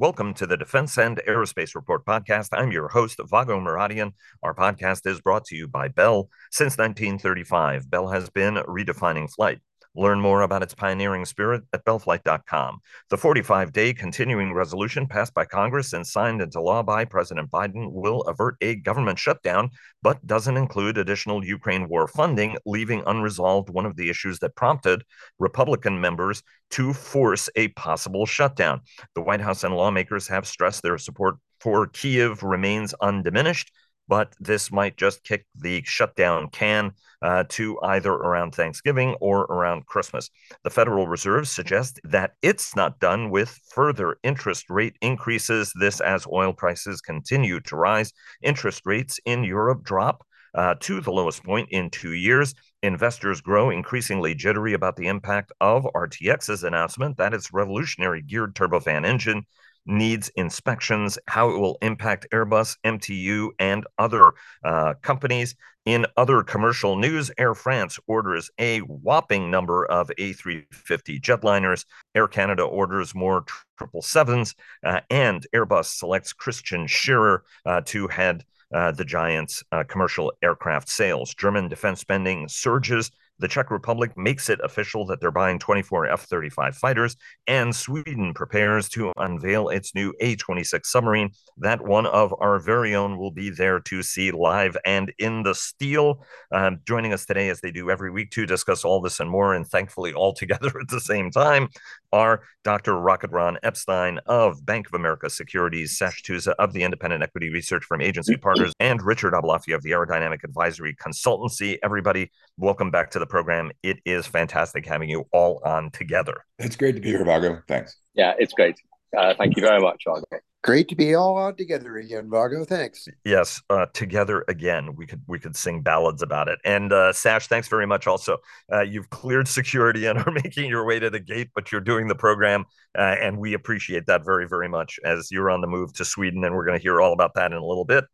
Welcome 0.00 0.32
to 0.36 0.46
the 0.46 0.56
Defense 0.56 0.96
and 0.96 1.20
Aerospace 1.28 1.74
Report 1.74 2.06
podcast. 2.06 2.48
I'm 2.52 2.72
your 2.72 2.88
host, 2.88 3.20
Vago 3.22 3.60
Muradian. 3.60 4.14
Our 4.42 4.54
podcast 4.54 5.06
is 5.06 5.20
brought 5.20 5.44
to 5.48 5.56
you 5.56 5.68
by 5.68 5.88
Bell. 5.88 6.30
Since 6.50 6.78
1935, 6.78 7.90
Bell 7.90 8.08
has 8.08 8.30
been 8.30 8.54
redefining 8.54 9.30
flight. 9.30 9.58
Learn 9.96 10.20
more 10.20 10.42
about 10.42 10.62
its 10.62 10.74
pioneering 10.74 11.24
spirit 11.24 11.62
at 11.72 11.84
bellflight.com. 11.84 12.78
The 13.08 13.16
45 13.16 13.72
day 13.72 13.92
continuing 13.92 14.52
resolution 14.52 15.06
passed 15.06 15.34
by 15.34 15.44
Congress 15.44 15.92
and 15.92 16.06
signed 16.06 16.40
into 16.40 16.60
law 16.60 16.82
by 16.82 17.04
President 17.04 17.50
Biden 17.50 17.90
will 17.90 18.22
avert 18.22 18.56
a 18.60 18.76
government 18.76 19.18
shutdown, 19.18 19.70
but 20.02 20.24
doesn't 20.24 20.56
include 20.56 20.96
additional 20.96 21.44
Ukraine 21.44 21.88
war 21.88 22.06
funding, 22.06 22.56
leaving 22.64 23.02
unresolved 23.06 23.68
one 23.68 23.86
of 23.86 23.96
the 23.96 24.10
issues 24.10 24.38
that 24.38 24.54
prompted 24.54 25.02
Republican 25.40 26.00
members 26.00 26.42
to 26.70 26.92
force 26.92 27.48
a 27.56 27.68
possible 27.68 28.26
shutdown. 28.26 28.82
The 29.16 29.22
White 29.22 29.40
House 29.40 29.64
and 29.64 29.74
lawmakers 29.74 30.28
have 30.28 30.46
stressed 30.46 30.82
their 30.82 30.98
support 30.98 31.36
for 31.60 31.86
Kiev 31.88 32.42
remains 32.42 32.94
undiminished 33.00 33.70
but 34.10 34.34
this 34.40 34.72
might 34.72 34.96
just 34.96 35.22
kick 35.22 35.46
the 35.54 35.80
shutdown 35.86 36.50
can 36.50 36.90
uh, 37.22 37.44
to 37.48 37.78
either 37.82 38.10
around 38.10 38.50
Thanksgiving 38.50 39.14
or 39.20 39.42
around 39.42 39.86
Christmas. 39.86 40.28
The 40.64 40.70
Federal 40.70 41.06
Reserve 41.06 41.46
suggests 41.46 42.00
that 42.02 42.32
it's 42.42 42.74
not 42.74 42.98
done 42.98 43.30
with 43.30 43.56
further 43.72 44.16
interest 44.24 44.68
rate 44.68 44.96
increases. 45.00 45.72
This 45.78 46.00
as 46.00 46.26
oil 46.26 46.52
prices 46.52 47.00
continue 47.00 47.60
to 47.60 47.76
rise. 47.76 48.12
Interest 48.42 48.82
rates 48.84 49.20
in 49.24 49.44
Europe 49.44 49.84
drop. 49.84 50.26
Uh, 50.52 50.74
to 50.80 51.00
the 51.00 51.12
lowest 51.12 51.44
point 51.44 51.68
in 51.70 51.88
two 51.90 52.12
years. 52.12 52.56
Investors 52.82 53.40
grow 53.40 53.70
increasingly 53.70 54.34
jittery 54.34 54.72
about 54.72 54.96
the 54.96 55.06
impact 55.06 55.52
of 55.60 55.86
RTX's 55.94 56.64
announcement 56.64 57.18
that 57.18 57.32
its 57.32 57.52
revolutionary 57.52 58.20
geared 58.20 58.56
turbofan 58.56 59.06
engine 59.06 59.46
needs 59.86 60.28
inspections, 60.36 61.18
how 61.26 61.50
it 61.50 61.58
will 61.58 61.78
impact 61.82 62.26
Airbus, 62.32 62.76
MTU, 62.84 63.50
and 63.58 63.86
other 63.98 64.32
uh, 64.64 64.94
companies. 65.02 65.54
In 65.86 66.06
other 66.16 66.42
commercial 66.42 66.96
news, 66.96 67.30
Air 67.38 67.54
France 67.54 67.98
orders 68.06 68.50
a 68.58 68.80
whopping 68.80 69.50
number 69.50 69.86
of 69.86 70.10
A350 70.18 71.20
jetliners. 71.20 71.86
Air 72.14 72.28
Canada 72.28 72.62
orders 72.62 73.14
more 73.14 73.44
777s, 73.80 74.54
uh, 74.84 75.00
and 75.08 75.46
Airbus 75.54 75.86
selects 75.86 76.32
Christian 76.32 76.86
Scherer 76.86 77.44
uh, 77.64 77.80
to 77.86 78.08
head 78.08 78.44
uh, 78.72 78.92
the 78.92 79.04
giant's 79.04 79.64
uh, 79.72 79.82
commercial 79.84 80.32
aircraft 80.42 80.88
sales. 80.88 81.34
German 81.34 81.68
defense 81.68 82.00
spending 82.00 82.46
surges 82.48 83.10
the 83.40 83.48
Czech 83.48 83.70
Republic 83.70 84.12
makes 84.16 84.48
it 84.48 84.60
official 84.62 85.06
that 85.06 85.20
they're 85.20 85.30
buying 85.30 85.58
24 85.58 86.06
F 86.06 86.22
35 86.24 86.76
fighters, 86.76 87.16
and 87.46 87.74
Sweden 87.74 88.34
prepares 88.34 88.88
to 88.90 89.12
unveil 89.16 89.68
its 89.68 89.94
new 89.94 90.14
A 90.20 90.36
26 90.36 90.90
submarine. 90.90 91.30
That 91.56 91.80
one 91.80 92.06
of 92.06 92.34
our 92.40 92.58
very 92.58 92.94
own 92.94 93.18
will 93.18 93.30
be 93.30 93.50
there 93.50 93.80
to 93.80 94.02
see 94.02 94.30
live 94.30 94.76
and 94.84 95.12
in 95.18 95.42
the 95.42 95.54
steel. 95.54 96.24
Um, 96.52 96.80
joining 96.86 97.12
us 97.12 97.26
today, 97.26 97.48
as 97.48 97.60
they 97.60 97.70
do 97.70 97.90
every 97.90 98.10
week, 98.10 98.30
to 98.32 98.46
discuss 98.46 98.84
all 98.84 99.00
this 99.00 99.20
and 99.20 99.30
more, 99.30 99.54
and 99.54 99.66
thankfully 99.66 100.12
all 100.12 100.34
together 100.40 100.72
at 100.80 100.88
the 100.88 101.00
same 101.00 101.30
time, 101.30 101.68
are 102.12 102.42
Dr. 102.64 102.98
Rocket 102.98 103.30
Ron 103.30 103.58
Epstein 103.62 104.18
of 104.26 104.64
Bank 104.64 104.86
of 104.88 104.94
America 104.94 105.30
Securities, 105.30 105.96
Sash 105.96 106.22
Tusa 106.22 106.54
of 106.58 106.72
the 106.72 106.82
independent 106.82 107.22
equity 107.22 107.50
research 107.50 107.84
Firm 107.84 108.00
Agency 108.00 108.36
Partners, 108.36 108.72
and 108.80 109.02
Richard 109.02 109.32
Aboulafia 109.32 109.74
of 109.74 109.82
the 109.82 109.90
Aerodynamic 109.90 110.44
Advisory 110.44 110.94
Consultancy. 110.96 111.78
Everybody, 111.82 112.30
welcome 112.56 112.90
back 112.90 113.10
to 113.10 113.18
the 113.18 113.26
program. 113.26 113.70
It 113.82 113.98
is 114.04 114.26
fantastic 114.26 114.86
having 114.86 115.08
you 115.08 115.24
all 115.32 115.60
on 115.64 115.90
together. 115.90 116.44
It's 116.58 116.76
great 116.76 116.94
to 116.96 117.00
be 117.00 117.08
here, 117.08 117.24
Vago. 117.24 117.62
Thanks. 117.68 117.96
Yeah, 118.14 118.34
it's 118.38 118.52
great. 118.52 118.76
Uh, 119.16 119.34
thank 119.36 119.56
you 119.56 119.62
very 119.62 119.80
much, 119.80 120.02
Vago. 120.06 120.24
Great 120.62 120.88
to 120.88 120.94
be 120.94 121.14
all 121.14 121.38
on 121.38 121.56
together 121.56 121.96
again, 121.96 122.28
Vago. 122.28 122.66
Thanks. 122.66 123.08
Yes, 123.24 123.62
uh, 123.70 123.86
together 123.94 124.44
again. 124.46 124.94
We 124.94 125.06
could 125.06 125.22
we 125.26 125.38
could 125.38 125.56
sing 125.56 125.80
ballads 125.80 126.20
about 126.20 126.48
it. 126.48 126.58
And 126.66 126.92
uh, 126.92 127.14
Sash, 127.14 127.46
thanks 127.46 127.66
very 127.66 127.86
much. 127.86 128.06
Also, 128.06 128.36
uh, 128.70 128.82
you've 128.82 129.08
cleared 129.08 129.48
security 129.48 130.04
and 130.04 130.18
are 130.26 130.30
making 130.30 130.68
your 130.68 130.84
way 130.84 130.98
to 130.98 131.08
the 131.08 131.18
gate, 131.18 131.48
but 131.54 131.72
you're 131.72 131.80
doing 131.80 132.08
the 132.08 132.14
program, 132.14 132.66
uh, 132.98 133.16
and 133.20 133.38
we 133.38 133.54
appreciate 133.54 134.04
that 134.06 134.22
very 134.22 134.46
very 134.46 134.68
much. 134.68 135.00
As 135.02 135.30
you're 135.30 135.50
on 135.50 135.62
the 135.62 135.66
move 135.66 135.94
to 135.94 136.04
Sweden, 136.04 136.44
and 136.44 136.54
we're 136.54 136.66
going 136.66 136.78
to 136.78 136.82
hear 136.82 137.00
all 137.00 137.14
about 137.14 137.32
that 137.36 137.52
in 137.52 137.56
a 137.56 137.64
little 137.64 137.86
bit. 137.86 138.04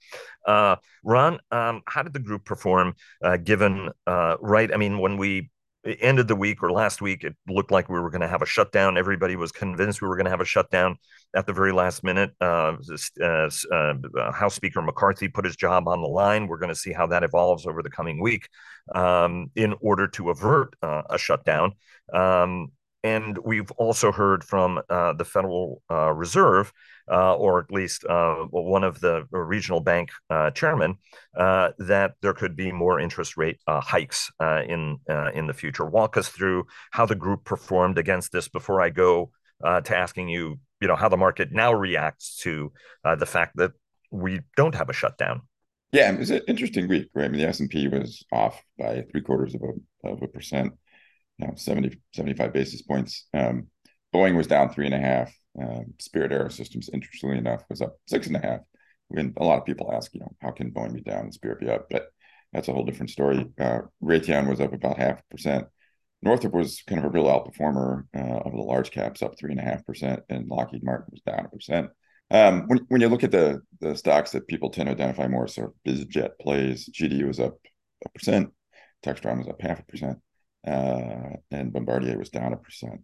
Uh, 0.47 0.77
Ron, 1.03 1.41
um, 1.51 1.83
how 1.89 2.05
did 2.05 2.13
the 2.13 2.21
group 2.21 2.45
perform? 2.45 2.95
Uh, 3.25 3.39
given 3.39 3.91
right, 4.07 4.73
I 4.73 4.77
mean, 4.77 5.01
when 5.01 5.17
we 5.17 5.51
ended 5.87 6.29
the 6.29 6.37
week 6.37 6.63
or 6.63 6.73
last 6.73 7.01
week, 7.01 7.25
it 7.25 7.35
looked 7.49 7.71
like 7.71 7.89
we 7.89 8.01
were 8.01 8.11
going 8.11 8.21
to 8.21 8.29
have 8.29 8.43
a 8.43 8.47
shutdown. 8.47 8.99
Everybody 8.99 9.37
was 9.37 9.53
convinced 9.53 10.03
we 10.03 10.09
were 10.09 10.17
going 10.17 10.25
to 10.25 10.31
have 10.31 10.41
a 10.41 10.45
shutdown 10.47 10.97
at 11.35 11.47
the 11.47 11.53
very 11.53 11.73
last 11.73 12.03
minute. 12.03 12.33
Uh, 12.41 12.77
uh, 13.23 13.49
uh, 13.73 14.33
House 14.33 14.55
Speaker 14.55 14.83
McCarthy 14.83 15.29
put 15.29 15.45
his 15.45 15.57
job 15.57 15.89
on 15.89 16.03
the 16.03 16.09
line. 16.09 16.47
We're 16.47 16.59
going 16.59 16.71
to 16.71 16.75
see 16.75 16.93
how 16.93 17.07
that 17.09 17.23
evolves 17.23 17.67
over 17.67 17.83
the 17.83 17.91
coming 17.91 18.21
week 18.21 18.49
um, 18.95 19.51
in 19.55 19.75
order 19.81 20.09
to 20.09 20.31
avert 20.31 20.75
uh, 20.83 21.03
a 21.11 21.19
shutdown. 21.19 21.73
Um, 22.13 22.73
and 23.03 23.39
we've 23.39 23.71
also 23.73 24.11
heard 24.11 24.43
from 24.43 24.81
uh, 24.91 25.13
the 25.13 25.25
Federal 25.25 25.83
uh, 25.91 26.13
Reserve 26.13 26.73
uh, 27.11 27.35
or 27.35 27.61
at 27.61 27.71
least 27.71 28.05
uh, 28.05 28.37
one 28.51 28.85
of 28.85 29.01
the 29.01 29.25
regional 29.31 29.81
bank 29.81 30.11
uh, 30.31 30.51
chairmen, 30.51 30.97
uh, 31.37 31.71
that 31.79 32.15
there 32.23 32.35
could 32.35 32.57
be 32.57 32.73
more 32.73 33.01
interest 33.01 33.37
rate 33.37 33.59
uh, 33.67 33.81
hikes 33.81 34.31
in 34.41 34.99
in 35.35 35.47
the 35.47 35.55
future. 35.55 35.85
Walk 35.85 36.17
us 36.17 36.29
through 36.29 36.67
how 36.91 37.07
the 37.07 37.15
group 37.15 37.45
performed 37.45 37.99
against 37.99 38.33
this 38.33 38.49
before 38.49 38.81
I 38.81 38.91
go 38.91 39.31
to 39.63 39.97
asking 39.97 40.29
you, 40.29 40.59
you 40.81 40.89
know, 40.89 40.97
how 40.97 41.09
the 41.09 41.17
market 41.17 41.53
now 41.53 41.73
reacts 41.73 42.39
to 42.43 42.73
the 43.19 43.27
fact 43.27 43.57
that 43.57 43.73
we 44.11 44.41
don't 44.57 44.75
have 44.75 44.89
a 44.89 44.93
shutdown. 44.93 45.43
Yeah, 45.93 46.13
it 46.13 46.19
was 46.19 46.31
an 46.31 46.43
interesting 46.49 46.89
week, 46.89 47.09
right? 47.15 47.27
I 47.27 47.29
mean, 47.29 47.41
the 47.41 47.49
S&P 47.49 47.89
was 47.89 48.25
off 48.33 48.61
by 48.79 49.05
three 49.11 49.23
quarters 49.23 49.55
of 49.55 49.63
a, 49.63 50.09
of 50.09 50.23
a 50.23 50.27
percent, 50.27 50.73
you 51.39 51.47
know, 51.47 51.55
70, 51.55 52.01
75 52.13 52.53
basis 52.53 52.83
points. 52.83 53.27
Um, 53.33 53.69
Boeing 54.15 54.37
was 54.37 54.47
down 54.47 54.71
three 54.71 54.87
and 54.87 54.95
a 54.95 54.99
half. 54.99 55.33
Um, 55.61 55.95
Spirit 55.99 56.33
Aerosystems, 56.33 56.89
interestingly 56.93 57.39
enough, 57.39 57.65
was 57.69 57.83
up 57.83 57.97
six 58.07 58.27
and 58.27 58.37
a 58.37 58.41
half. 58.41 58.61
When 59.09 59.33
a 59.37 59.45
lot 59.45 59.59
of 59.59 59.65
people 59.65 59.93
ask, 59.93 60.13
you 60.15 60.21
know, 60.21 60.33
how 60.41 60.51
can 60.51 60.73
Boeing 60.73 60.95
be 60.95 61.01
down 61.01 61.25
and 61.25 61.35
Spirit 61.35 61.61
be 61.61 61.71
up? 61.71 61.87
But 61.91 62.09
that's 62.53 62.69
a 62.69 62.73
whole 62.73 62.85
different 62.85 63.11
story. 63.11 63.47
Uh, 63.59 63.81
Raytheon 64.03 64.49
was 64.49 64.61
up 64.61 64.73
about 64.73 64.99
half 64.99 65.21
a 65.21 65.25
percent. 65.31 65.67
Northrop 66.23 66.55
was 66.55 66.83
kind 66.83 66.99
of 66.99 67.05
a 67.05 67.11
real 67.11 67.25
outperformer 67.25 68.05
uh, 68.17 68.41
of 68.45 68.53
the 68.53 68.59
large 68.59 68.91
caps, 68.91 69.23
up 69.23 69.39
three 69.39 69.53
and 69.53 69.61
a 69.61 69.65
half 69.65 69.85
percent, 69.85 70.21
and 70.29 70.49
Lockheed 70.49 70.83
Martin 70.83 71.09
was 71.11 71.21
down 71.21 71.45
a 71.45 71.49
percent. 71.49 71.91
Um, 72.31 72.65
when, 72.67 72.79
when 72.89 73.01
you 73.01 73.09
look 73.09 73.23
at 73.23 73.31
the 73.31 73.61
the 73.81 73.97
stocks 73.97 74.33
that 74.33 74.49
people 74.49 74.71
tend 74.71 74.87
to 74.87 74.93
identify 74.93 75.29
more, 75.29 75.47
sort 75.47 75.69
of 75.69 75.75
bizjet 75.87 76.31
plays, 76.41 76.89
GD 76.89 77.27
was 77.27 77.39
up 77.39 77.59
a 78.05 78.09
percent, 78.09 78.51
Textron 79.05 79.39
was 79.39 79.49
up 79.49 79.61
half 79.61 79.81
a 79.81 79.85
percent, 79.85 80.19
uh, 80.67 81.37
and 81.51 81.73
Bombardier 81.73 82.19
was 82.19 82.31
down 82.31 82.53
a 82.53 82.57
percent. 82.57 83.03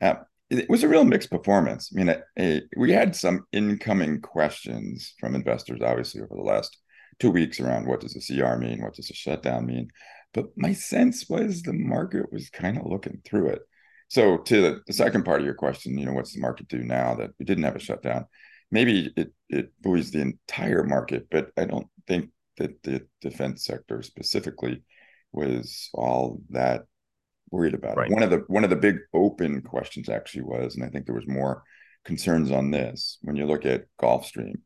Uh, 0.00 0.16
it 0.50 0.68
was 0.68 0.82
a 0.82 0.88
real 0.88 1.04
mixed 1.04 1.30
performance. 1.30 1.92
I 1.92 2.02
mean, 2.02 2.62
we 2.76 2.92
had 2.92 3.14
some 3.14 3.44
incoming 3.52 4.20
questions 4.20 5.14
from 5.20 5.34
investors, 5.34 5.80
obviously, 5.82 6.22
over 6.22 6.34
the 6.34 6.42
last 6.42 6.76
two 7.18 7.30
weeks 7.30 7.60
around 7.60 7.86
what 7.86 8.00
does 8.00 8.16
a 8.16 8.20
CR 8.20 8.56
mean? 8.56 8.82
What 8.82 8.94
does 8.94 9.10
a 9.10 9.14
shutdown 9.14 9.66
mean? 9.66 9.88
But 10.32 10.46
my 10.56 10.72
sense 10.72 11.28
was 11.28 11.62
the 11.62 11.72
market 11.72 12.32
was 12.32 12.50
kind 12.50 12.78
of 12.78 12.86
looking 12.86 13.20
through 13.24 13.48
it. 13.48 13.62
So, 14.08 14.38
to 14.38 14.62
the, 14.62 14.80
the 14.86 14.92
second 14.92 15.24
part 15.24 15.40
of 15.40 15.44
your 15.44 15.54
question, 15.54 15.98
you 15.98 16.06
know, 16.06 16.12
what's 16.12 16.32
the 16.32 16.40
market 16.40 16.68
do 16.68 16.82
now 16.82 17.14
that 17.16 17.30
we 17.38 17.44
didn't 17.44 17.64
have 17.64 17.76
a 17.76 17.80
shutdown? 17.80 18.26
Maybe 18.70 19.12
it, 19.16 19.32
it 19.50 19.72
buoys 19.82 20.10
the 20.10 20.20
entire 20.20 20.84
market, 20.84 21.26
but 21.30 21.50
I 21.56 21.64
don't 21.64 21.88
think 22.06 22.30
that 22.56 22.82
the 22.82 23.06
defense 23.20 23.64
sector 23.64 24.02
specifically 24.02 24.82
was 25.32 25.90
all 25.92 26.40
that 26.50 26.84
worried 27.50 27.74
about 27.74 27.96
right. 27.96 28.10
it. 28.10 28.14
One 28.14 28.22
of 28.22 28.30
the 28.30 28.44
one 28.48 28.64
of 28.64 28.70
the 28.70 28.76
big 28.76 28.98
open 29.14 29.62
questions 29.62 30.08
actually 30.08 30.42
was, 30.42 30.74
and 30.74 30.84
I 30.84 30.88
think 30.88 31.06
there 31.06 31.14
was 31.14 31.26
more 31.26 31.62
concerns 32.04 32.50
on 32.50 32.70
this. 32.70 33.18
When 33.22 33.36
you 33.36 33.46
look 33.46 33.66
at 33.66 33.86
Gulfstream, 34.00 34.56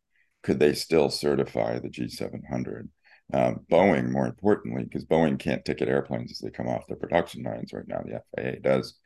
could 0.42 0.58
they 0.58 0.74
still 0.74 1.10
certify 1.10 1.78
the 1.78 1.88
G700? 1.88 2.88
Um, 3.34 3.60
Boeing, 3.70 4.10
more 4.10 4.26
importantly, 4.26 4.84
because 4.84 5.04
Boeing 5.04 5.38
can't 5.38 5.64
ticket 5.64 5.88
airplanes 5.88 6.32
as 6.32 6.38
they 6.38 6.50
come 6.50 6.68
off 6.68 6.86
their 6.86 6.96
production 6.96 7.42
lines 7.42 7.72
right 7.72 7.86
now. 7.86 8.02
The 8.04 8.22
FAA 8.36 8.60
does. 8.60 8.98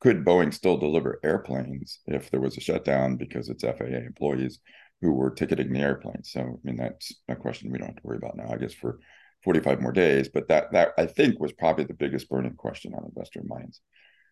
Could 0.00 0.24
Boeing 0.24 0.52
still 0.52 0.76
deliver 0.76 1.20
airplanes 1.22 2.00
if 2.06 2.30
there 2.30 2.40
was 2.40 2.56
a 2.56 2.60
shutdown 2.60 3.16
because 3.16 3.48
it's 3.48 3.62
FAA 3.62 3.84
employees 4.06 4.60
who 5.00 5.12
were 5.12 5.30
ticketing 5.30 5.72
the 5.72 5.80
airplanes? 5.80 6.30
So, 6.30 6.40
I 6.40 6.66
mean, 6.66 6.76
that's 6.76 7.14
a 7.28 7.36
question 7.36 7.70
we 7.70 7.78
don't 7.78 7.88
have 7.88 7.96
to 7.96 8.02
worry 8.04 8.16
about 8.16 8.36
now. 8.36 8.50
I 8.50 8.56
guess 8.56 8.74
for 8.74 8.98
45 9.44 9.80
more 9.80 9.92
days. 9.92 10.28
But 10.28 10.48
that 10.48 10.72
that 10.72 10.92
I 10.98 11.06
think 11.06 11.38
was 11.38 11.52
probably 11.52 11.84
the 11.84 11.94
biggest 11.94 12.28
burning 12.28 12.54
question 12.54 12.94
on 12.94 13.04
investor 13.04 13.42
minds. 13.44 13.80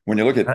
When 0.05 0.19
you 0.19 0.25
look 0.25 0.37
at 0.37 0.49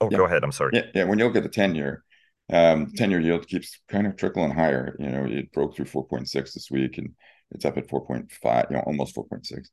oh, 0.00 0.08
yeah, 0.10 0.16
go 0.16 0.24
ahead. 0.24 0.44
I'm 0.44 0.52
sorry. 0.52 0.72
Yeah, 0.74 0.86
yeah. 0.94 1.04
When 1.04 1.18
you 1.18 1.26
look 1.26 1.36
at 1.36 1.42
the 1.42 1.48
10 1.48 1.74
year, 1.74 2.04
um, 2.52 2.92
10 2.96 3.10
year 3.10 3.20
yield 3.20 3.46
keeps 3.46 3.78
kind 3.88 4.06
of 4.06 4.16
trickling 4.16 4.52
higher. 4.52 4.96
You 4.98 5.10
know, 5.10 5.24
it 5.24 5.52
broke 5.52 5.76
through 5.76 5.86
4.6 5.86 6.32
this 6.32 6.68
week 6.70 6.98
and 6.98 7.10
it's 7.50 7.64
up 7.64 7.76
at 7.76 7.88
4.5, 7.88 8.70
you 8.70 8.76
know, 8.76 8.82
almost 8.82 9.16
4.6. 9.16 9.66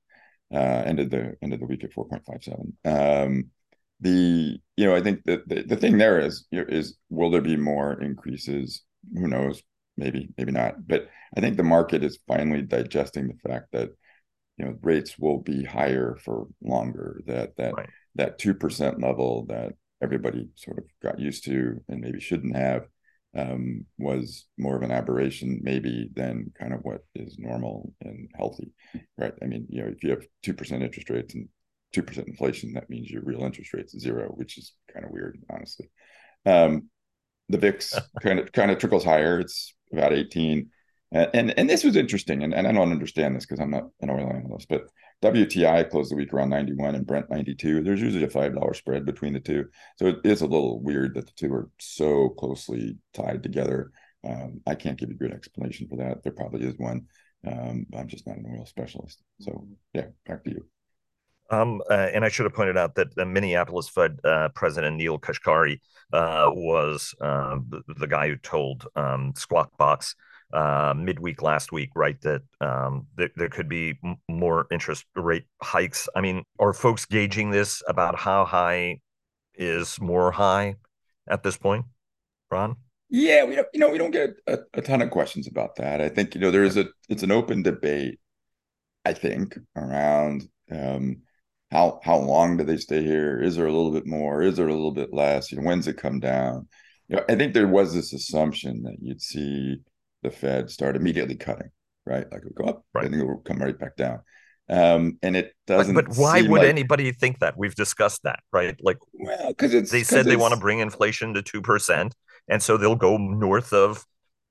Uh, 0.53 0.83
ended 0.85 1.09
the 1.09 1.35
end 1.41 1.53
of 1.53 1.59
the 1.59 1.65
week 1.65 1.83
at 1.83 1.93
4.57. 1.93 2.73
Um, 2.85 3.51
the 4.01 4.59
you 4.75 4.85
know 4.85 4.93
I 4.93 5.01
think 5.01 5.23
that 5.23 5.47
the, 5.47 5.63
the 5.63 5.77
thing 5.77 5.97
there 5.97 6.19
is 6.19 6.45
is 6.51 6.97
will 7.09 7.31
there 7.31 7.41
be 7.41 7.55
more 7.55 8.01
increases? 8.01 8.83
Who 9.13 9.27
knows? 9.27 9.63
Maybe, 9.97 10.29
maybe 10.37 10.51
not. 10.51 10.85
But 10.85 11.07
I 11.35 11.39
think 11.39 11.55
the 11.55 11.63
market 11.63 12.03
is 12.03 12.19
finally 12.27 12.61
digesting 12.61 13.27
the 13.27 13.49
fact 13.49 13.67
that 13.71 13.91
you 14.57 14.65
know 14.65 14.75
rates 14.81 15.17
will 15.17 15.39
be 15.39 15.63
higher 15.63 16.17
for 16.23 16.47
longer. 16.63 17.21
That 17.27 17.55
that 17.57 17.75
right. 17.75 17.89
that 18.15 18.39
two 18.39 18.53
percent 18.53 19.01
level 19.01 19.45
that 19.47 19.73
everybody 20.01 20.49
sort 20.55 20.77
of 20.77 20.85
got 21.01 21.19
used 21.19 21.45
to 21.45 21.81
and 21.87 22.01
maybe 22.01 22.19
shouldn't 22.19 22.55
have 22.55 22.87
um, 23.35 23.85
was 23.97 24.45
more 24.57 24.75
of 24.75 24.83
an 24.83 24.91
aberration 24.91 25.59
maybe 25.61 26.09
than 26.13 26.51
kind 26.57 26.73
of 26.73 26.79
what 26.81 27.01
is 27.15 27.37
normal 27.37 27.91
and 28.01 28.29
healthy, 28.35 28.71
right? 29.17 29.33
I 29.41 29.45
mean, 29.45 29.65
you 29.69 29.81
know, 29.81 29.89
if 29.89 30.03
you 30.03 30.11
have 30.11 30.25
two 30.41 30.53
percent 30.53 30.83
interest 30.83 31.09
rates 31.09 31.33
and 31.33 31.47
two 31.93 32.03
percent 32.03 32.27
inflation, 32.27 32.73
that 32.73 32.89
means 32.89 33.09
your 33.09 33.23
real 33.23 33.43
interest 33.43 33.73
rate's 33.73 33.97
zero, 33.99 34.29
which 34.29 34.57
is 34.57 34.73
kind 34.91 35.05
of 35.05 35.11
weird, 35.11 35.37
honestly. 35.49 35.89
Um, 36.45 36.89
the 37.49 37.57
VIX 37.57 37.99
kind 38.21 38.39
of 38.39 38.51
kind 38.51 38.71
of 38.71 38.77
trickles 38.77 39.03
higher. 39.03 39.39
It's 39.39 39.73
about 39.91 40.13
18. 40.13 40.69
And 41.15 41.57
and, 41.57 41.69
this 41.69 41.85
was 41.85 41.95
interesting, 41.95 42.43
and, 42.43 42.53
and 42.53 42.67
I 42.67 42.73
don't 42.73 42.91
understand 42.91 43.35
this 43.35 43.45
because 43.45 43.61
I'm 43.61 43.71
not 43.71 43.85
an 44.01 44.09
oil 44.09 44.29
analyst, 44.29 44.67
but 44.67 44.89
WTI 45.23 45.89
closed 45.89 46.11
the 46.11 46.15
week 46.17 46.33
around 46.33 46.49
91 46.49 46.93
and 46.93 47.07
Brent 47.07 47.29
92. 47.29 47.83
There's 47.83 48.01
usually 48.01 48.25
a 48.25 48.29
five 48.29 48.53
dollar 48.53 48.73
spread 48.73 49.05
between 49.05 49.31
the 49.31 49.39
two, 49.39 49.65
so 49.97 50.07
it 50.07 50.17
is 50.25 50.41
a 50.41 50.47
little 50.47 50.81
weird 50.81 51.15
that 51.15 51.25
the 51.25 51.31
two 51.37 51.53
are 51.53 51.69
so 51.79 52.29
closely 52.29 52.97
tied 53.13 53.43
together. 53.43 53.91
Um, 54.27 54.59
I 54.67 54.75
can't 54.75 54.97
give 54.97 55.09
you 55.09 55.15
a 55.15 55.17
good 55.17 55.31
explanation 55.31 55.87
for 55.87 55.95
that. 55.97 56.21
There 56.21 56.33
probably 56.33 56.65
is 56.65 56.77
one. 56.77 57.05
Um, 57.47 57.85
I'm 57.95 58.07
just 58.07 58.27
not 58.27 58.37
an 58.37 58.53
oil 58.53 58.65
specialist. 58.65 59.21
So 59.39 59.67
yeah, 59.93 60.07
back 60.25 60.43
to 60.43 60.51
you. 60.51 60.65
Um, 61.49 61.81
uh, 61.89 62.09
and 62.13 62.25
I 62.25 62.29
should 62.29 62.45
have 62.45 62.55
pointed 62.55 62.75
out 62.75 62.95
that 62.95 63.15
the 63.15 63.25
Minneapolis 63.25 63.87
Fed 63.87 64.19
uh, 64.23 64.49
President 64.49 64.97
Neel 64.97 65.19
Kashkari 65.19 65.79
uh, 66.11 66.49
was 66.51 67.13
um, 67.21 67.67
the, 67.69 67.93
the, 67.99 68.07
guy 68.07 68.27
who 68.29 68.35
told 68.35 68.87
um, 68.95 69.31
Squawk 69.35 69.77
Box 69.77 70.15
uh, 70.55 70.93
midweek 70.95 71.41
last 71.41 71.71
week, 71.71 71.89
right, 71.95 72.19
that 72.21 72.41
um, 72.61 73.07
th- 73.17 73.31
there 73.35 73.49
could 73.49 73.67
be 73.67 73.99
m- 74.03 74.17
more 74.29 74.67
interest 74.71 75.05
rate 75.15 75.45
hikes. 75.61 76.07
I 76.15 76.21
mean, 76.21 76.43
are 76.59 76.73
folks 76.73 77.05
gauging 77.05 77.51
this 77.51 77.83
about 77.87 78.17
how 78.17 78.45
high 78.45 79.01
is 79.53 79.99
more 79.99 80.31
high 80.31 80.75
at 81.27 81.43
this 81.43 81.57
point, 81.57 81.85
Ron? 82.49 82.77
Yeah, 83.09 83.43
we 83.45 83.55
don't, 83.55 83.67
you 83.73 83.79
know 83.79 83.89
we 83.89 83.97
don't 83.97 84.11
get 84.11 84.31
a, 84.47 84.59
a 84.73 84.81
ton 84.81 85.01
of 85.01 85.11
questions 85.11 85.47
about 85.47 85.75
that. 85.75 86.01
I 86.01 86.09
think 86.09 86.33
you 86.33 86.41
know 86.41 86.51
there 86.51 86.63
is 86.63 86.77
a 86.77 86.87
it's 87.09 87.23
an 87.23 87.31
open 87.31 87.61
debate. 87.61 88.19
I 89.05 89.13
think 89.13 89.57
around 89.75 90.47
um, 90.71 91.21
how 91.71 91.99
how 92.03 92.17
long 92.17 92.57
do 92.57 92.63
they 92.63 92.77
stay 92.77 93.03
here? 93.03 93.41
Is 93.41 93.55
there 93.55 93.67
a 93.67 93.71
little 93.73 93.91
bit 93.91 94.07
more? 94.07 94.41
Is 94.41 94.57
there 94.57 94.67
a 94.67 94.73
little 94.73 94.91
bit 94.91 95.13
less? 95.13 95.51
You 95.51 95.59
know, 95.59 95.65
when's 95.67 95.87
it 95.87 95.97
come 95.97 96.19
down? 96.19 96.67
You 97.07 97.17
know, 97.17 97.25
I 97.29 97.35
think 97.35 97.53
there 97.53 97.67
was 97.67 97.93
this 97.93 98.13
assumption 98.13 98.83
that 98.83 98.97
you'd 98.99 99.21
see 99.21 99.77
the 100.25 100.31
Fed 100.31 100.69
start 100.69 100.95
immediately 100.95 101.35
cutting, 101.35 101.69
right? 102.05 102.25
Like 102.31 102.41
it 102.41 102.45
would 102.45 102.55
go 102.55 102.65
up, 102.65 102.85
right. 102.93 103.05
and 103.05 103.13
then 103.13 103.21
it 103.21 103.27
will 103.27 103.37
come 103.37 103.59
right 103.59 103.77
back 103.77 103.95
down. 103.95 104.19
Um, 104.67 105.19
and 105.21 105.35
it 105.35 105.53
doesn't. 105.67 105.93
But, 105.93 106.07
but 106.07 106.17
why 106.17 106.41
would 106.41 106.61
like, 106.61 106.69
anybody 106.69 107.11
think 107.11 107.39
that? 107.39 107.57
We've 107.57 107.75
discussed 107.75 108.23
that, 108.23 108.39
right? 108.51 108.75
Like, 108.81 108.97
well, 109.13 109.49
because 109.49 109.73
it's 109.73 109.91
they 109.91 110.03
said 110.03 110.25
they 110.25 110.35
want 110.35 110.53
to 110.53 110.59
bring 110.59 110.79
inflation 110.79 111.33
to 111.35 111.43
two 111.43 111.61
percent, 111.61 112.15
and 112.47 112.61
so 112.61 112.75
they'll 112.75 112.95
go 112.95 113.17
north 113.17 113.73
of 113.73 114.03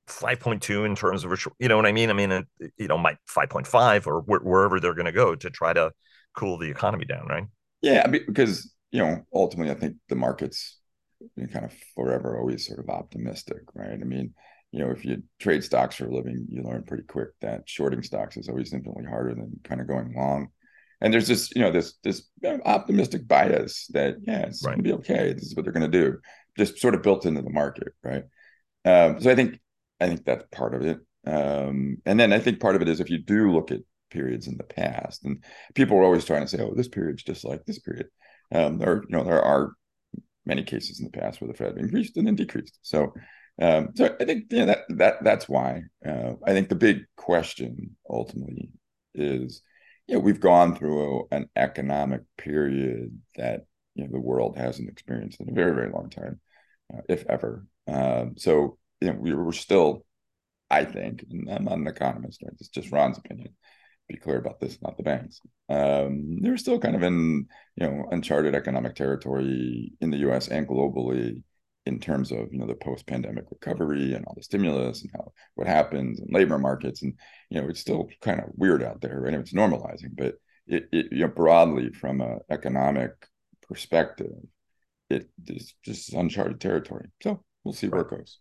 5.2 0.09 0.87
in 0.87 0.95
terms 0.95 1.25
of 1.25 1.47
you 1.59 1.69
know 1.69 1.77
what 1.77 1.87
I 1.87 1.93
mean. 1.93 2.11
I 2.11 2.13
mean, 2.13 2.45
you 2.79 2.89
know, 2.89 2.99
my 2.99 3.17
5.5 3.29 4.07
or 4.07 4.21
wh- 4.23 4.45
wherever 4.45 4.79
they're 4.79 4.95
going 4.95 5.07
to 5.07 5.13
go 5.13 5.35
to 5.35 5.51
try 5.51 5.73
to 5.73 5.91
cool 6.37 6.59
the 6.59 6.71
economy 6.71 7.07
down, 7.07 7.27
right? 7.27 7.45
Yeah, 7.83 8.07
because 8.07 8.73
you 8.93 9.01
know 9.01 9.23
ultimately, 9.35 9.73
I 9.73 9.79
think 9.79 9.97
the 10.09 10.17
markets 10.17 10.79
kind 11.53 11.65
of 11.65 11.73
forever 11.95 12.39
always 12.39 12.67
sort 12.67 12.79
of 12.79 12.89
optimistic, 12.89 13.63
right? 13.75 13.99
I 14.01 14.05
mean, 14.05 14.35
you 14.75 14.81
know, 14.81 14.91
if 14.91 15.05
you 15.05 15.23
trade 15.39 15.63
stocks 15.63 15.97
for 15.97 16.07
a 16.07 16.15
living, 16.15 16.47
you 16.49 16.63
learn 16.63 16.83
pretty 16.83 17.05
quick 17.05 17.29
that 17.41 17.69
shorting 17.69 18.03
stocks 18.03 18.37
is 18.37 18.49
always 18.49 18.73
infinitely 18.73 19.05
harder 19.05 19.35
than 19.35 19.61
kind 19.65 19.81
of 19.81 19.87
going 19.87 20.15
long. 20.17 20.49
And 21.01 21.13
there's 21.13 21.29
this, 21.29 21.51
you 21.55 21.63
know, 21.63 21.71
this 21.71 21.95
this 22.03 22.29
optimistic 22.65 23.29
bias 23.29 23.87
that 23.93 24.17
yeah, 24.23 24.47
it's 24.47 24.65
right. 24.65 24.73
going 24.73 24.85
to 24.85 24.89
be 24.89 24.95
okay. 24.95 25.33
This 25.33 25.45
is 25.45 25.55
what 25.55 25.65
they're 25.65 25.73
going 25.73 25.91
to 25.91 25.99
do, 26.01 26.19
just 26.57 26.79
sort 26.79 26.95
of 26.95 27.03
built 27.03 27.27
into 27.27 27.43
the 27.43 27.51
market, 27.51 27.89
right? 28.03 28.25
Um, 28.85 29.21
so 29.21 29.31
I 29.31 29.35
think 29.35 29.61
I 30.01 30.09
think 30.09 30.25
that's 30.25 30.45
part 30.51 30.75
of 30.75 30.83
it. 30.83 30.99
Um, 31.27 31.99
and 32.05 32.19
then 32.19 32.33
I 32.33 32.39
think 32.39 32.61
part 32.61 32.77
of 32.77 32.83
it 32.83 32.89
is 32.89 33.01
if 33.01 33.11
you 33.11 33.19
do 33.19 33.51
look 33.51 33.71
at 33.71 33.81
periods 34.15 34.47
in 34.47 34.57
the 34.57 34.65
past. 34.65 35.25
And 35.25 35.45
people 35.75 35.99
are 35.99 36.05
always 36.05 36.25
trying 36.25 36.43
to 36.43 36.49
say, 36.49 36.63
"Oh, 36.63 36.73
this 36.75 36.89
period's 36.89 37.23
just 37.23 37.45
like 37.45 37.67
this 37.67 37.81
period." 37.81 38.07
Um, 38.53 38.79
there, 38.79 39.03
you 39.03 39.17
know, 39.17 39.25
there 39.25 39.43
are 39.43 39.73
many 40.47 40.63
cases 40.63 41.01
in 41.01 41.07
the 41.07 41.19
past 41.19 41.41
where 41.41 41.49
the 41.49 41.55
Fed 41.55 41.77
increased 41.77 42.17
and 42.17 42.27
then 42.27 42.37
decreased. 42.37 42.79
So, 42.83 43.13
um, 43.61 43.91
so 43.95 44.17
I 44.21 44.25
think 44.25 44.47
yeah, 44.51 44.65
that 44.67 44.85
that 44.91 45.25
that's 45.25 45.49
why. 45.49 45.83
Uh, 46.07 46.35
I 46.47 46.53
think 46.53 46.69
the 46.69 46.75
big 46.75 47.05
question 47.17 47.97
ultimately 48.09 48.71
is, 49.15 49.63
you 50.07 50.15
know, 50.15 50.21
we've 50.21 50.41
gone 50.41 50.77
through 50.77 51.29
an 51.31 51.49
economic 51.57 52.23
period 52.37 53.21
that 53.37 53.67
you 53.95 54.05
know 54.05 54.11
the 54.13 54.21
world 54.21 54.57
hasn't 54.57 54.89
experienced 54.89 55.41
in 55.41 55.49
a 55.49 55.53
very 55.53 55.75
very 55.75 55.91
long 55.91 56.11
time, 56.11 56.41
uh, 56.93 57.01
if 57.09 57.25
ever. 57.29 57.67
Um, 57.87 58.35
so 58.37 58.79
you 59.01 59.13
know, 59.13 59.19
we 59.19 59.35
were 59.35 59.53
still 59.53 60.05
I 60.71 60.85
think, 60.85 61.25
and 61.31 61.49
I'm 61.51 61.65
not 61.65 61.79
an 61.79 61.87
economist, 61.87 62.43
right? 62.43 62.55
It's 62.59 62.69
just 62.69 62.91
Ron's 62.91 63.19
opinion 63.19 63.55
be 64.09 64.17
clear 64.17 64.39
about 64.39 64.61
this, 64.61 64.79
not 64.83 64.97
the 64.97 65.03
banks. 65.03 65.41
Um, 65.69 66.39
they're 66.41 66.57
still 66.57 66.79
kind 66.79 66.97
of 66.97 67.03
in 67.03 67.47
you 67.77 67.87
know 67.87 68.09
uncharted 68.11 68.55
economic 68.55 68.95
territory 68.95 69.93
in 70.01 70.11
the 70.11 70.19
U.S. 70.19 70.49
and 70.49 70.69
globally 70.69 71.43
in 71.87 71.99
terms 72.01 72.33
of 72.33 72.53
you 72.53 72.59
know 72.59 72.67
the 72.67 72.75
post-pandemic 72.75 73.45
recovery 73.51 74.15
and 74.15 74.25
all 74.27 74.35
the 74.35 74.43
stimulus 74.43 75.03
and 75.03 75.11
how 75.15 75.33
what 75.55 75.67
happens 75.67 76.19
in 76.19 76.27
labor 76.31 76.59
markets 76.59 77.03
and 77.03 77.15
you 77.51 77.61
know 77.61 77.69
it's 77.69 77.81
still 77.81 78.09
kind 78.21 78.41
of 78.41 78.47
weird 78.57 78.83
out 78.83 79.01
there 79.01 79.21
right? 79.21 79.35
It's 79.35 79.53
normalizing 79.53 80.17
but 80.17 80.37
it, 80.67 80.89
it 80.93 81.13
you 81.13 81.21
know 81.21 81.29
broadly 81.29 81.91
from 81.91 82.21
an 82.21 82.41
economic 82.51 83.13
perspective 83.69 84.33
it 85.11 85.29
is 85.47 85.75
just 85.85 86.13
uncharted 86.13 86.61
territory. 86.61 87.09
So 87.23 87.43
we'll 87.63 87.75
see 87.75 87.89
where 87.89 88.03
it 88.03 88.11
goes 88.11 88.39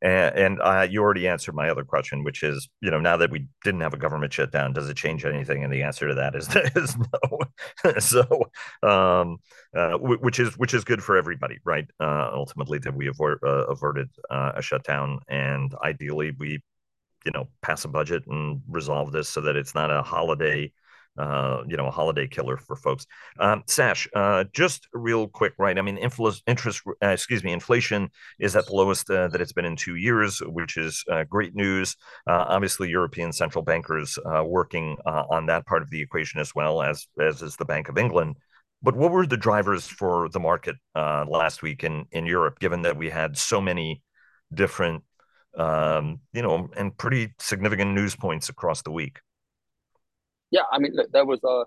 and, 0.00 0.36
and 0.36 0.60
uh, 0.62 0.86
you 0.88 1.02
already 1.02 1.26
answered 1.26 1.54
my 1.54 1.68
other 1.68 1.84
question, 1.84 2.22
which 2.22 2.42
is, 2.42 2.68
you 2.80 2.90
know, 2.90 3.00
now 3.00 3.16
that 3.16 3.30
we 3.30 3.46
didn't 3.64 3.80
have 3.80 3.94
a 3.94 3.98
government 3.98 4.32
shutdown, 4.32 4.72
does 4.72 4.88
it 4.88 4.96
change 4.96 5.24
anything? 5.24 5.64
And 5.64 5.72
the 5.72 5.82
answer 5.82 6.08
to 6.08 6.14
that 6.14 6.36
is, 6.36 6.48
is 6.76 6.96
no. 6.96 7.98
so, 7.98 8.50
um, 8.88 9.38
uh, 9.76 9.98
which 9.98 10.38
is 10.38 10.56
which 10.56 10.72
is 10.74 10.84
good 10.84 11.02
for 11.02 11.16
everybody, 11.16 11.58
right? 11.64 11.86
Uh, 12.00 12.30
ultimately, 12.32 12.78
that 12.78 12.94
we 12.94 13.08
uh, 13.08 13.12
averted 13.46 14.08
uh, 14.30 14.52
a 14.54 14.62
shutdown, 14.62 15.18
and 15.28 15.74
ideally, 15.82 16.32
we, 16.38 16.62
you 17.26 17.32
know, 17.32 17.48
pass 17.62 17.84
a 17.84 17.88
budget 17.88 18.22
and 18.28 18.62
resolve 18.68 19.10
this 19.10 19.28
so 19.28 19.40
that 19.40 19.56
it's 19.56 19.74
not 19.74 19.90
a 19.90 20.02
holiday 20.02 20.72
uh, 21.18 21.62
you 21.66 21.76
know, 21.76 21.86
a 21.86 21.90
holiday 21.90 22.28
killer 22.28 22.56
for 22.56 22.76
folks. 22.76 23.06
Um, 23.40 23.64
Sash, 23.66 24.06
uh, 24.14 24.44
just 24.52 24.86
real 24.92 25.26
quick, 25.26 25.52
right? 25.58 25.76
I 25.76 25.82
mean, 25.82 25.98
infl- 25.98 26.40
interest, 26.46 26.82
uh, 27.02 27.08
excuse 27.08 27.42
me, 27.42 27.52
inflation 27.52 28.10
is 28.38 28.54
at 28.54 28.66
the 28.66 28.74
lowest 28.74 29.10
uh, 29.10 29.26
that 29.28 29.40
it's 29.40 29.52
been 29.52 29.64
in 29.64 29.74
two 29.74 29.96
years, 29.96 30.38
which 30.38 30.76
is 30.76 31.04
uh, 31.10 31.24
great 31.24 31.54
news. 31.54 31.96
Uh, 32.26 32.44
obviously, 32.48 32.88
European 32.88 33.32
central 33.32 33.64
bankers 33.64 34.18
working 34.44 34.96
on 35.04 35.46
that 35.46 35.66
part 35.66 35.82
of 35.82 35.90
the 35.90 36.00
equation 36.00 36.40
as 36.40 36.54
well 36.54 36.82
as 36.82 37.06
as 37.20 37.42
is 37.42 37.56
the 37.56 37.64
Bank 37.64 37.88
of 37.88 37.98
England. 37.98 38.36
But 38.80 38.94
what 38.94 39.10
were 39.10 39.26
the 39.26 39.36
drivers 39.36 39.86
for 39.86 40.28
the 40.28 40.40
market 40.40 40.76
last 40.94 41.62
week 41.62 41.82
in 41.82 42.06
in 42.12 42.26
Europe, 42.26 42.60
given 42.60 42.82
that 42.82 42.96
we 42.96 43.10
had 43.10 43.36
so 43.36 43.60
many 43.60 44.02
different, 44.54 45.02
um, 45.56 46.20
you 46.32 46.42
know, 46.42 46.68
and 46.76 46.96
pretty 46.96 47.34
significant 47.40 47.92
news 47.92 48.14
points 48.14 48.48
across 48.48 48.82
the 48.82 48.92
week? 48.92 49.18
Yeah, 50.50 50.62
I 50.70 50.78
mean, 50.78 50.92
look, 50.94 51.10
there 51.12 51.24
was 51.24 51.40
a 51.44 51.64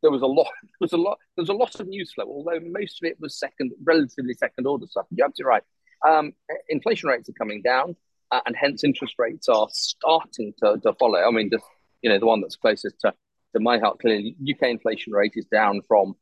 there 0.00 0.10
was 0.10 0.22
a 0.22 0.26
lot 0.26 0.46
there 0.62 0.78
was 0.80 0.92
a 0.92 0.96
lot 0.96 1.18
there 1.36 1.42
was 1.42 1.48
a 1.48 1.54
lot 1.54 1.78
of 1.80 1.86
news 1.86 2.12
flow, 2.12 2.24
although 2.26 2.60
most 2.60 3.02
of 3.02 3.06
it 3.08 3.18
was 3.20 3.38
second, 3.38 3.72
relatively 3.84 4.34
second 4.34 4.66
order 4.66 4.86
stuff. 4.86 5.06
You're 5.10 5.26
absolutely 5.26 5.50
right. 5.50 5.62
Um, 6.06 6.32
inflation 6.68 7.08
rates 7.08 7.28
are 7.28 7.34
coming 7.34 7.62
down, 7.62 7.96
uh, 8.30 8.40
and 8.46 8.56
hence 8.56 8.84
interest 8.84 9.14
rates 9.18 9.48
are 9.48 9.68
starting 9.72 10.52
to, 10.62 10.78
to 10.82 10.92
follow. 10.94 11.20
I 11.20 11.30
mean, 11.30 11.50
just 11.50 11.64
you 12.02 12.10
know, 12.10 12.18
the 12.18 12.26
one 12.26 12.40
that's 12.40 12.56
closest 12.56 13.00
to 13.00 13.14
to 13.54 13.60
my 13.60 13.78
heart 13.78 13.98
clearly, 14.00 14.34
UK 14.50 14.68
inflation 14.68 15.12
rate 15.12 15.34
is 15.36 15.44
down 15.46 15.82
from 15.86 16.16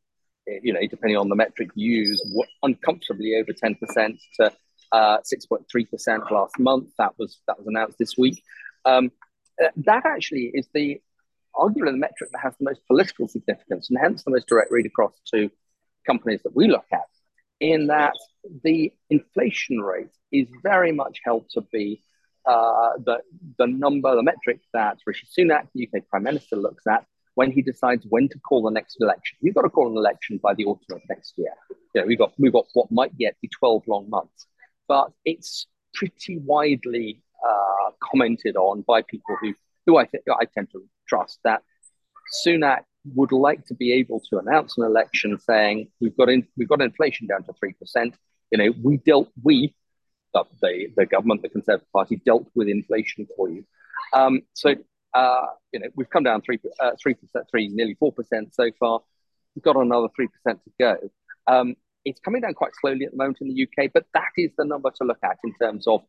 you 0.47 0.73
know, 0.73 0.79
depending 0.89 1.17
on 1.17 1.29
the 1.29 1.35
metric 1.35 1.69
you 1.75 1.99
use, 1.99 2.21
uncomfortably 2.63 3.35
over 3.35 3.53
ten 3.53 3.75
percent 3.75 4.19
to 4.39 4.51
uh, 4.91 5.17
six 5.23 5.45
point 5.45 5.65
three 5.71 5.85
percent 5.85 6.23
last 6.31 6.57
month. 6.59 6.89
That 6.97 7.13
was 7.17 7.39
that 7.47 7.57
was 7.57 7.67
announced 7.67 7.97
this 7.97 8.17
week. 8.17 8.41
Um, 8.85 9.11
uh, 9.63 9.67
that 9.77 10.05
actually 10.05 10.51
is 10.53 10.67
the 10.73 11.01
arguably 11.55 11.91
the 11.91 11.97
metric 11.97 12.29
that 12.31 12.39
has 12.39 12.53
the 12.57 12.65
most 12.65 12.81
political 12.87 13.27
significance 13.27 13.89
and 13.89 13.99
hence 13.99 14.23
the 14.23 14.31
most 14.31 14.47
direct 14.47 14.71
read 14.71 14.85
across 14.85 15.13
to 15.33 15.49
companies 16.05 16.41
that 16.43 16.55
we 16.55 16.67
look 16.67 16.85
at, 16.91 17.07
in 17.59 17.87
that 17.87 18.13
the 18.63 18.91
inflation 19.09 19.79
rate 19.79 20.09
is 20.31 20.47
very 20.63 20.91
much 20.91 21.19
held 21.23 21.45
to 21.51 21.61
be 21.71 22.01
uh, 22.45 22.93
the, 23.05 23.19
the 23.59 23.67
number, 23.67 24.15
the 24.15 24.23
metric 24.23 24.61
that 24.73 24.97
Rishi 25.05 25.27
Sunak, 25.37 25.67
the 25.75 25.87
UK 25.87 26.07
Prime 26.09 26.23
Minister, 26.23 26.55
looks 26.55 26.87
at 26.87 27.05
when 27.35 27.51
he 27.51 27.61
decides 27.61 28.05
when 28.09 28.27
to 28.29 28.39
call 28.39 28.63
the 28.63 28.71
next 28.71 28.97
election. 28.99 29.37
You've 29.41 29.55
got 29.55 29.61
to 29.61 29.69
call 29.69 29.89
an 29.89 29.97
election 29.97 30.39
by 30.41 30.53
the 30.53 30.65
autumn 30.65 30.97
of 30.97 31.01
next 31.09 31.33
year. 31.37 31.53
You 31.93 32.01
know, 32.01 32.07
we've 32.07 32.17
got 32.17 32.33
we've 32.37 32.53
got 32.53 32.65
what 32.73 32.91
might 32.91 33.11
yet 33.17 33.35
be 33.41 33.49
12 33.59 33.83
long 33.87 34.09
months, 34.09 34.47
but 34.87 35.11
it's 35.23 35.67
pretty 35.93 36.37
widely 36.39 37.21
uh, 37.47 37.91
commented 38.03 38.55
on 38.55 38.81
by 38.81 39.01
people 39.01 39.37
who 39.39 39.53
who 39.85 39.97
I 39.97 40.05
think 40.05 40.23
I 40.29 40.45
tend 40.45 40.69
to 40.71 40.83
trust 41.11 41.39
that 41.43 41.61
Sunak 42.45 42.81
would 43.15 43.31
like 43.31 43.65
to 43.65 43.73
be 43.73 43.93
able 43.93 44.21
to 44.29 44.37
announce 44.37 44.77
an 44.77 44.85
election 44.85 45.37
saying 45.39 45.89
we've 45.99 46.15
got 46.15 46.29
in, 46.29 46.47
we've 46.57 46.69
got 46.69 46.81
inflation 46.81 47.27
down 47.27 47.43
to 47.43 47.53
three 47.59 47.73
percent. 47.73 48.15
You 48.51 48.57
know, 48.59 48.73
we 48.83 48.97
dealt 48.97 49.29
we 49.43 49.75
the 50.33 50.87
the 50.95 51.05
government, 51.05 51.41
the 51.41 51.49
Conservative 51.49 51.91
Party 51.91 52.21
dealt 52.25 52.47
with 52.55 52.67
inflation 52.67 53.27
for 53.35 53.49
you. 53.49 53.65
Um, 54.13 54.41
so 54.53 54.75
uh, 55.13 55.45
you 55.71 55.79
know, 55.79 55.87
we've 55.95 56.09
come 56.09 56.23
down 56.23 56.41
three 56.41 56.59
uh, 56.79 56.91
three 57.01 57.15
percent, 57.15 57.45
three 57.51 57.67
nearly 57.67 57.95
four 57.95 58.11
percent 58.11 58.53
so 58.53 58.69
far. 58.79 59.01
We've 59.55 59.63
got 59.63 59.75
another 59.75 60.07
three 60.15 60.27
percent 60.27 60.59
to 60.63 60.71
go. 60.79 60.97
Um, 61.47 61.75
it's 62.05 62.19
coming 62.19 62.41
down 62.41 62.53
quite 62.53 62.71
slowly 62.79 63.05
at 63.05 63.11
the 63.11 63.17
moment 63.17 63.39
in 63.41 63.49
the 63.53 63.63
UK, 63.63 63.91
but 63.93 64.05
that 64.13 64.31
is 64.37 64.51
the 64.57 64.65
number 64.65 64.89
to 64.89 65.03
look 65.03 65.19
at 65.23 65.37
in 65.43 65.53
terms 65.61 65.87
of 65.87 66.01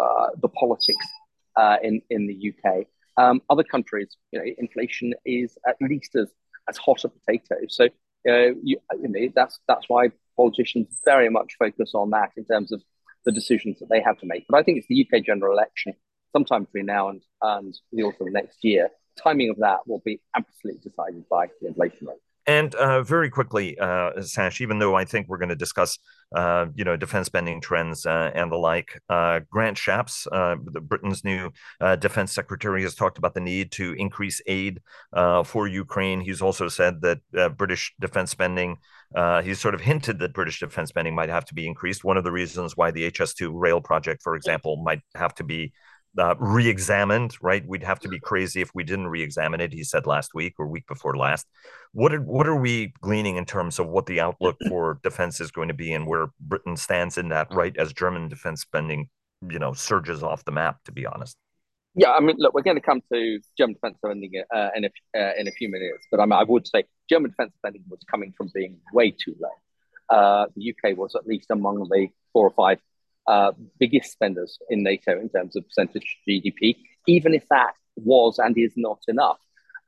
uh, 0.00 0.28
the 0.40 0.48
politics 0.48 1.06
uh, 1.56 1.76
in 1.82 2.02
in 2.10 2.26
the 2.26 2.52
UK. 2.52 2.86
Um, 3.16 3.42
other 3.48 3.62
countries, 3.62 4.16
you 4.32 4.38
know, 4.38 4.44
inflation 4.58 5.14
is 5.24 5.56
at 5.66 5.76
least 5.80 6.16
as 6.16 6.32
as 6.68 6.76
hot 6.78 7.04
a 7.04 7.08
potato. 7.08 7.56
So 7.68 7.84
uh, 8.28 8.54
you, 8.62 8.78
you 9.00 9.08
know, 9.08 9.32
that's 9.34 9.60
that's 9.68 9.88
why 9.88 10.08
politicians 10.36 11.00
very 11.04 11.28
much 11.28 11.54
focus 11.58 11.92
on 11.94 12.10
that 12.10 12.30
in 12.36 12.44
terms 12.44 12.72
of 12.72 12.82
the 13.24 13.32
decisions 13.32 13.78
that 13.78 13.88
they 13.90 14.00
have 14.00 14.18
to 14.18 14.26
make. 14.26 14.44
But 14.48 14.58
I 14.58 14.62
think 14.62 14.78
it's 14.78 14.88
the 14.88 15.06
UK 15.06 15.24
general 15.24 15.52
election 15.52 15.94
sometime 16.32 16.64
between 16.64 16.86
now 16.86 17.08
and, 17.08 17.22
and 17.42 17.74
the 17.92 18.02
autumn 18.02 18.28
of 18.28 18.32
next 18.32 18.58
year. 18.62 18.90
Timing 19.22 19.50
of 19.50 19.58
that 19.58 19.86
will 19.86 20.02
be 20.04 20.20
absolutely 20.36 20.80
decided 20.82 21.28
by 21.28 21.46
the 21.60 21.68
inflation 21.68 22.08
rate. 22.08 22.18
And 22.46 22.74
uh, 22.74 23.02
very 23.02 23.30
quickly, 23.30 23.78
uh, 23.78 24.20
Sash, 24.20 24.60
even 24.60 24.78
though 24.78 24.94
I 24.94 25.06
think 25.06 25.28
we're 25.28 25.38
going 25.38 25.48
to 25.48 25.56
discuss, 25.56 25.98
uh, 26.36 26.66
you 26.74 26.84
know, 26.84 26.94
defense 26.94 27.26
spending 27.26 27.60
trends 27.60 28.04
uh, 28.04 28.30
and 28.34 28.52
the 28.52 28.56
like, 28.56 29.00
uh, 29.08 29.40
Grant 29.50 29.78
Shapps, 29.78 30.26
uh, 30.30 30.56
Britain's 30.56 31.24
new 31.24 31.50
defense 32.00 32.32
secretary, 32.32 32.82
has 32.82 32.94
talked 32.94 33.16
about 33.16 33.32
the 33.32 33.40
need 33.40 33.72
to 33.72 33.94
increase 33.94 34.42
aid 34.46 34.80
for 35.44 35.66
Ukraine. 35.66 36.20
He's 36.20 36.42
also 36.42 36.68
said 36.68 37.00
that 37.00 37.56
British 37.56 37.94
defense 37.98 38.30
spending, 38.30 38.76
he's 39.42 39.60
sort 39.60 39.74
of 39.74 39.80
hinted 39.80 40.18
that 40.18 40.34
British 40.34 40.60
defense 40.60 40.90
spending 40.90 41.14
might 41.14 41.30
have 41.30 41.46
to 41.46 41.54
be 41.54 41.66
increased. 41.66 42.04
One 42.04 42.18
of 42.18 42.24
the 42.24 42.32
reasons 42.32 42.76
why 42.76 42.90
the 42.90 43.10
HS2 43.10 43.50
rail 43.54 43.80
project, 43.80 44.22
for 44.22 44.36
example, 44.36 44.82
might 44.84 45.00
have 45.14 45.34
to 45.36 45.44
be 45.44 45.72
uh, 46.18 46.34
re-examined, 46.38 47.36
right? 47.40 47.66
We'd 47.66 47.82
have 47.82 48.00
to 48.00 48.08
be 48.08 48.18
crazy 48.18 48.60
if 48.60 48.70
we 48.74 48.84
didn't 48.84 49.08
re-examine 49.08 49.60
it. 49.60 49.72
He 49.72 49.84
said 49.84 50.06
last 50.06 50.34
week 50.34 50.54
or 50.58 50.66
week 50.68 50.86
before 50.86 51.16
last. 51.16 51.46
What 51.92 52.14
are, 52.14 52.20
what 52.20 52.46
are 52.46 52.56
we 52.56 52.92
gleaning 53.00 53.36
in 53.36 53.44
terms 53.44 53.78
of 53.78 53.88
what 53.88 54.06
the 54.06 54.20
outlook 54.20 54.56
for 54.68 55.00
defense 55.02 55.40
is 55.40 55.50
going 55.50 55.68
to 55.68 55.74
be 55.74 55.92
and 55.92 56.06
where 56.06 56.28
Britain 56.40 56.76
stands 56.76 57.18
in 57.18 57.28
that, 57.30 57.52
right? 57.52 57.76
As 57.76 57.92
German 57.92 58.28
defense 58.28 58.60
spending, 58.60 59.08
you 59.48 59.58
know, 59.58 59.72
surges 59.72 60.22
off 60.22 60.44
the 60.44 60.52
map. 60.52 60.82
To 60.84 60.92
be 60.92 61.06
honest. 61.06 61.36
Yeah, 61.96 62.10
I 62.10 62.20
mean, 62.20 62.36
look, 62.38 62.54
we're 62.54 62.62
going 62.62 62.76
to 62.76 62.82
come 62.82 63.00
to 63.12 63.40
German 63.56 63.74
defense 63.74 63.98
spending 64.04 64.32
uh, 64.52 64.70
in 64.74 64.84
a 64.84 64.88
uh, 65.16 65.32
in 65.38 65.46
a 65.46 65.52
few 65.52 65.70
minutes, 65.70 66.06
but 66.10 66.18
I, 66.18 66.24
mean, 66.24 66.32
I 66.32 66.42
would 66.42 66.66
say 66.66 66.84
German 67.08 67.30
defense 67.30 67.52
spending 67.58 67.84
was 67.88 68.00
coming 68.10 68.34
from 68.36 68.50
being 68.52 68.78
way 68.92 69.12
too 69.12 69.36
low. 69.40 70.16
Uh, 70.16 70.46
the 70.56 70.74
UK 70.74 70.98
was 70.98 71.14
at 71.14 71.26
least 71.26 71.46
among 71.50 71.88
the 71.88 72.08
four 72.32 72.48
or 72.48 72.50
five 72.50 72.80
uh, 73.26 73.52
biggest 73.78 74.12
spenders 74.12 74.58
in 74.68 74.82
NATO 74.82 75.18
in 75.18 75.28
terms 75.28 75.56
of 75.56 75.66
percentage 75.66 76.18
GDP, 76.28 76.76
even 77.06 77.34
if 77.34 77.46
that 77.48 77.72
was 77.96 78.38
and 78.38 78.56
is 78.58 78.72
not 78.76 79.00
enough. 79.08 79.38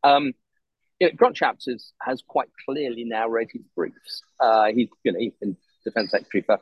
Um, 0.05 0.33
you 1.01 1.09
know, 1.09 1.15
Grant 1.15 1.37
Shapps 1.37 1.69
is, 1.69 1.93
has 2.01 2.23
quite 2.27 2.49
clearly 2.65 3.05
now 3.05 3.29
read 3.29 3.49
his 3.53 3.63
briefs. 3.75 4.23
Uh, 4.41 4.67
he's, 4.67 4.89
you 5.05 5.13
know, 5.13 5.19
he's 5.19 5.35
been 5.41 5.57
defense 5.85 6.11
secretary 6.11 6.43
for 6.43 6.59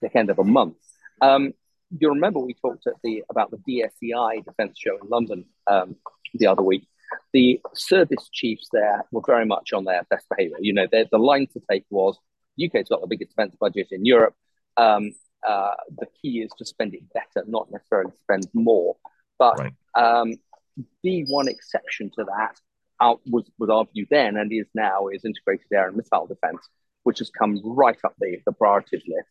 the 0.00 0.16
end 0.16 0.30
of 0.30 0.38
a 0.38 0.44
month. 0.44 0.76
Um, 1.20 1.52
you 1.98 2.08
remember 2.08 2.40
we 2.40 2.54
talked 2.54 2.86
at 2.86 2.94
the 3.02 3.22
about 3.30 3.50
the 3.50 3.58
DSEI 3.58 4.44
defense 4.44 4.78
show 4.78 4.98
in 5.02 5.08
London 5.08 5.44
um, 5.66 5.96
the 6.34 6.46
other 6.46 6.62
week. 6.62 6.86
The 7.32 7.60
service 7.74 8.28
chiefs 8.32 8.68
there 8.72 9.04
were 9.12 9.22
very 9.24 9.46
much 9.46 9.72
on 9.72 9.84
their 9.84 10.02
best 10.10 10.26
behavior. 10.28 10.56
You 10.60 10.72
know, 10.72 10.86
the 10.90 11.18
line 11.18 11.46
to 11.52 11.60
take 11.70 11.84
was 11.90 12.18
UK's 12.62 12.88
got 12.88 13.00
the 13.00 13.06
biggest 13.06 13.30
defense 13.30 13.54
budget 13.58 13.88
in 13.92 14.04
Europe. 14.04 14.34
Um, 14.76 15.12
uh, 15.46 15.74
the 15.98 16.06
key 16.20 16.40
is 16.40 16.50
to 16.58 16.64
spend 16.64 16.94
it 16.94 17.02
better, 17.12 17.46
not 17.46 17.70
necessarily 17.70 18.12
spend 18.24 18.48
more. 18.52 18.96
But 19.38 19.58
right. 19.58 19.72
um, 19.94 20.34
the 21.02 21.24
one 21.26 21.48
exception 21.48 22.10
to 22.16 22.24
that 22.24 22.58
out 23.00 23.20
was, 23.26 23.48
was 23.58 23.70
our 23.70 23.86
view 23.92 24.06
then 24.10 24.36
and 24.36 24.52
is 24.52 24.66
now 24.74 25.08
is 25.08 25.24
integrated 25.24 25.66
air 25.72 25.88
and 25.88 25.96
missile 25.96 26.26
defense, 26.26 26.68
which 27.02 27.18
has 27.18 27.30
come 27.30 27.60
right 27.64 27.98
up 28.04 28.14
the, 28.18 28.38
the 28.46 28.52
priorities 28.52 29.02
list. 29.06 29.28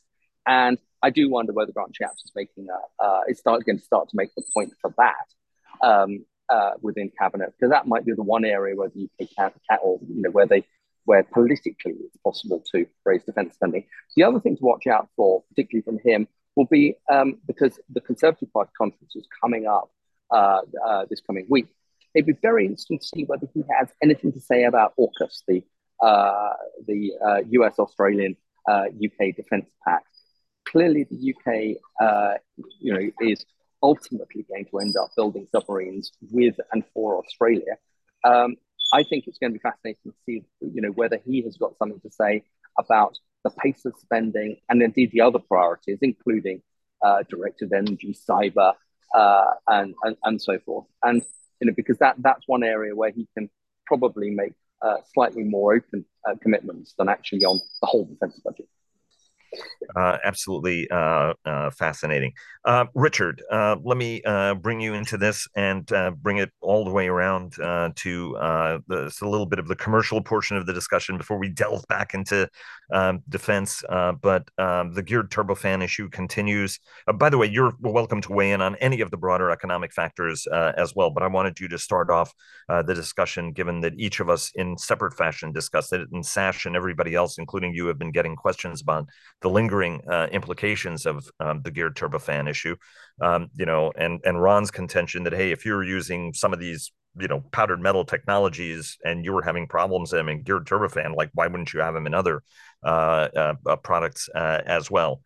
And 0.47 0.77
I 1.01 1.09
do 1.09 1.29
wonder 1.29 1.53
whether 1.53 1.71
Grant 1.71 1.95
Shapps 1.99 2.23
is 2.23 2.31
making 2.35 2.67
a, 2.69 3.03
uh, 3.03 3.21
is 3.27 3.39
start, 3.39 3.65
going 3.65 3.79
to 3.79 3.83
start 3.83 4.09
to 4.09 4.15
make 4.15 4.33
the 4.35 4.43
point 4.53 4.73
for 4.79 4.93
that 4.97 5.87
um, 5.87 6.25
uh, 6.49 6.71
within 6.81 7.11
cabinet, 7.19 7.53
because 7.57 7.71
that 7.71 7.87
might 7.87 8.05
be 8.05 8.13
the 8.13 8.23
one 8.23 8.45
area 8.45 8.75
where 8.75 8.89
the 8.89 9.09
UK 9.19 9.29
can, 9.35 9.51
can 9.69 9.79
or 9.83 9.99
you 10.07 10.21
know 10.21 10.29
where 10.29 10.45
they 10.45 10.63
where 11.05 11.23
politically 11.23 11.95
it's 12.05 12.17
possible 12.17 12.63
to 12.73 12.85
raise 13.05 13.23
defence 13.23 13.55
spending. 13.55 13.85
The 14.15 14.23
other 14.23 14.39
thing 14.39 14.57
to 14.57 14.63
watch 14.63 14.87
out 14.87 15.09
for, 15.15 15.43
particularly 15.49 15.83
from 15.83 15.99
him, 16.03 16.27
will 16.55 16.65
be 16.65 16.95
um, 17.11 17.39
because 17.47 17.79
the 17.89 18.01
Conservative 18.01 18.51
Party 18.51 18.71
conference 18.77 19.15
is 19.15 19.27
coming 19.41 19.67
up 19.67 19.91
uh, 20.31 20.61
uh, 20.85 21.05
this 21.09 21.21
coming 21.21 21.45
week. 21.49 21.67
It'd 22.13 22.25
be 22.25 22.33
very 22.41 22.65
interesting 22.65 22.99
to 22.99 23.05
see 23.05 23.23
whether 23.25 23.47
he 23.53 23.63
has 23.77 23.89
anything 24.01 24.31
to 24.33 24.39
say 24.39 24.63
about 24.63 24.93
AUKUS, 24.97 25.43
the 25.47 25.63
uh, 26.01 26.53
the 26.87 27.13
US 27.51 27.79
uh, 27.79 27.83
Australian 27.83 28.35
UK 28.67 28.81
uh, 29.21 29.31
Defence 29.35 29.69
Pact. 29.85 30.07
Clearly, 30.65 31.05
the 31.09 31.33
UK, 31.33 31.77
uh, 32.01 32.33
you 32.79 32.93
know, 32.93 33.11
is 33.21 33.45
ultimately 33.83 34.45
going 34.49 34.65
to 34.65 34.79
end 34.79 34.95
up 35.01 35.11
building 35.15 35.47
submarines 35.51 36.11
with 36.31 36.55
and 36.71 36.83
for 36.93 37.19
Australia. 37.23 37.77
Um, 38.23 38.55
I 38.93 39.03
think 39.03 39.27
it's 39.27 39.37
going 39.37 39.51
to 39.53 39.59
be 39.59 39.61
fascinating 39.61 40.11
to 40.11 40.13
see, 40.25 40.43
you 40.61 40.81
know, 40.81 40.91
whether 40.91 41.19
he 41.25 41.41
has 41.43 41.57
got 41.57 41.77
something 41.77 41.99
to 42.01 42.11
say 42.11 42.43
about 42.77 43.17
the 43.43 43.49
pace 43.49 43.85
of 43.85 43.93
spending 43.99 44.57
and 44.69 44.81
indeed 44.81 45.11
the 45.11 45.21
other 45.21 45.39
priorities, 45.39 45.99
including 46.01 46.61
uh, 47.03 47.23
directed 47.29 47.73
energy, 47.73 48.17
cyber, 48.29 48.73
uh, 49.13 49.51
and, 49.67 49.95
and, 50.03 50.17
and 50.23 50.41
so 50.41 50.59
forth. 50.59 50.85
And 51.03 51.21
you 51.59 51.67
know, 51.67 51.73
because 51.75 51.97
that 51.99 52.15
that's 52.19 52.47
one 52.47 52.63
area 52.63 52.95
where 52.95 53.11
he 53.11 53.27
can 53.33 53.49
probably 53.85 54.29
make 54.29 54.53
uh, 54.81 54.97
slightly 55.13 55.43
more 55.43 55.75
open 55.75 56.05
uh, 56.27 56.35
commitments 56.41 56.93
than 56.97 57.09
actually 57.09 57.45
on 57.45 57.59
the 57.81 57.87
whole 57.87 58.05
defense 58.05 58.39
budget. 58.43 58.67
Uh, 59.95 60.17
absolutely 60.23 60.89
uh, 60.89 61.33
uh, 61.45 61.69
fascinating. 61.71 62.33
Uh, 62.65 62.85
Richard, 62.95 63.41
uh, 63.51 63.75
let 63.83 63.97
me 63.97 64.21
bring 64.61 64.81
you 64.81 64.93
into 64.93 65.17
this 65.17 65.47
and 65.55 65.85
bring 66.21 66.37
it 66.37 66.51
all 66.61 66.83
the 66.83 66.91
way 66.91 67.07
around 67.07 67.53
to 67.53 68.35
the, 68.87 69.17
a 69.21 69.27
little 69.27 69.45
bit 69.45 69.59
of 69.59 69.67
the 69.67 69.75
commercial 69.75 70.21
portion 70.21 70.57
of 70.57 70.65
the 70.65 70.73
discussion 70.73 71.17
before 71.17 71.37
we 71.37 71.49
delve 71.49 71.85
back 71.87 72.13
into 72.13 72.47
um, 72.91 73.21
defense. 73.29 73.83
but 74.21 74.47
um, 74.57 74.93
the 74.93 75.03
geared 75.03 75.31
turbofan 75.31 75.83
issue 75.83 76.09
continues. 76.09 76.79
by 77.15 77.29
the 77.29 77.37
way, 77.37 77.47
you're 77.47 77.73
welcome 77.79 78.21
to 78.21 78.33
weigh 78.33 78.51
in 78.51 78.61
on 78.61 78.75
any 78.77 79.01
of 79.01 79.11
the 79.11 79.17
broader 79.17 79.51
economic 79.51 79.93
factors 79.93 80.47
as 80.47 80.95
well. 80.95 81.09
But 81.09 81.23
I 81.23 81.27
wanted 81.27 81.59
you 81.59 81.67
to 81.69 81.77
start 81.77 82.09
off 82.09 82.33
the 82.67 82.93
discussion, 82.93 83.51
given 83.51 83.81
that 83.81 83.93
each 83.97 84.19
of 84.19 84.29
us, 84.29 84.51
in 84.55 84.77
separate 84.77 85.15
fashion, 85.15 85.51
discussed 85.51 85.93
it, 85.93 86.07
and 86.11 86.25
Sash 86.25 86.65
and 86.65 86.75
everybody 86.75 87.15
else, 87.15 87.37
including 87.37 87.73
you, 87.73 87.85
have 87.87 87.99
been 87.99 88.11
getting 88.11 88.35
questions 88.35 88.81
about 88.81 89.07
the 89.45 89.49
lingering 89.51 90.01
uh, 90.09 90.27
implications 90.31 91.05
of 91.05 91.29
um, 91.39 91.61
the 91.61 91.69
geared 91.69 91.95
turbofan 91.95 92.49
issue. 92.49 92.75
Um, 93.21 93.51
you 93.55 93.67
know, 93.67 93.93
and 93.95 94.19
and 94.25 94.41
Ron's 94.41 94.71
contention 94.71 95.23
that 95.25 95.33
hey, 95.33 95.51
if 95.51 95.65
you're 95.65 95.83
using 95.83 96.33
some 96.33 96.51
of 96.51 96.59
these 96.59 96.91
you 97.15 97.27
know 97.27 97.41
powdered 97.51 97.79
metal 97.79 98.05
technologies 98.05 98.97
and 99.05 99.23
you 99.23 99.33
were 99.33 99.43
having 99.43 99.67
problems 99.67 100.11
in 100.13 100.17
them 100.17 100.29
in 100.29 100.41
geared 100.41 100.65
turbofan, 100.65 101.15
like 101.15 101.29
why 101.35 101.45
wouldn't 101.45 101.73
you 101.73 101.79
have 101.79 101.93
them 101.93 102.07
in 102.07 102.15
other 102.15 102.41
uh, 102.83 103.27
uh, 103.35 103.53
uh 103.67 103.75
products 103.75 104.29
uh, 104.33 104.61
as 104.65 104.89
well? 104.89 105.21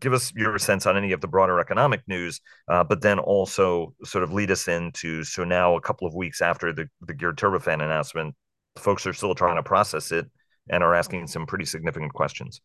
Give 0.00 0.12
us 0.12 0.32
your 0.34 0.58
sense 0.58 0.84
on 0.84 0.96
any 0.96 1.12
of 1.12 1.20
the 1.20 1.28
broader 1.28 1.60
economic 1.60 2.00
news, 2.08 2.40
uh, 2.66 2.82
but 2.82 3.02
then 3.02 3.20
also 3.20 3.94
sort 4.02 4.24
of 4.24 4.32
lead 4.32 4.50
us 4.50 4.66
into 4.66 5.22
so 5.22 5.44
now 5.44 5.76
a 5.76 5.80
couple 5.80 6.08
of 6.08 6.14
weeks 6.16 6.42
after 6.42 6.72
the 6.72 6.88
the 7.06 7.14
geared 7.14 7.38
turbofan 7.38 7.84
announcement, 7.84 8.34
folks 8.76 9.06
are 9.06 9.12
still 9.12 9.36
trying 9.36 9.54
to 9.54 9.62
process 9.62 10.10
it 10.10 10.26
and 10.70 10.82
are 10.82 10.96
asking 10.96 11.28
some 11.28 11.46
pretty 11.46 11.64
significant 11.64 12.12
questions. 12.12 12.60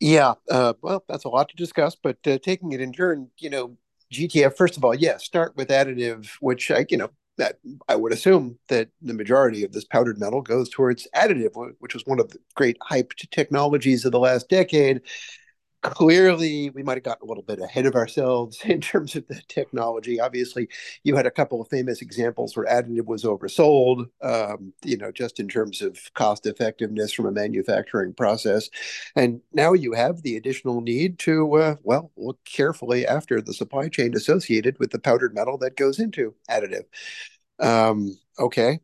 Yeah, 0.00 0.34
uh, 0.50 0.74
well, 0.82 1.04
that's 1.08 1.24
a 1.24 1.28
lot 1.28 1.48
to 1.48 1.56
discuss, 1.56 1.96
but 2.00 2.18
uh, 2.26 2.38
taking 2.38 2.72
it 2.72 2.80
in 2.80 2.92
turn, 2.92 3.28
you 3.38 3.50
know, 3.50 3.76
GTF. 4.10 4.56
First 4.56 4.76
of 4.76 4.84
all, 4.84 4.94
yeah, 4.94 5.16
start 5.18 5.56
with 5.56 5.68
additive, 5.68 6.28
which 6.40 6.70
I, 6.70 6.86
you 6.88 6.96
know, 6.96 7.10
that 7.38 7.58
I 7.88 7.96
would 7.96 8.12
assume 8.12 8.58
that 8.68 8.88
the 9.02 9.14
majority 9.14 9.64
of 9.64 9.72
this 9.72 9.84
powdered 9.84 10.18
metal 10.18 10.40
goes 10.42 10.70
towards 10.70 11.06
additive, 11.14 11.52
which 11.80 11.94
was 11.94 12.04
one 12.06 12.20
of 12.20 12.30
the 12.30 12.38
great 12.54 12.78
hyped 12.90 13.28
technologies 13.30 14.04
of 14.04 14.12
the 14.12 14.18
last 14.20 14.48
decade. 14.48 15.02
Clearly 15.90 16.70
we 16.70 16.82
might 16.82 16.96
have 16.96 17.04
gotten 17.04 17.24
a 17.24 17.28
little 17.28 17.42
bit 17.42 17.60
ahead 17.60 17.86
of 17.86 17.94
ourselves 17.94 18.60
in 18.64 18.80
terms 18.80 19.16
of 19.16 19.26
the 19.28 19.40
technology. 19.48 20.20
Obviously, 20.20 20.68
you 21.04 21.16
had 21.16 21.26
a 21.26 21.30
couple 21.30 21.60
of 21.60 21.68
famous 21.68 22.02
examples 22.02 22.56
where 22.56 22.66
additive 22.66 23.06
was 23.06 23.24
oversold, 23.24 24.06
um, 24.22 24.72
you 24.84 24.96
know, 24.96 25.10
just 25.12 25.40
in 25.40 25.48
terms 25.48 25.82
of 25.82 25.98
cost 26.14 26.46
effectiveness 26.46 27.12
from 27.12 27.26
a 27.26 27.32
manufacturing 27.32 28.12
process. 28.12 28.68
And 29.14 29.40
now 29.52 29.72
you 29.72 29.92
have 29.92 30.22
the 30.22 30.36
additional 30.36 30.80
need 30.80 31.18
to, 31.20 31.54
uh, 31.54 31.76
well, 31.82 32.12
look 32.16 32.38
carefully 32.44 33.06
after 33.06 33.40
the 33.40 33.54
supply 33.54 33.88
chain 33.88 34.14
associated 34.14 34.78
with 34.78 34.90
the 34.90 34.98
powdered 34.98 35.34
metal 35.34 35.58
that 35.58 35.76
goes 35.76 35.98
into 35.98 36.34
additive. 36.50 36.84
Um, 37.58 38.18
okay, 38.38 38.80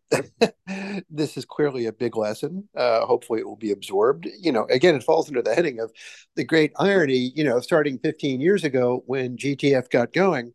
this 1.11 1.37
is 1.37 1.45
clearly 1.45 1.87
a 1.87 1.93
big 1.93 2.17
lesson. 2.17 2.69
Uh, 2.77 3.05
hopefully, 3.07 3.41
it 3.41 3.47
will 3.47 3.57
be 3.57 3.73
absorbed. 3.73 4.27
You 4.41 4.53
know, 4.53 4.67
again, 4.71 4.95
it 4.95 5.03
falls 5.05 5.29
under 5.29 5.43
the 5.43 5.55
heading 5.55 5.81
of 5.81 5.93
the 6.37 6.45
great 6.45 6.73
irony. 6.79 7.33
You 7.35 7.45
know, 7.45 7.61
starting 7.61 7.99
15 7.99 8.41
years 8.41 8.65
ago 8.65 9.03
when 9.07 9.37
GTF 9.37 9.91
got 9.91 10.13
going, 10.13 10.53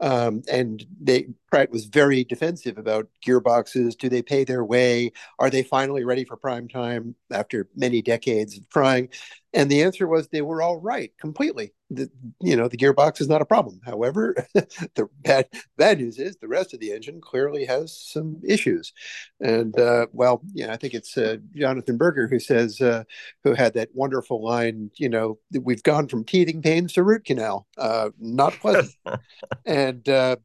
um, 0.00 0.42
and 0.50 0.84
they 1.00 1.28
Pratt 1.50 1.70
was 1.70 1.86
very 1.86 2.24
defensive 2.24 2.78
about 2.78 3.08
gearboxes. 3.26 3.96
Do 3.96 4.08
they 4.08 4.22
pay 4.22 4.44
their 4.44 4.64
way? 4.64 5.12
Are 5.38 5.50
they 5.50 5.62
finally 5.62 6.04
ready 6.04 6.24
for 6.24 6.36
prime 6.36 6.68
time 6.68 7.14
after 7.32 7.68
many 7.74 8.02
decades 8.02 8.56
of 8.56 8.68
trying? 8.68 9.08
And 9.52 9.68
the 9.68 9.82
answer 9.82 10.06
was 10.06 10.28
they 10.28 10.42
were 10.42 10.62
all 10.62 10.78
right 10.78 11.12
completely. 11.18 11.72
The, 11.90 12.08
you 12.40 12.54
know, 12.54 12.68
the 12.68 12.76
gearbox 12.76 13.20
is 13.20 13.28
not 13.28 13.42
a 13.42 13.46
problem. 13.46 13.80
However, 13.84 14.36
the 14.54 15.08
bad 15.22 15.48
bad 15.76 15.98
news 15.98 16.18
is 16.18 16.36
the 16.36 16.46
rest 16.46 16.72
of 16.72 16.78
the 16.78 16.92
engine 16.92 17.20
clearly 17.20 17.64
has 17.64 17.98
some 17.98 18.40
issues. 18.46 18.92
And 19.40 19.76
uh, 19.78 20.06
well, 20.12 20.42
yeah, 20.52 20.72
I 20.72 20.76
think 20.76 20.94
it's 20.94 21.18
uh, 21.18 21.38
Jonathan 21.56 21.96
Berger 21.96 22.28
who 22.28 22.38
says 22.38 22.80
uh, 22.80 23.02
who 23.42 23.54
had 23.54 23.74
that 23.74 23.88
wonderful 23.92 24.40
line. 24.44 24.92
You 24.96 25.08
know, 25.08 25.38
we've 25.60 25.82
gone 25.82 26.06
from 26.06 26.24
teething 26.24 26.62
pains 26.62 26.92
to 26.92 27.02
root 27.02 27.24
canal. 27.24 27.66
Uh, 27.76 28.10
not 28.20 28.52
pleasant. 28.52 28.94
and 29.66 30.08
uh, 30.08 30.36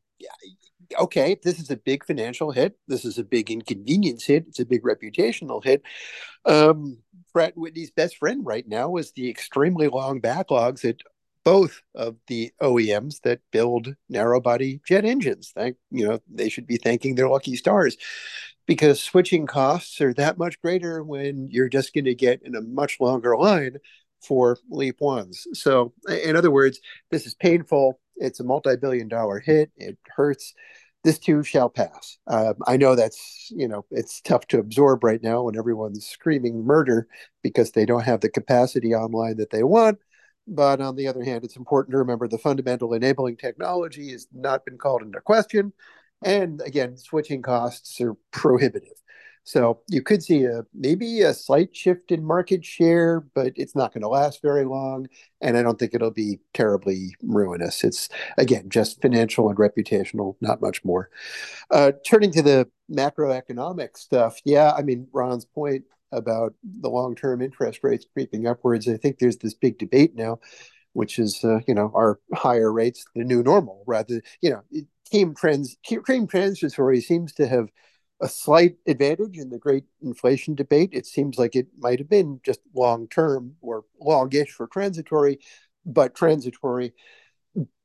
okay, 1.00 1.38
this 1.44 1.60
is 1.60 1.72
a 1.72 1.78
big 1.78 2.06
financial 2.06 2.52
hit. 2.52 2.78
This 2.88 3.06
is 3.06 3.18
a 3.18 3.24
big 3.24 3.52
inconvenience 3.52 4.26
hit. 4.26 4.46
It's 4.48 4.60
a 4.60 4.66
big 4.66 4.84
reputational 4.84 5.64
hit. 5.64 5.84
Um, 6.46 7.00
Pratt 7.34 7.58
Whitney's 7.58 7.92
best 7.92 8.18
friend 8.18 8.46
right 8.46 8.68
now 8.68 8.96
is 8.96 9.12
the 9.12 9.30
extremely 9.30 9.88
long 9.88 10.22
backlogs 10.22 10.86
at 10.86 10.98
both 11.44 11.82
of 11.94 12.16
the 12.28 12.52
OEMs 12.62 13.22
that 13.22 13.40
build 13.52 13.96
narrow 14.10 14.42
body 14.42 14.82
jet 14.88 15.06
engines. 15.06 15.52
Thank 15.56 15.78
you 15.92 16.08
know 16.08 16.20
they 16.30 16.50
should 16.50 16.66
be 16.66 16.78
thanking 16.78 17.16
their 17.16 17.30
lucky 17.30 17.56
stars 17.56 17.98
because 18.66 19.02
switching 19.02 19.46
costs 19.46 20.02
are 20.02 20.14
that 20.16 20.38
much 20.38 20.60
greater 20.62 21.04
when 21.04 21.48
you're 21.52 21.70
just 21.70 21.94
going 21.94 22.06
to 22.06 22.16
get 22.16 22.42
in 22.44 22.56
a 22.56 22.62
much 22.62 23.00
longer 23.00 23.38
line 23.38 23.78
for 24.22 24.58
leap 24.70 25.00
ones. 25.00 25.46
So 25.54 25.94
in 26.10 26.36
other 26.36 26.52
words, 26.52 26.80
this 27.12 27.28
is 27.28 27.36
painful. 27.36 28.00
It's 28.18 28.40
a 28.40 28.44
multi-billion 28.44 29.08
dollar 29.08 29.40
hit. 29.40 29.72
It 29.78 29.98
hurts 30.16 30.54
this 31.06 31.20
too 31.20 31.44
shall 31.44 31.70
pass. 31.70 32.18
Uh, 32.28 32.56
I 32.66 32.78
know 32.78 32.96
that's 32.96 33.52
you 33.56 33.68
know 33.68 33.86
it's 33.92 34.20
tough 34.22 34.48
to 34.48 34.60
absorb 34.60 35.04
right 35.04 35.22
now 35.22 35.44
when 35.44 35.58
everyone's 35.58 36.06
screaming 36.08 36.66
murder 36.66 37.08
because 37.44 37.72
they 37.72 37.86
don't 37.86 38.04
have 38.04 38.22
the 38.22 38.30
capacity 38.30 38.94
online 38.96 39.38
that 39.38 39.52
they 39.52 39.64
want. 39.64 40.00
But 40.48 40.82
on 40.82 40.96
the 40.96 41.08
other 41.08 41.24
hand, 41.24 41.44
it's 41.44 41.56
important 41.56 41.94
to 41.94 42.00
remember 42.00 42.28
the 42.28 42.38
fundamental 42.38 42.94
enabling 42.94 43.38
technology 43.38 44.12
has 44.12 44.28
not 44.34 44.66
been 44.66 44.78
called 44.78 45.04
into 45.04 45.22
question, 45.22 45.74
and 46.24 46.62
again, 46.62 46.98
switching 46.98 47.42
costs 47.44 48.02
are 48.02 48.16
prohibitive. 48.32 48.98
So 49.46 49.82
you 49.88 50.02
could 50.02 50.24
see 50.24 50.44
a 50.44 50.66
maybe 50.74 51.22
a 51.22 51.32
slight 51.34 51.76
shift 51.76 52.12
in 52.12 52.26
market 52.26 52.66
share, 52.66 53.22
but 53.36 53.54
it's 53.56 53.76
not 53.76 53.94
going 53.94 54.02
to 54.02 54.08
last 54.08 54.42
very 54.42 54.66
long, 54.66 55.08
and 55.40 55.56
I 55.56 55.62
don't 55.62 55.78
think 55.78 55.94
it'll 55.94 56.10
be 56.10 56.40
terribly 56.56 57.16
ruinous. 57.22 57.84
It's 57.84 58.10
again 58.40 58.70
just 58.70 59.02
financial 59.04 59.48
and 59.50 59.58
reputational, 59.58 60.36
not 60.42 60.62
much 60.62 60.84
more. 60.84 61.12
Uh, 61.70 61.92
turning 62.06 62.32
to 62.32 62.42
the 62.42 62.68
macroeconomic 62.92 63.98
stuff, 63.98 64.40
yeah, 64.46 64.72
I 64.76 64.82
mean 64.82 65.08
Ron's 65.14 65.46
point 65.46 65.86
about 66.12 66.56
the 66.64 66.90
long-term 66.90 67.42
interest 67.42 67.82
rates 67.84 68.06
creeping 68.14 68.48
upwards. 68.48 68.88
I 68.88 68.98
think 68.98 69.20
there's 69.20 69.38
this 69.38 69.54
big 69.54 69.78
debate 69.78 70.16
now, 70.16 70.40
which 70.94 71.20
is 71.20 71.44
uh, 71.44 71.60
you 71.68 71.76
know 71.76 71.92
are 71.94 72.20
higher 72.34 72.72
rates 72.74 73.06
the 73.16 73.24
new 73.24 73.44
normal 73.44 73.84
rather 73.86 74.24
you 74.42 74.50
know 74.50 74.64
team 75.06 75.36
trends 75.36 75.78
team 75.86 76.26
transitory 76.28 77.00
seems 77.00 77.32
to 77.34 77.48
have 77.48 77.70
a 78.22 78.30
slight 78.30 78.76
advantage 78.88 79.38
in 79.38 79.50
the 79.50 79.58
great 79.58 79.84
inflation 80.02 80.56
debate. 80.56 80.90
It 80.94 81.06
seems 81.06 81.38
like 81.38 81.56
it 81.56 81.68
might 81.78 82.00
have 82.00 82.10
been 82.10 82.40
just 82.44 82.62
long 82.74 83.08
term 83.08 83.56
or 83.62 83.84
longish 84.00 84.52
for 84.52 84.68
transitory, 84.68 85.40
but 85.86 86.16
transitory. 86.16 86.94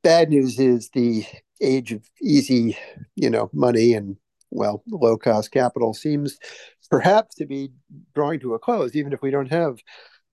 Bad 0.03 0.29
news 0.29 0.59
is 0.59 0.89
the 0.89 1.25
age 1.61 1.91
of 1.91 2.09
easy, 2.21 2.77
you 3.15 3.29
know, 3.29 3.49
money 3.53 3.93
and 3.93 4.17
well, 4.51 4.83
low 4.87 5.17
cost 5.17 5.51
capital 5.51 5.93
seems 5.93 6.37
perhaps 6.89 7.35
to 7.35 7.45
be 7.45 7.71
drawing 8.13 8.39
to 8.41 8.53
a 8.53 8.59
close, 8.59 8.95
even 8.95 9.13
if 9.13 9.21
we 9.21 9.31
don't 9.31 9.51
have, 9.51 9.77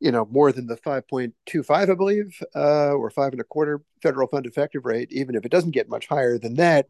you 0.00 0.10
know, 0.10 0.26
more 0.30 0.50
than 0.52 0.66
the 0.66 0.76
5.25, 0.76 1.70
I 1.70 1.94
believe, 1.94 2.42
uh, 2.54 2.92
or 2.92 3.10
five 3.10 3.32
and 3.32 3.40
a 3.40 3.44
quarter 3.44 3.80
federal 4.02 4.26
fund 4.26 4.44
effective 4.46 4.84
rate, 4.84 5.08
even 5.12 5.36
if 5.36 5.44
it 5.44 5.52
doesn't 5.52 5.70
get 5.70 5.88
much 5.88 6.08
higher 6.08 6.36
than 6.36 6.54
that, 6.54 6.88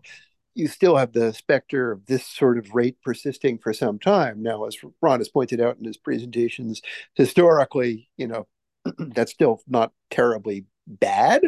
you 0.59 0.67
still 0.67 0.97
have 0.97 1.13
the 1.13 1.33
specter 1.33 1.93
of 1.93 2.05
this 2.07 2.27
sort 2.27 2.59
of 2.59 2.75
rate 2.75 2.97
persisting 3.05 3.59
for 3.59 3.73
some 3.73 3.97
time. 3.97 4.43
Now, 4.43 4.65
as 4.65 4.77
Ron 5.01 5.21
has 5.21 5.29
pointed 5.29 5.61
out 5.61 5.79
in 5.79 5.85
his 5.85 5.97
presentations, 5.97 6.83
historically, 7.15 8.09
you 8.17 8.27
know, 8.27 8.49
that's 8.99 9.31
still 9.31 9.63
not 9.69 9.93
terribly 10.11 10.67
bad. 10.89 11.43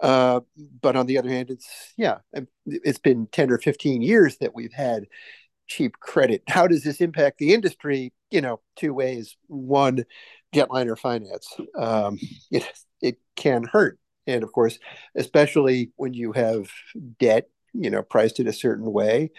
Uh, 0.00 0.40
but 0.80 0.94
on 0.94 1.06
the 1.06 1.18
other 1.18 1.28
hand, 1.28 1.50
it's 1.50 1.92
yeah, 1.96 2.18
it's 2.66 3.00
been 3.00 3.26
10 3.32 3.50
or 3.50 3.58
15 3.58 4.00
years 4.00 4.36
that 4.38 4.54
we've 4.54 4.72
had 4.72 5.06
cheap 5.66 5.98
credit. 5.98 6.44
How 6.46 6.68
does 6.68 6.84
this 6.84 7.00
impact 7.00 7.38
the 7.38 7.52
industry? 7.52 8.12
You 8.30 8.42
know, 8.42 8.60
two 8.76 8.94
ways. 8.94 9.36
One, 9.48 10.04
jetliner 10.54 10.96
finance. 10.96 11.52
Um, 11.76 12.20
it, 12.52 12.64
it 13.02 13.18
can 13.34 13.64
hurt. 13.64 13.98
And 14.28 14.44
of 14.44 14.52
course, 14.52 14.78
especially 15.16 15.90
when 15.96 16.14
you 16.14 16.32
have 16.32 16.70
debt 17.18 17.48
you 17.82 17.90
know 17.90 18.02
priced 18.02 18.40
it 18.40 18.46
a 18.46 18.52
certain 18.52 18.90
way. 18.92 19.30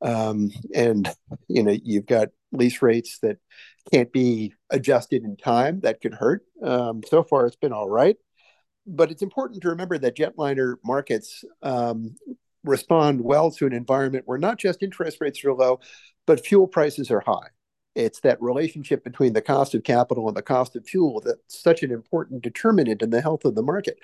Um, 0.00 0.50
and 0.74 1.08
you 1.48 1.62
know 1.62 1.76
you've 1.82 2.06
got 2.06 2.28
lease 2.52 2.82
rates 2.82 3.18
that 3.22 3.38
can't 3.92 4.12
be 4.12 4.54
adjusted 4.70 5.24
in 5.24 5.36
time. 5.36 5.80
That 5.80 6.00
could 6.00 6.14
hurt. 6.14 6.42
Um, 6.62 7.02
so 7.06 7.22
far 7.22 7.46
it's 7.46 7.56
been 7.56 7.72
all 7.72 7.88
right. 7.88 8.16
But 8.86 9.10
it's 9.10 9.22
important 9.22 9.62
to 9.62 9.68
remember 9.68 9.98
that 9.98 10.16
jetliner 10.16 10.76
markets 10.82 11.44
um, 11.62 12.14
respond 12.64 13.20
well 13.20 13.50
to 13.52 13.66
an 13.66 13.72
environment 13.72 14.24
where 14.26 14.38
not 14.38 14.58
just 14.58 14.82
interest 14.82 15.18
rates 15.20 15.44
are 15.44 15.54
low 15.54 15.80
but 16.26 16.44
fuel 16.44 16.66
prices 16.66 17.10
are 17.10 17.20
high 17.20 17.48
it's 17.94 18.20
that 18.20 18.40
relationship 18.40 19.02
between 19.04 19.32
the 19.32 19.42
cost 19.42 19.74
of 19.74 19.82
capital 19.82 20.28
and 20.28 20.36
the 20.36 20.42
cost 20.42 20.76
of 20.76 20.86
fuel 20.86 21.20
that's 21.24 21.62
such 21.62 21.82
an 21.82 21.90
important 21.90 22.42
determinant 22.42 23.02
in 23.02 23.10
the 23.10 23.20
health 23.20 23.44
of 23.44 23.54
the 23.54 23.62
market 23.62 23.98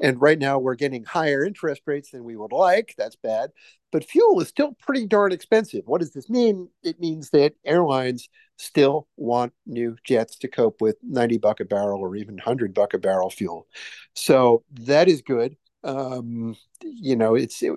and 0.00 0.20
right 0.20 0.38
now 0.38 0.58
we're 0.58 0.74
getting 0.74 1.04
higher 1.04 1.44
interest 1.44 1.82
rates 1.86 2.10
than 2.10 2.24
we 2.24 2.36
would 2.36 2.52
like. 2.52 2.94
That's 2.98 3.16
bad. 3.16 3.50
But 3.92 4.04
fuel 4.04 4.40
is 4.40 4.48
still 4.48 4.72
pretty 4.72 5.06
darn 5.06 5.30
expensive. 5.30 5.82
What 5.86 6.00
does 6.00 6.12
this 6.12 6.28
mean? 6.28 6.68
It 6.82 6.98
means 6.98 7.30
that 7.30 7.54
airlines 7.64 8.28
still 8.58 9.06
want 9.16 9.52
new 9.66 9.96
jets 10.04 10.36
to 10.38 10.48
cope 10.48 10.80
with 10.80 10.96
90 11.02 11.38
buck 11.38 11.60
a 11.60 11.64
barrel 11.64 12.00
or 12.00 12.16
even 12.16 12.34
100 12.34 12.74
buck 12.74 12.94
a 12.94 12.98
barrel 12.98 13.30
fuel. 13.30 13.68
So 14.14 14.64
that 14.72 15.08
is 15.08 15.22
good. 15.22 15.56
Um, 15.84 16.56
you 16.82 17.14
know, 17.14 17.34
it's 17.34 17.62
it, 17.62 17.74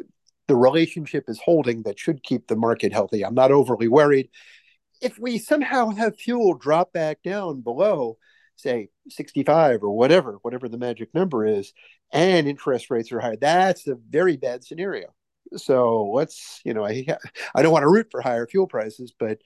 the 0.47 0.55
relationship 0.55 1.25
is 1.27 1.39
holding 1.43 1.83
that 1.83 1.99
should 1.99 2.23
keep 2.23 2.47
the 2.47 2.55
market 2.55 2.93
healthy. 2.93 3.23
I'm 3.23 3.35
not 3.35 3.51
overly 3.51 3.87
worried. 3.87 4.29
If 5.01 5.19
we 5.19 5.37
somehow 5.37 5.89
have 5.89 6.17
fuel 6.17 6.55
drop 6.55 6.93
back 6.93 7.21
down 7.23 7.61
below, 7.61 8.17
say 8.55 8.89
65 9.09 9.83
or 9.83 9.91
whatever, 9.91 10.39
whatever 10.41 10.67
the 10.67 10.77
magic 10.77 11.13
number 11.13 11.45
is, 11.45 11.73
and 12.11 12.47
interest 12.47 12.89
rates 12.89 13.11
are 13.11 13.19
high. 13.19 13.37
That's 13.39 13.87
a 13.87 13.95
very 13.95 14.37
bad 14.37 14.63
scenario. 14.63 15.13
So 15.55 16.11
let's, 16.13 16.61
you 16.65 16.73
know, 16.73 16.85
I 16.85 17.05
I 17.55 17.61
don't 17.61 17.71
want 17.71 17.83
to 17.83 17.89
root 17.89 18.07
for 18.11 18.21
higher 18.21 18.47
fuel 18.47 18.67
prices, 18.67 19.13
but 19.17 19.39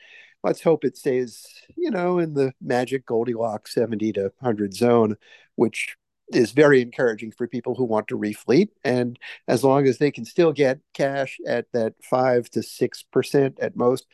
let's 0.44 0.62
hope 0.62 0.84
it 0.84 0.98
stays, 0.98 1.46
you 1.76 1.92
know, 1.92 2.20
in 2.20 2.34
the 2.34 2.54
magic 2.62 3.06
Goldilocks 3.06 3.74
70 3.74 4.14
to 4.14 4.22
100 4.40 4.74
zone, 4.74 5.16
which 5.56 5.96
is 6.34 6.52
very 6.52 6.82
encouraging 6.82 7.32
for 7.32 7.48
people 7.48 7.76
who 7.76 7.84
want 7.84 8.08
to 8.08 8.18
refleet. 8.18 8.70
And 8.84 9.20
as 9.48 9.64
long 9.64 9.86
as 9.88 9.98
they 9.98 10.12
can 10.12 10.26
still 10.26 10.54
get 10.54 10.80
cash 10.94 11.38
at 11.46 11.66
that 11.74 11.94
five 12.10 12.50
to 12.52 12.64
six 12.64 13.04
percent 13.04 13.60
at 13.60 13.76
most 13.76 14.06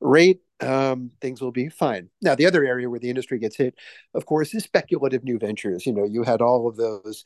rate, 0.00 0.40
um, 0.60 1.10
things 1.20 1.40
will 1.40 1.52
be 1.52 1.68
fine. 1.68 2.10
Now, 2.22 2.34
the 2.34 2.46
other 2.46 2.64
area 2.64 2.88
where 2.88 3.00
the 3.00 3.08
industry 3.08 3.38
gets 3.38 3.56
hit, 3.56 3.74
of 4.14 4.26
course, 4.26 4.54
is 4.54 4.64
speculative 4.64 5.24
new 5.24 5.38
ventures. 5.38 5.86
You 5.86 5.92
know, 5.92 6.04
you 6.04 6.22
had 6.22 6.40
all 6.40 6.68
of 6.68 6.76
those 6.76 7.24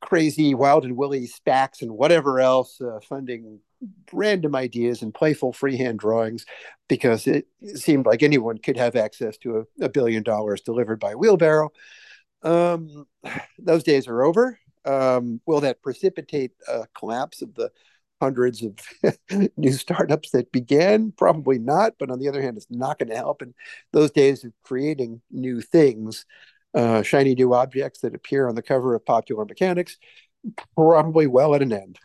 crazy 0.00 0.54
wild 0.54 0.84
and 0.84 0.96
woolly 0.96 1.28
SPACs 1.28 1.82
and 1.82 1.92
whatever 1.92 2.40
else 2.40 2.80
uh, 2.80 3.00
funding 3.06 3.60
random 4.12 4.54
ideas 4.54 5.02
and 5.02 5.14
playful 5.14 5.52
freehand 5.52 5.98
drawings 5.98 6.44
because 6.88 7.26
it 7.26 7.46
seemed 7.74 8.06
like 8.06 8.22
anyone 8.22 8.58
could 8.58 8.76
have 8.76 8.96
access 8.96 9.36
to 9.38 9.58
a, 9.58 9.84
a 9.84 9.88
billion 9.88 10.22
dollars 10.22 10.60
delivered 10.60 11.00
by 11.00 11.12
a 11.12 11.16
wheelbarrow. 11.16 11.70
Um, 12.42 13.06
those 13.58 13.82
days 13.82 14.08
are 14.08 14.22
over. 14.22 14.58
Um, 14.84 15.40
will 15.44 15.60
that 15.60 15.82
precipitate 15.82 16.52
a 16.66 16.86
collapse 16.94 17.42
of 17.42 17.54
the 17.54 17.70
hundreds 18.20 18.62
of 18.62 18.78
new 19.56 19.72
startups 19.72 20.30
that 20.30 20.52
began? 20.52 21.12
Probably 21.12 21.58
not. 21.58 21.94
But 21.98 22.10
on 22.10 22.18
the 22.18 22.28
other 22.28 22.42
hand, 22.42 22.56
it's 22.56 22.66
not 22.70 22.98
going 22.98 23.08
to 23.08 23.16
help. 23.16 23.42
And 23.42 23.54
those 23.92 24.10
days 24.10 24.44
of 24.44 24.52
creating 24.62 25.20
new 25.30 25.60
things, 25.60 26.26
uh, 26.74 27.02
shiny 27.02 27.34
new 27.34 27.54
objects 27.54 28.00
that 28.00 28.14
appear 28.14 28.48
on 28.48 28.54
the 28.54 28.62
cover 28.62 28.94
of 28.94 29.04
Popular 29.04 29.44
Mechanics, 29.44 29.98
probably 30.76 31.26
well 31.26 31.54
at 31.54 31.62
an 31.62 31.72
end. 31.72 31.98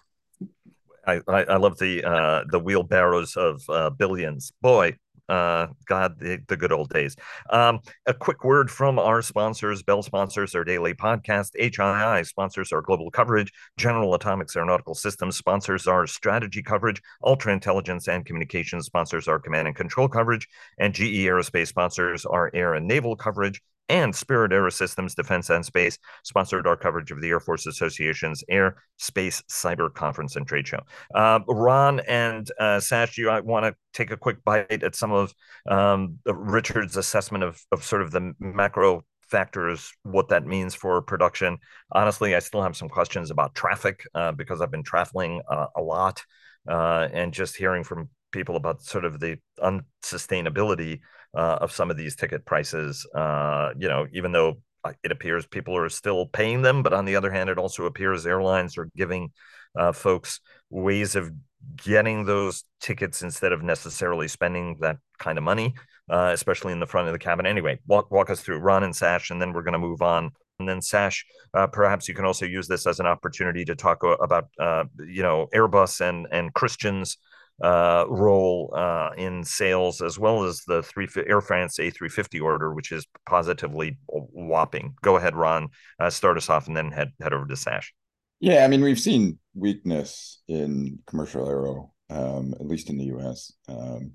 I, 1.07 1.21
I, 1.27 1.57
love 1.57 1.77
the 1.77 2.03
uh, 2.03 2.45
the 2.49 2.59
wheelbarrows 2.59 3.35
of 3.35 3.61
uh, 3.69 3.91
billions. 3.91 4.51
Boy, 4.61 4.97
uh, 5.29 5.67
God, 5.85 6.19
the, 6.19 6.39
the, 6.47 6.57
good 6.57 6.71
old 6.71 6.89
days. 6.89 7.15
Um, 7.49 7.79
a 8.05 8.13
quick 8.13 8.43
word 8.43 8.69
from 8.69 8.99
our 8.99 9.21
sponsors. 9.21 9.83
Bell 9.83 10.03
sponsors 10.03 10.53
our 10.55 10.63
daily 10.63 10.93
podcast. 10.93 11.51
HII 11.59 12.25
sponsors 12.25 12.71
our 12.71 12.81
global 12.81 13.09
coverage. 13.09 13.51
General 13.77 14.13
Atomics 14.13 14.55
Aeronautical 14.55 14.95
Systems 14.95 15.35
sponsors 15.35 15.87
our 15.87 16.05
strategy 16.07 16.61
coverage. 16.61 17.01
Ultra 17.23 17.53
Intelligence 17.53 18.07
and 18.07 18.25
Communications 18.25 18.85
sponsors 18.85 19.27
our 19.27 19.39
command 19.39 19.67
and 19.67 19.75
control 19.75 20.07
coverage. 20.07 20.47
And 20.77 20.93
GE 20.93 21.25
Aerospace 21.25 21.67
sponsors 21.67 22.25
our 22.25 22.51
air 22.53 22.73
and 22.73 22.87
naval 22.87 23.15
coverage 23.15 23.61
and 23.89 24.15
Spirit 24.15 24.51
Aerosystems 24.51 25.15
Defense 25.15 25.49
and 25.49 25.65
Space 25.65 25.97
sponsored 26.23 26.67
our 26.67 26.75
coverage 26.75 27.11
of 27.11 27.21
the 27.21 27.29
Air 27.29 27.39
Force 27.39 27.65
Association's 27.65 28.43
Air 28.49 28.77
Space 28.97 29.43
Cyber 29.49 29.93
Conference 29.93 30.35
and 30.35 30.47
Trade 30.47 30.67
Show. 30.67 30.79
Uh, 31.13 31.39
Ron 31.47 31.99
and 32.01 32.49
uh, 32.59 32.79
Sash, 32.79 33.17
you 33.17 33.27
want 33.43 33.65
to 33.65 33.75
take 33.93 34.11
a 34.11 34.17
quick 34.17 34.43
bite 34.43 34.83
at 34.83 34.95
some 34.95 35.11
of 35.11 35.33
um, 35.69 36.19
Richard's 36.25 36.97
assessment 36.97 37.43
of, 37.43 37.61
of 37.71 37.83
sort 37.83 38.01
of 38.01 38.11
the 38.11 38.33
macro 38.39 39.03
factors, 39.27 39.91
what 40.03 40.29
that 40.29 40.45
means 40.45 40.75
for 40.75 41.01
production. 41.01 41.57
Honestly, 41.91 42.35
I 42.35 42.39
still 42.39 42.61
have 42.61 42.77
some 42.77 42.89
questions 42.89 43.31
about 43.31 43.55
traffic 43.55 44.05
uh, 44.13 44.31
because 44.31 44.61
I've 44.61 44.71
been 44.71 44.83
traveling 44.83 45.41
uh, 45.49 45.67
a 45.75 45.81
lot 45.81 46.23
uh, 46.69 47.07
and 47.11 47.33
just 47.33 47.55
hearing 47.55 47.83
from 47.83 48.09
people 48.35 48.57
about 48.57 48.83
sort 48.83 49.05
of 49.05 49.19
the 49.19 49.37
unsustainability 49.59 50.99
uh, 51.35 51.57
of 51.61 51.71
some 51.71 51.89
of 51.89 51.97
these 51.97 52.15
ticket 52.15 52.45
prices. 52.45 53.07
Uh, 53.15 53.69
you 53.79 53.87
know, 53.87 54.05
even 54.13 54.31
though 54.31 54.59
uh, 54.83 54.91
it 55.03 55.11
appears 55.11 55.47
people 55.47 55.75
are 55.75 55.89
still 55.89 56.27
paying 56.27 56.61
them, 56.61 56.83
but 56.83 56.93
on 56.93 57.05
the 57.05 57.15
other 57.15 57.31
hand, 57.31 57.49
it 57.49 57.57
also 57.57 57.85
appears 57.85 58.27
airlines 58.27 58.77
are 58.77 58.89
giving 58.95 59.31
uh, 59.75 59.91
folks 59.91 60.41
ways 60.69 61.15
of 61.15 61.31
getting 61.77 62.25
those 62.25 62.63
tickets 62.79 63.21
instead 63.21 63.51
of 63.51 63.63
necessarily 63.63 64.27
spending 64.27 64.77
that 64.81 64.97
kind 65.17 65.37
of 65.37 65.43
money, 65.43 65.73
uh, 66.09 66.31
especially 66.33 66.73
in 66.73 66.79
the 66.79 66.85
front 66.85 67.07
of 67.07 67.13
the 67.13 67.19
cabin. 67.19 67.45
Anyway, 67.45 67.79
walk 67.87 68.11
walk 68.11 68.29
us 68.29 68.41
through 68.41 68.59
Ron 68.59 68.83
and 68.83 68.95
Sash, 68.95 69.31
and 69.31 69.41
then 69.41 69.53
we're 69.53 69.63
going 69.63 69.73
to 69.73 69.79
move 69.79 70.01
on. 70.01 70.31
And 70.59 70.69
then 70.69 70.81
Sash, 70.81 71.25
uh, 71.53 71.67
perhaps 71.67 72.07
you 72.07 72.13
can 72.13 72.25
also 72.25 72.45
use 72.45 72.67
this 72.67 72.87
as 72.87 72.99
an 72.99 73.05
opportunity 73.05 73.65
to 73.65 73.75
talk 73.75 74.03
about, 74.03 74.45
uh, 74.57 74.85
you 75.05 75.23
know, 75.23 75.47
Airbus 75.53 76.01
and 76.01 76.27
and 76.31 76.53
Christian's 76.53 77.17
uh, 77.63 78.05
role 78.09 78.73
uh, 78.75 79.11
in 79.17 79.43
sales, 79.43 80.01
as 80.01 80.19
well 80.19 80.43
as 80.43 80.61
the 80.67 80.83
three 80.83 81.07
Air 81.27 81.41
France 81.41 81.77
A350 81.77 82.41
order, 82.41 82.73
which 82.73 82.91
is 82.91 83.07
positively 83.25 83.97
whopping. 84.07 84.95
Go 85.01 85.15
ahead, 85.15 85.35
Ron. 85.35 85.69
Uh, 85.99 86.09
start 86.09 86.37
us 86.37 86.49
off, 86.49 86.67
and 86.67 86.75
then 86.75 86.91
head 86.91 87.11
head 87.21 87.33
over 87.33 87.45
to 87.45 87.55
Sash. 87.55 87.93
Yeah, 88.39 88.65
I 88.65 88.67
mean 88.67 88.83
we've 88.83 88.99
seen 88.99 89.39
weakness 89.53 90.41
in 90.47 90.99
commercial 91.07 91.47
aero, 91.47 91.93
um, 92.09 92.53
at 92.59 92.67
least 92.67 92.89
in 92.89 92.97
the 92.97 93.05
U.S. 93.05 93.53
Um, 93.67 94.11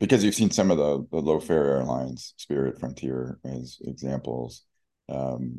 because 0.00 0.24
you've 0.24 0.34
seen 0.34 0.50
some 0.50 0.70
of 0.70 0.76
the, 0.76 1.06
the 1.12 1.22
low 1.22 1.40
fare 1.40 1.76
airlines, 1.76 2.34
Spirit, 2.36 2.80
Frontier, 2.80 3.38
as 3.44 3.78
examples, 3.82 4.64
um, 5.08 5.54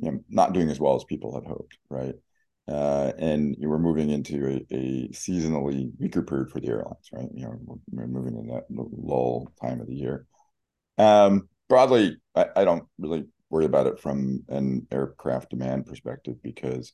you 0.00 0.10
know, 0.10 0.20
not 0.28 0.52
doing 0.52 0.68
as 0.68 0.80
well 0.80 0.96
as 0.96 1.04
people 1.04 1.34
had 1.34 1.46
hoped, 1.46 1.78
right? 1.88 2.14
Uh, 2.68 3.12
and 3.18 3.56
we're 3.60 3.78
moving 3.78 4.10
into 4.10 4.46
a, 4.46 4.74
a, 4.74 5.08
seasonally 5.12 5.92
weaker 6.00 6.22
period 6.22 6.50
for 6.50 6.60
the 6.60 6.68
airlines, 6.68 7.08
right? 7.12 7.28
You 7.32 7.44
know, 7.44 7.78
we're 7.92 8.08
moving 8.08 8.36
in 8.36 8.48
that 8.48 8.64
lull 8.68 9.52
time 9.62 9.80
of 9.80 9.86
the 9.86 9.94
year. 9.94 10.26
Um, 10.98 11.48
broadly, 11.68 12.16
I, 12.34 12.46
I, 12.56 12.64
don't 12.64 12.84
really 12.98 13.26
worry 13.50 13.66
about 13.66 13.86
it 13.86 14.00
from 14.00 14.44
an 14.48 14.86
aircraft 14.90 15.50
demand 15.50 15.86
perspective 15.86 16.42
because, 16.42 16.92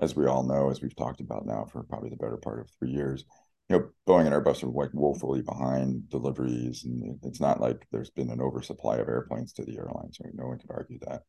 as 0.00 0.16
we 0.16 0.26
all 0.26 0.42
know, 0.42 0.70
as 0.70 0.82
we've 0.82 0.96
talked 0.96 1.20
about 1.20 1.46
now 1.46 1.66
for 1.70 1.84
probably 1.84 2.10
the 2.10 2.16
better 2.16 2.38
part 2.38 2.58
of 2.58 2.70
three 2.70 2.90
years, 2.90 3.24
you 3.68 3.78
know, 3.78 3.88
Boeing 4.08 4.26
and 4.26 4.34
Airbus 4.34 4.64
are 4.64 4.66
like 4.66 4.90
woefully 4.92 5.42
behind 5.42 6.08
deliveries, 6.08 6.84
and 6.84 7.18
it's 7.22 7.40
not 7.40 7.60
like 7.60 7.86
there's 7.92 8.10
been 8.10 8.30
an 8.30 8.40
oversupply 8.40 8.96
of 8.96 9.08
airplanes 9.08 9.52
to 9.52 9.64
the 9.64 9.78
airlines. 9.78 10.18
Right? 10.22 10.34
No 10.34 10.46
one 10.46 10.58
could 10.58 10.70
argue 10.70 10.98
that. 11.06 11.22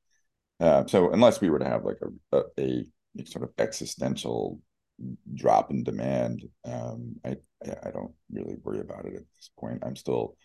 Uh, 0.59 0.87
so 0.87 1.11
unless 1.11 1.41
we 1.41 1.49
were 1.49 1.59
to 1.59 1.65
have 1.65 1.83
like 1.83 1.99
a, 2.01 2.37
a, 2.37 2.43
a 2.59 2.85
sort 3.25 3.43
of 3.43 3.51
existential 3.57 4.59
drop 5.33 5.71
in 5.71 5.83
demand, 5.83 6.43
um, 6.65 7.15
I 7.25 7.37
I 7.65 7.91
don't 7.91 8.13
really 8.31 8.55
worry 8.63 8.81
about 8.81 9.05
it 9.05 9.15
at 9.15 9.23
this 9.35 9.49
point. 9.57 9.83
I'm 9.85 9.95
still 9.95 10.35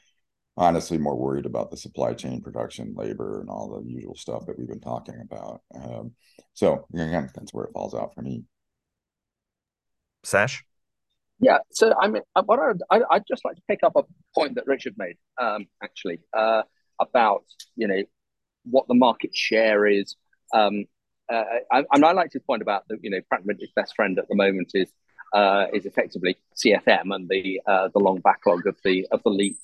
honestly 0.57 0.99
more 0.99 1.17
worried 1.17 1.47
about 1.47 1.71
the 1.71 1.77
supply 1.77 2.15
chain, 2.15 2.41
production, 2.41 2.95
labor, 2.97 3.41
and 3.41 3.49
all 3.49 3.69
the 3.69 3.89
usual 3.89 4.17
stuff 4.17 4.47
that 4.47 4.59
we've 4.59 4.69
been 4.69 4.81
talking 4.81 5.21
about. 5.21 5.63
Um, 5.75 6.13
so 6.55 6.87
again, 6.93 7.31
that's 7.35 7.55
where 7.55 7.65
it 7.65 7.73
falls 7.73 7.95
out 7.95 8.15
for 8.15 8.23
me. 8.23 8.45
Sash. 10.25 10.65
Yeah, 11.41 11.59
so 11.71 11.95
I 12.01 12.09
mean, 12.09 12.23
uh, 12.35 12.43
what 12.43 12.59
I, 12.91 13.01
I 13.11 13.15
would 13.15 13.25
just 13.29 13.45
like 13.45 13.55
to 13.57 13.63
pick 13.69 13.81
up 13.85 13.93
a 13.95 14.03
point 14.35 14.57
that 14.57 14.67
Richard 14.67 14.95
made, 14.97 15.17
um, 15.41 15.67
actually, 15.83 16.19
uh, 16.37 16.63
about 17.01 17.45
you 17.77 17.87
know 17.87 18.03
what 18.65 18.89
the 18.89 18.95
market 18.95 19.35
share 19.35 19.87
is. 19.87 20.17
Um, 20.53 20.87
uh, 21.31 21.45
I, 21.71 21.85
I 21.93 22.13
like 22.13 22.31
to 22.33 22.41
point 22.41 22.63
about 22.63 22.89
that 22.89 22.99
you 23.03 23.11
know 23.11 23.21
Pratt 23.29 23.45
Whitney's 23.45 23.73
best 23.75 23.95
friend 23.95 24.19
at 24.19 24.29
the 24.29 24.35
moment 24.35 24.71
is 24.75 24.89
uh, 25.33 25.67
is 25.73 25.87
effectively 25.87 26.37
CFM 26.57 27.15
and 27.15 27.29
the 27.29 27.61
uh, 27.67 27.89
the 27.89 27.99
long 27.99 28.21
backlog 28.21 28.67
of 28.67 28.77
the 28.85 29.07
of 29.11 29.23
the 29.23 29.31
LEAP 29.31 29.57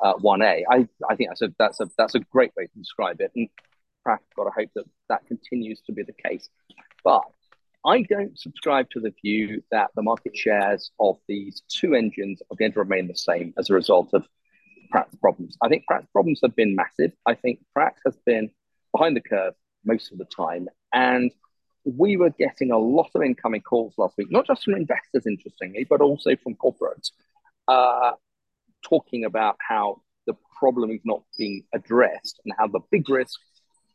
uh, 0.00 0.14
one 0.14 0.42
A. 0.42 0.64
I 0.70 0.88
I 1.08 1.16
think 1.16 1.30
that's 1.30 1.42
a 1.42 1.52
that's 1.58 1.80
a 1.80 1.88
that's 1.96 2.14
a 2.14 2.20
great 2.20 2.52
way 2.56 2.66
to 2.66 2.78
describe 2.78 3.20
it, 3.20 3.32
and 3.36 3.48
Pratt's 4.02 4.24
got 4.36 4.44
to 4.44 4.50
hope 4.50 4.70
that 4.74 4.84
that 5.08 5.26
continues 5.26 5.80
to 5.82 5.92
be 5.92 6.02
the 6.02 6.12
case. 6.12 6.48
But 7.04 7.22
I 7.84 8.02
don't 8.02 8.38
subscribe 8.38 8.90
to 8.90 9.00
the 9.00 9.12
view 9.22 9.62
that 9.70 9.90
the 9.94 10.02
market 10.02 10.36
shares 10.36 10.92
of 11.00 11.18
these 11.28 11.62
two 11.68 11.94
engines 11.94 12.40
are 12.50 12.56
going 12.56 12.72
to 12.72 12.78
remain 12.78 13.08
the 13.08 13.16
same 13.16 13.54
as 13.58 13.70
a 13.70 13.74
result 13.74 14.10
of 14.12 14.26
Pratt's 14.90 15.16
problems. 15.16 15.56
I 15.62 15.68
think 15.68 15.86
Pratt's 15.86 16.06
problems 16.12 16.40
have 16.42 16.54
been 16.54 16.76
massive. 16.76 17.12
I 17.26 17.34
think 17.34 17.60
Pratt 17.74 17.94
has 18.04 18.16
been 18.24 18.50
behind 18.92 19.16
the 19.16 19.20
curve 19.20 19.54
most 19.84 20.12
of 20.12 20.18
the 20.18 20.26
time. 20.26 20.68
And 20.92 21.30
we 21.84 22.16
were 22.16 22.30
getting 22.30 22.70
a 22.70 22.78
lot 22.78 23.10
of 23.14 23.22
incoming 23.22 23.62
calls 23.62 23.94
last 23.98 24.14
week, 24.16 24.30
not 24.30 24.46
just 24.46 24.64
from 24.64 24.74
investors, 24.74 25.26
interestingly, 25.26 25.84
but 25.88 26.00
also 26.00 26.36
from 26.36 26.54
corporates, 26.54 27.10
uh, 27.68 28.12
talking 28.82 29.24
about 29.24 29.56
how 29.66 30.00
the 30.26 30.34
problem 30.58 30.90
is 30.90 31.00
not 31.04 31.22
being 31.36 31.64
addressed 31.74 32.40
and 32.44 32.54
how 32.58 32.68
the 32.68 32.80
big 32.90 33.08
risk 33.08 33.40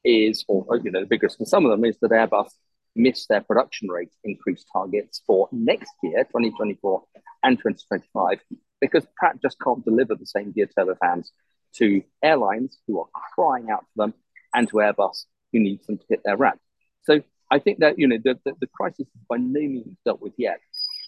is, 0.03 0.43
or 0.47 0.77
you 0.83 0.91
know, 0.91 1.01
the 1.01 1.05
big 1.05 1.23
risk 1.23 1.37
for 1.37 1.45
some 1.45 1.65
of 1.65 1.71
them 1.71 1.85
is 1.85 1.97
that 2.01 2.11
Airbus 2.11 2.49
missed 2.95 3.29
their 3.29 3.41
production 3.41 3.87
rate 3.89 4.11
increase 4.23 4.65
targets 4.73 5.21
for 5.25 5.47
next 5.51 5.91
year, 6.03 6.23
2024 6.25 7.03
and 7.43 7.57
2025, 7.57 8.39
because 8.81 9.05
Pratt 9.15 9.41
just 9.41 9.57
can't 9.63 9.85
deliver 9.85 10.15
the 10.15 10.25
same 10.25 10.51
gear 10.51 10.67
turbofans 10.77 11.29
to 11.75 12.03
airlines 12.23 12.77
who 12.87 12.99
are 12.99 13.07
crying 13.35 13.69
out 13.69 13.85
for 13.93 14.05
them 14.05 14.13
and 14.53 14.67
to 14.69 14.75
Airbus 14.77 15.25
who 15.53 15.59
needs 15.59 15.85
them 15.85 15.97
to 15.97 16.05
hit 16.09 16.21
their 16.25 16.35
ramp. 16.35 16.59
So 17.07 17.21
I 17.49 17.59
think 17.59 17.79
that 17.79 17.97
you 17.97 18.07
know 18.07 18.17
the, 18.23 18.37
the, 18.43 18.53
the 18.59 18.67
crisis 18.67 19.07
is 19.07 19.21
by 19.29 19.37
no 19.37 19.61
means 19.61 19.97
dealt 20.05 20.21
with 20.21 20.33
yet. 20.37 20.59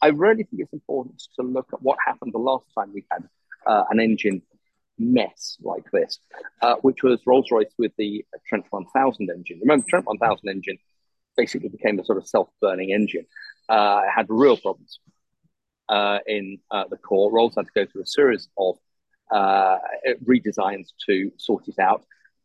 I 0.02 0.08
really 0.08 0.44
think 0.44 0.62
it's 0.62 0.74
important 0.74 1.22
to 1.36 1.44
look 1.44 1.68
at 1.74 1.82
what 1.82 1.98
happened 2.06 2.34
the 2.34 2.40
last 2.40 2.66
time 2.74 2.94
we 2.94 3.04
had 3.12 3.28
uh, 3.68 3.84
an 3.92 4.00
engine 4.00 4.42
mess 4.98 5.58
like 5.62 5.84
this, 5.92 6.20
uh, 6.62 6.76
which 6.82 7.04
was 7.04 7.20
Rolls 7.26 7.48
Royce 7.52 7.74
with 7.78 7.92
the 7.98 8.26
Trent 8.48 8.66
1000 8.70 9.30
engine. 9.30 9.60
Remember, 9.62 9.86
Trent 9.90 10.06
1000 10.06 10.48
engine 10.48 10.78
basically 11.36 11.70
became 11.70 12.00
a 12.00 12.06
sort 12.06 12.18
of 12.18 12.28
self 12.28 12.48
burning 12.62 12.92
engine. 12.92 13.26
Uh, 13.68 14.02
it 14.06 14.12
had 14.16 14.26
real 14.30 14.56
problems 14.56 15.00
uh, 15.90 16.20
in 16.28 16.60
uh, 16.72 16.86
the 16.90 16.98
core. 16.98 17.30
Rolls 17.30 17.56
had 17.58 17.66
to 17.66 17.72
go 17.76 17.86
through 17.86 18.04
a 18.04 18.08
series 18.08 18.48
of 18.58 18.78
uh, 19.32 19.78
redesigns 20.26 20.88
to 21.08 21.32
sort 21.38 21.68
it 21.68 21.78
out. 21.78 22.04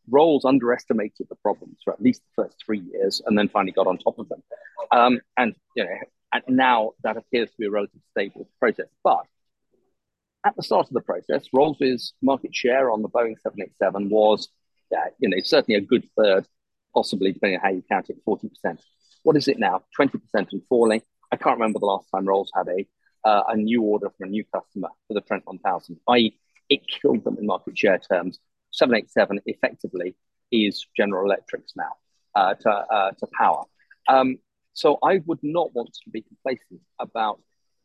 Rolls 0.09 0.45
underestimated 0.45 1.27
the 1.29 1.35
problems 1.35 1.77
for 1.83 1.93
at 1.93 2.01
least 2.01 2.21
the 2.21 2.43
first 2.43 2.57
three 2.65 2.79
years, 2.79 3.21
and 3.25 3.37
then 3.37 3.49
finally 3.49 3.71
got 3.71 3.87
on 3.87 3.97
top 3.97 4.19
of 4.19 4.29
them. 4.29 4.43
Um, 4.91 5.19
and 5.37 5.55
you 5.75 5.83
know, 5.83 5.89
and 6.33 6.43
now 6.47 6.91
that 7.03 7.17
appears 7.17 7.49
to 7.49 7.57
be 7.57 7.65
a 7.65 7.71
relatively 7.71 8.01
stable 8.11 8.49
process. 8.59 8.87
But 9.03 9.25
at 10.45 10.55
the 10.55 10.63
start 10.63 10.87
of 10.87 10.93
the 10.93 11.01
process, 11.01 11.47
Rolls' 11.53 12.13
market 12.21 12.55
share 12.55 12.91
on 12.91 13.01
the 13.01 13.09
Boeing 13.09 13.39
787 13.41 14.09
was, 14.09 14.49
uh, 14.95 15.09
you 15.19 15.29
know, 15.29 15.37
certainly 15.43 15.77
a 15.77 15.81
good 15.81 16.07
third, 16.15 16.45
possibly 16.93 17.31
depending 17.31 17.59
on 17.59 17.63
how 17.63 17.71
you 17.71 17.83
count 17.89 18.09
it, 18.09 18.23
40%. 18.25 18.79
What 19.23 19.35
is 19.37 19.47
it 19.47 19.57
now? 19.57 19.83
20% 19.99 20.19
and 20.33 20.61
falling. 20.69 21.01
I 21.31 21.37
can't 21.37 21.57
remember 21.57 21.79
the 21.79 21.87
last 21.87 22.09
time 22.11 22.25
Rolls 22.27 22.51
had 22.55 22.67
a 22.67 22.85
uh, 23.25 23.43
a 23.49 23.57
new 23.57 23.81
order 23.81 24.09
from 24.11 24.27
a 24.27 24.31
new 24.31 24.45
customer 24.53 24.89
for 25.07 25.15
the 25.15 25.21
Trent 25.21 25.45
1000. 25.45 25.99
I 26.07 26.31
it 26.69 26.81
killed 26.87 27.23
them 27.23 27.37
in 27.39 27.45
market 27.45 27.77
share 27.77 27.97
terms 27.97 28.39
787 28.77 29.41
effectively 29.45 30.15
is 30.51 30.85
General 30.95 31.25
Electric's 31.25 31.73
now. 31.75 31.93
uh, 32.35 32.53
to 32.53 32.69
uh, 32.69 33.11
to 33.11 33.27
power. 33.37 33.63
Um, 34.07 34.37
so 34.73 34.97
I 35.03 35.21
would 35.25 35.39
not 35.41 35.73
want 35.73 35.93
to 36.03 36.09
be 36.09 36.21
complacent 36.21 36.81
about 36.99 37.39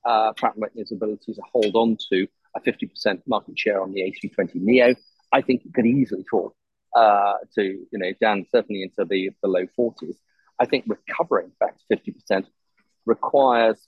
uh, 0.05 0.33
Pratt 0.33 0.55
& 0.55 0.57
Whitney's 0.57 0.93
ability 0.93 1.35
to 1.35 1.43
hold 1.53 1.77
on 1.77 1.97
to 2.11 2.27
a 2.57 2.61
50% 2.61 3.23
market 3.29 3.59
share 3.59 3.81
on 3.81 3.93
the 3.93 4.01
A320 4.01 4.57
Neo. 4.57 4.95
I 5.33 5.41
think 5.41 5.65
it 5.65 5.73
could 5.73 5.87
easily 5.87 6.25
fall 6.29 6.57
uh, 6.97 7.35
to 7.55 7.63
you 7.63 7.99
know 7.99 8.13
down 8.21 8.45
certainly 8.51 8.83
into 8.83 9.05
the, 9.09 9.31
the 9.43 9.49
low 9.49 9.67
40s. 9.79 10.17
I 10.59 10.67
think 10.67 10.85
recovering 10.89 11.53
back 11.61 11.77
to 11.79 11.97
50% 11.97 12.45
requires 13.07 13.79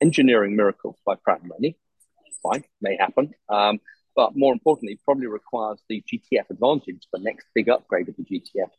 engineering 0.00 0.54
miracles 0.54 0.96
by 1.04 1.14
Pratt 1.14 1.40
& 1.42 1.48
Whitney. 1.48 1.78
Fine, 2.42 2.64
may 2.82 2.96
happen. 2.96 3.32
Um, 3.48 3.80
but 4.16 4.34
more 4.34 4.52
importantly, 4.52 4.98
probably 5.04 5.26
requires 5.26 5.78
the 5.88 6.02
GTF 6.10 6.50
advantage, 6.50 7.06
the 7.12 7.20
next 7.20 7.46
big 7.54 7.68
upgrade 7.68 8.08
of 8.08 8.16
the 8.16 8.24
GTF, 8.24 8.70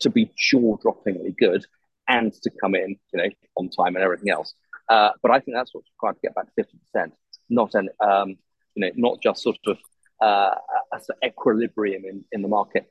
to 0.00 0.10
be 0.10 0.32
jaw-droppingly 0.36 1.36
good 1.36 1.64
and 2.08 2.32
to 2.32 2.50
come 2.60 2.74
in, 2.74 2.96
you 3.12 3.22
know, 3.22 3.28
on 3.56 3.68
time 3.68 3.94
and 3.94 4.02
everything 4.02 4.30
else. 4.30 4.54
Uh, 4.88 5.10
but 5.22 5.30
I 5.30 5.40
think 5.40 5.56
that's 5.56 5.74
what's 5.74 5.88
required 5.94 6.14
to 6.14 6.20
get 6.22 6.34
back 6.34 6.46
to 6.46 6.52
fifty 6.56 6.78
percent, 6.78 7.12
not 7.50 7.74
an, 7.74 7.88
um, 8.00 8.36
you 8.74 8.86
know, 8.86 8.90
not 8.94 9.20
just 9.20 9.42
sort 9.42 9.58
of 9.66 9.78
uh, 10.22 10.54
a, 10.92 10.96
a 10.96 11.26
equilibrium 11.26 12.04
in, 12.04 12.24
in 12.32 12.42
the 12.42 12.48
market. 12.48 12.90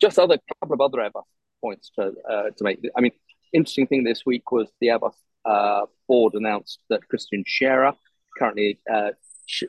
Just 0.00 0.18
other 0.18 0.38
couple 0.60 0.74
of 0.74 0.80
other 0.80 0.98
Airbus 0.98 1.22
points 1.62 1.90
to 1.96 2.12
uh, 2.28 2.50
to 2.56 2.64
make. 2.64 2.80
I 2.96 3.00
mean, 3.00 3.12
interesting 3.52 3.86
thing 3.86 4.04
this 4.04 4.26
week 4.26 4.50
was 4.50 4.68
the 4.80 4.88
Airbus 4.88 5.14
uh, 5.44 5.86
board 6.08 6.34
announced 6.34 6.80
that 6.90 7.06
Christian 7.08 7.44
Scherer, 7.46 7.94
currently 8.36 8.80
uh, 8.92 9.10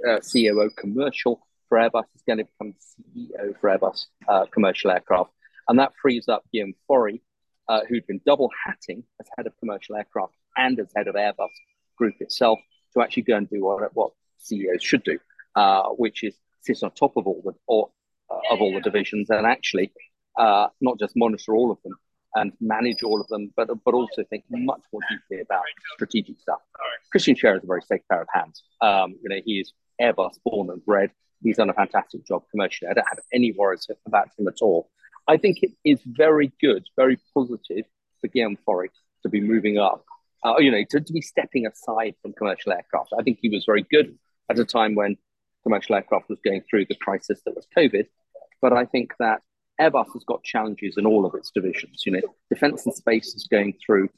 uh 0.07 0.19
COO 0.19 0.69
commercial 0.75 1.47
for 1.69 1.77
Airbus, 1.77 2.03
is 2.15 2.23
going 2.27 2.39
to 2.39 2.45
become 2.45 2.73
CEO 2.83 3.59
for 3.59 3.69
Airbus 3.69 4.07
uh, 4.27 4.45
commercial 4.51 4.91
aircraft, 4.91 5.31
and 5.67 5.79
that 5.79 5.93
frees 6.01 6.27
up 6.27 6.43
Guillaume 6.51 6.73
Faury, 6.87 7.21
uh, 7.67 7.81
who'd 7.87 8.07
been 8.07 8.21
double 8.25 8.49
hatting 8.65 9.03
as 9.21 9.27
head 9.37 9.47
of 9.47 9.53
commercial 9.59 9.95
aircraft 9.95 10.33
and 10.57 10.79
as 10.79 10.91
head 10.95 11.07
of 11.07 11.15
Airbus 11.15 11.49
Group 11.97 12.15
itself, 12.19 12.59
to 12.93 13.01
actually 13.01 13.23
go 13.23 13.35
and 13.35 13.49
do 13.49 13.63
what, 13.63 13.95
what 13.95 14.11
CEOs 14.39 14.83
should 14.83 15.03
do, 15.03 15.19
which 15.97 16.23
is 16.23 16.35
sit 16.61 16.83
on 16.83 16.91
top 16.91 17.15
of 17.15 17.27
all 17.27 17.41
the 17.45 17.53
or, 17.67 17.89
of 18.51 18.61
all 18.61 18.73
the 18.73 18.81
divisions 18.81 19.29
and 19.29 19.45
actually 19.45 19.91
uh, 20.37 20.67
not 20.81 20.99
just 20.99 21.13
monitor 21.15 21.55
all 21.55 21.71
of 21.71 21.77
them 21.83 21.93
and 22.35 22.53
manage 22.61 23.01
all 23.03 23.19
of 23.19 23.27
them, 23.27 23.51
but 23.55 23.69
but 23.83 23.93
also 23.93 24.23
think 24.29 24.43
much 24.49 24.81
more 24.93 25.01
deeply 25.09 25.41
about 25.41 25.63
strategic 25.93 26.39
stuff. 26.39 26.59
Christian 27.11 27.35
Scherer 27.35 27.57
is 27.57 27.63
a 27.63 27.67
very 27.67 27.81
safe 27.81 28.01
pair 28.09 28.21
of 28.21 28.27
hands. 28.31 28.63
Um, 28.81 29.15
you 29.21 29.29
know, 29.29 29.41
he 29.43 29.59
is 29.59 29.73
Airbus 30.01 30.37
born 30.45 30.69
and 30.69 30.83
bred. 30.85 31.11
He's 31.41 31.57
done 31.57 31.69
a 31.69 31.73
fantastic 31.73 32.25
job 32.25 32.43
commercially. 32.51 32.89
I 32.89 32.93
don't 32.93 33.07
have 33.07 33.19
any 33.33 33.53
worries 33.57 33.87
about 34.05 34.29
him 34.37 34.47
at 34.47 34.61
all. 34.61 34.89
I 35.27 35.37
think 35.37 35.61
it 35.61 35.71
is 35.85 35.99
very 36.05 36.51
good, 36.59 36.85
very 36.95 37.19
positive 37.33 37.85
for 38.19 38.27
Guillaume 38.27 38.57
to 39.23 39.29
be 39.29 39.41
moving 39.41 39.77
up. 39.77 40.03
Uh, 40.43 40.55
you 40.57 40.71
know, 40.71 40.83
to, 40.89 41.01
to 41.01 41.13
be 41.13 41.21
stepping 41.21 41.67
aside 41.67 42.15
from 42.21 42.31
commercial 42.31 42.71
aircraft. 42.71 43.11
I 43.17 43.23
think 43.23 43.39
he 43.41 43.49
was 43.49 43.65
very 43.65 43.85
good 43.91 44.17
at 44.49 44.57
a 44.57 44.63
time 44.63 44.95
when 44.95 45.17
commercial 45.63 45.95
aircraft 45.95 46.29
was 46.29 46.39
going 46.43 46.61
through 46.69 46.85
the 46.85 46.95
crisis 46.95 47.41
that 47.45 47.55
was 47.55 47.67
COVID. 47.77 48.05
But 48.61 48.71
I 48.71 48.85
think 48.85 49.11
that 49.19 49.41
Airbus 49.79 50.13
has 50.13 50.23
got 50.23 50.43
challenges 50.43 50.95
in 50.97 51.05
all 51.05 51.25
of 51.25 51.33
its 51.35 51.51
divisions. 51.51 52.03
You 52.05 52.13
know, 52.13 52.21
defense 52.49 52.85
and 52.85 52.95
space 52.95 53.35
is 53.35 53.47
going 53.49 53.75
through 53.85 54.09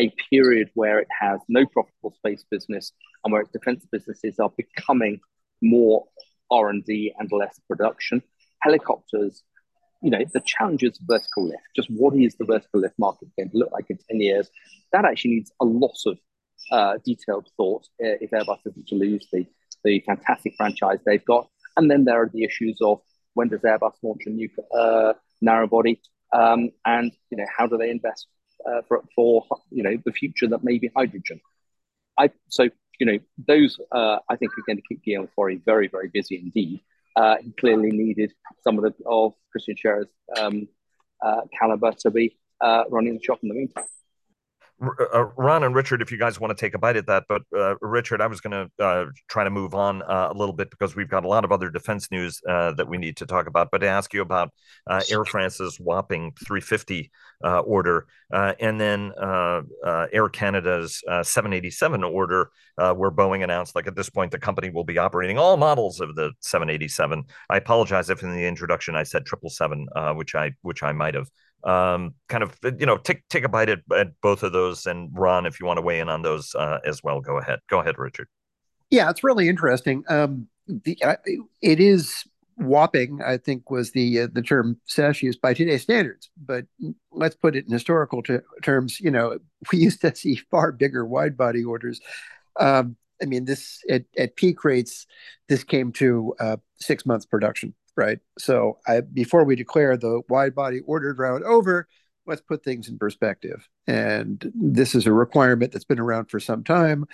a 0.00 0.12
period 0.30 0.70
where 0.74 0.98
it 0.98 1.08
has 1.20 1.40
no 1.48 1.66
profitable 1.66 2.14
space 2.16 2.44
business 2.50 2.92
and 3.24 3.32
where 3.32 3.42
its 3.42 3.52
defense 3.52 3.86
businesses 3.90 4.38
are 4.38 4.52
becoming 4.56 5.20
more 5.60 6.04
R&D 6.52 7.14
and 7.18 7.30
less 7.32 7.58
production. 7.68 8.22
Helicopters, 8.60 9.42
you 10.02 10.10
know, 10.10 10.24
the 10.32 10.42
challenges 10.44 10.98
of 10.98 11.06
vertical 11.06 11.46
lift, 11.46 11.62
just 11.74 11.88
what 11.90 12.14
is 12.14 12.34
the 12.36 12.44
vertical 12.44 12.80
lift 12.80 12.98
market 12.98 13.28
going 13.36 13.50
to 13.50 13.56
look 13.56 13.72
like 13.72 13.86
in 13.88 13.98
10 14.10 14.20
years? 14.20 14.48
That 14.92 15.04
actually 15.04 15.32
needs 15.32 15.52
a 15.60 15.64
lot 15.64 15.96
of 16.06 16.18
uh, 16.70 16.98
detailed 17.04 17.48
thought 17.56 17.84
uh, 18.02 18.18
if 18.20 18.30
Airbus 18.30 18.60
isn't 18.66 18.88
to 18.88 18.94
lose 18.94 19.26
the, 19.32 19.46
the 19.84 20.00
fantastic 20.00 20.54
franchise 20.56 20.98
they've 21.04 21.24
got. 21.24 21.48
And 21.76 21.90
then 21.90 22.04
there 22.04 22.22
are 22.22 22.30
the 22.32 22.44
issues 22.44 22.78
of 22.82 23.00
when 23.34 23.48
does 23.48 23.60
Airbus 23.60 23.94
launch 24.02 24.22
a 24.26 24.30
new 24.30 24.48
uh, 24.76 25.14
narrow 25.40 25.66
body, 25.66 26.00
um, 26.32 26.70
and 26.84 27.12
you 27.30 27.38
know 27.38 27.46
how 27.56 27.66
do 27.66 27.76
they 27.78 27.90
invest 27.90 28.26
uh, 28.66 28.82
for 28.88 29.02
for 29.14 29.44
you 29.70 29.82
know 29.82 29.96
the 30.04 30.12
future 30.12 30.48
that 30.48 30.64
may 30.64 30.78
be 30.78 30.90
hydrogen. 30.94 31.40
I 32.18 32.30
so 32.48 32.68
you 32.98 33.06
know 33.06 33.18
those 33.46 33.78
uh, 33.92 34.18
I 34.28 34.36
think 34.36 34.52
are 34.52 34.62
going 34.66 34.76
to 34.76 34.82
keep 34.88 35.02
Guillaume 35.02 35.28
Faury 35.34 35.60
very 35.64 35.88
very 35.88 36.08
busy 36.08 36.36
indeed. 36.36 36.80
Uh, 37.14 37.36
he 37.42 37.52
clearly 37.52 37.90
needed 37.90 38.32
some 38.64 38.78
of 38.78 38.84
the 38.84 38.94
of 39.06 39.34
Christian 39.50 39.76
Scherer's 39.76 40.08
um, 40.38 40.68
uh, 41.22 41.42
caliber 41.58 41.92
to 42.00 42.10
be 42.10 42.38
uh, 42.60 42.84
running 42.90 43.14
the 43.14 43.22
shop 43.22 43.40
in 43.42 43.48
the 43.48 43.54
meantime 43.54 43.84
uh, 44.82 45.24
Ron 45.36 45.64
and 45.64 45.74
Richard, 45.74 46.02
if 46.02 46.10
you 46.10 46.18
guys 46.18 46.40
want 46.40 46.56
to 46.56 46.60
take 46.60 46.74
a 46.74 46.78
bite 46.78 46.96
at 46.96 47.06
that, 47.06 47.24
but 47.28 47.42
uh, 47.56 47.76
Richard, 47.80 48.20
I 48.20 48.26
was 48.26 48.40
going 48.40 48.68
to 48.78 48.84
uh, 48.84 49.06
try 49.28 49.44
to 49.44 49.50
move 49.50 49.74
on 49.74 50.02
uh, 50.02 50.28
a 50.30 50.34
little 50.34 50.54
bit 50.54 50.70
because 50.70 50.96
we've 50.96 51.08
got 51.08 51.24
a 51.24 51.28
lot 51.28 51.44
of 51.44 51.52
other 51.52 51.70
defense 51.70 52.10
news 52.10 52.40
uh, 52.48 52.72
that 52.72 52.88
we 52.88 52.98
need 52.98 53.16
to 53.18 53.26
talk 53.26 53.46
about. 53.46 53.68
But 53.70 53.78
to 53.78 53.88
ask 53.88 54.12
you 54.12 54.22
about 54.22 54.50
uh, 54.86 55.02
Air 55.10 55.24
France's 55.24 55.78
whopping 55.78 56.32
350 56.44 57.10
order, 57.42 58.06
and 58.30 58.80
then 58.80 59.12
Air 59.20 60.28
Canada's 60.28 61.02
787 61.06 62.04
order, 62.04 62.50
where 62.76 63.10
Boeing 63.10 63.44
announced, 63.44 63.74
like 63.76 63.86
at 63.86 63.96
this 63.96 64.10
point, 64.10 64.32
the 64.32 64.38
company 64.38 64.70
will 64.70 64.84
be 64.84 64.98
operating 64.98 65.38
all 65.38 65.56
models 65.56 66.00
of 66.00 66.14
the 66.16 66.32
787. 66.40 67.24
I 67.50 67.56
apologize 67.56 68.10
if 68.10 68.22
in 68.22 68.34
the 68.34 68.46
introduction 68.46 68.96
I 68.96 69.04
said 69.04 69.28
777, 69.28 70.16
which 70.16 70.34
I 70.34 70.52
which 70.62 70.82
I 70.82 70.92
might 70.92 71.14
have 71.14 71.28
um, 71.64 72.14
kind 72.28 72.42
of 72.42 72.58
you 72.78 72.86
know 72.86 72.96
take 72.96 73.26
take 73.28 73.44
a 73.44 73.48
bite 73.48 73.68
at, 73.68 73.80
at, 73.96 74.08
both 74.20 74.42
of 74.42 74.52
those 74.52 74.86
and 74.86 75.10
ron 75.12 75.46
if 75.46 75.60
you 75.60 75.66
want 75.66 75.78
to 75.78 75.82
weigh 75.82 76.00
in 76.00 76.08
on 76.08 76.22
those 76.22 76.54
uh, 76.54 76.78
as 76.84 77.02
well. 77.02 77.20
Go 77.20 77.38
ahead. 77.38 77.60
Go 77.68 77.80
ahead 77.80 77.98
richard. 77.98 78.28
Yeah 78.90 79.10
it's 79.10 79.24
really 79.24 79.48
interesting. 79.48 80.04
Um, 80.08 80.48
the, 80.66 80.96
uh, 81.02 81.16
it 81.60 81.80
is 81.80 82.24
whopping 82.56 83.20
i 83.22 83.36
think 83.36 83.70
was 83.70 83.92
the 83.92 84.20
uh, 84.20 84.28
the 84.32 84.42
term 84.42 84.78
sash 84.86 85.22
used 85.22 85.40
by 85.40 85.54
today's 85.54 85.82
standards 85.82 86.30
but 86.36 86.66
let's 87.10 87.34
put 87.34 87.56
it 87.56 87.64
in 87.66 87.72
historical 87.72 88.22
terms 88.62 89.00
you 89.00 89.10
know 89.10 89.38
we 89.72 89.78
used 89.78 90.00
to 90.00 90.14
see 90.14 90.36
far 90.50 90.70
bigger 90.70 91.04
wide 91.04 91.36
body 91.36 91.64
orders. 91.64 92.00
Um, 92.60 92.96
i 93.22 93.24
mean 93.24 93.46
this 93.46 93.82
at, 93.88 94.04
at 94.18 94.36
peak 94.36 94.64
rates 94.64 95.06
this 95.48 95.64
came 95.64 95.92
to 95.92 96.34
uh, 96.38 96.56
six 96.76 97.06
months 97.06 97.24
production 97.24 97.74
right? 97.96 98.18
So 98.38 98.78
I, 98.86 99.00
before 99.00 99.44
we 99.44 99.56
declare 99.56 99.96
the 99.96 100.22
wide 100.28 100.54
body 100.54 100.80
ordered 100.80 101.18
round 101.18 101.44
over, 101.44 101.86
let's 102.26 102.40
put 102.40 102.64
things 102.64 102.88
in 102.88 102.98
perspective. 102.98 103.68
And 103.86 104.50
this 104.54 104.94
is 104.94 105.06
a 105.06 105.12
requirement 105.12 105.72
that's 105.72 105.84
been 105.84 106.00
around 106.00 106.26
for 106.26 106.40
some 106.40 106.64
time. 106.64 107.04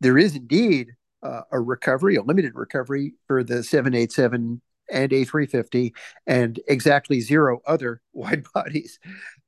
There 0.00 0.18
is 0.18 0.36
indeed 0.36 0.92
uh, 1.22 1.42
a 1.50 1.60
recovery, 1.60 2.16
a 2.16 2.22
limited 2.22 2.52
recovery 2.54 3.14
for 3.26 3.42
the 3.42 3.62
787 3.62 4.60
and 4.90 5.10
A350 5.10 5.92
and 6.26 6.60
exactly 6.68 7.20
zero 7.20 7.60
other 7.66 8.00
wide 8.12 8.44
bodies. 8.54 8.98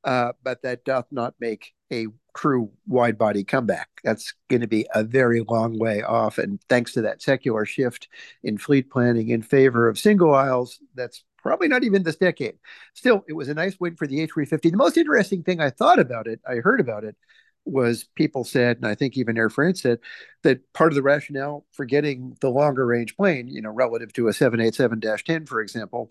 Uh, 0.05 0.33
but 0.43 0.63
that 0.63 0.85
doth 0.85 1.07
not 1.11 1.35
make 1.41 1.73
a 1.93 2.07
true 2.35 2.71
wide 2.87 3.19
body 3.19 3.45
comeback. 3.45 3.89
That's 4.05 4.35
going 4.49 4.61
to 4.61 4.69
be 4.69 4.87
a 4.95 5.05
very 5.05 5.43
long 5.43 5.79
way 5.79 6.03
off. 6.03 6.39
And 6.39 6.61
thanks 6.69 6.93
to 6.95 7.03
that 7.03 7.23
secular 7.23 7.65
shift 7.65 8.09
in 8.43 8.59
fleet 8.59 8.91
planning 8.91 9.29
in 9.29 9.43
favor 9.43 9.89
of 9.89 9.99
single 9.99 10.35
aisles, 10.35 10.79
that's 10.95 11.25
probably 11.43 11.69
not 11.69 11.85
even 11.85 12.03
this 12.03 12.17
decade. 12.17 12.57
Still, 12.95 13.25
it 13.29 13.33
was 13.33 13.49
a 13.49 13.55
nice 13.55 13.79
win 13.81 13.97
for 13.97 14.07
the 14.07 14.27
A350. 14.27 14.71
The 14.71 14.77
most 14.77 14.97
interesting 14.97 15.43
thing 15.43 15.61
I 15.61 15.71
thought 15.71 15.99
about 15.99 16.27
it, 16.27 16.41
I 16.49 16.57
heard 16.57 16.81
about 16.81 17.05
it, 17.05 17.17
was 17.65 18.05
people 18.15 18.45
said, 18.45 18.79
and 18.79 18.87
I 18.87 18.95
think 18.95 19.17
even 19.17 19.37
Air 19.37 19.51
France 19.51 19.83
said, 19.83 19.99
that 20.43 20.61
part 20.73 20.93
of 20.93 20.97
the 20.97 21.03
rationale 21.03 21.67
for 21.73 21.85
getting 21.85 22.37
the 22.41 22.51
longer 22.51 22.87
range 22.87 23.17
plane, 23.17 23.49
you 23.49 23.61
know, 23.61 23.71
relative 23.71 24.13
to 24.15 24.29
a 24.29 24.33
787 24.33 25.01
10, 25.25 25.47
for 25.47 25.61
example, 25.61 26.11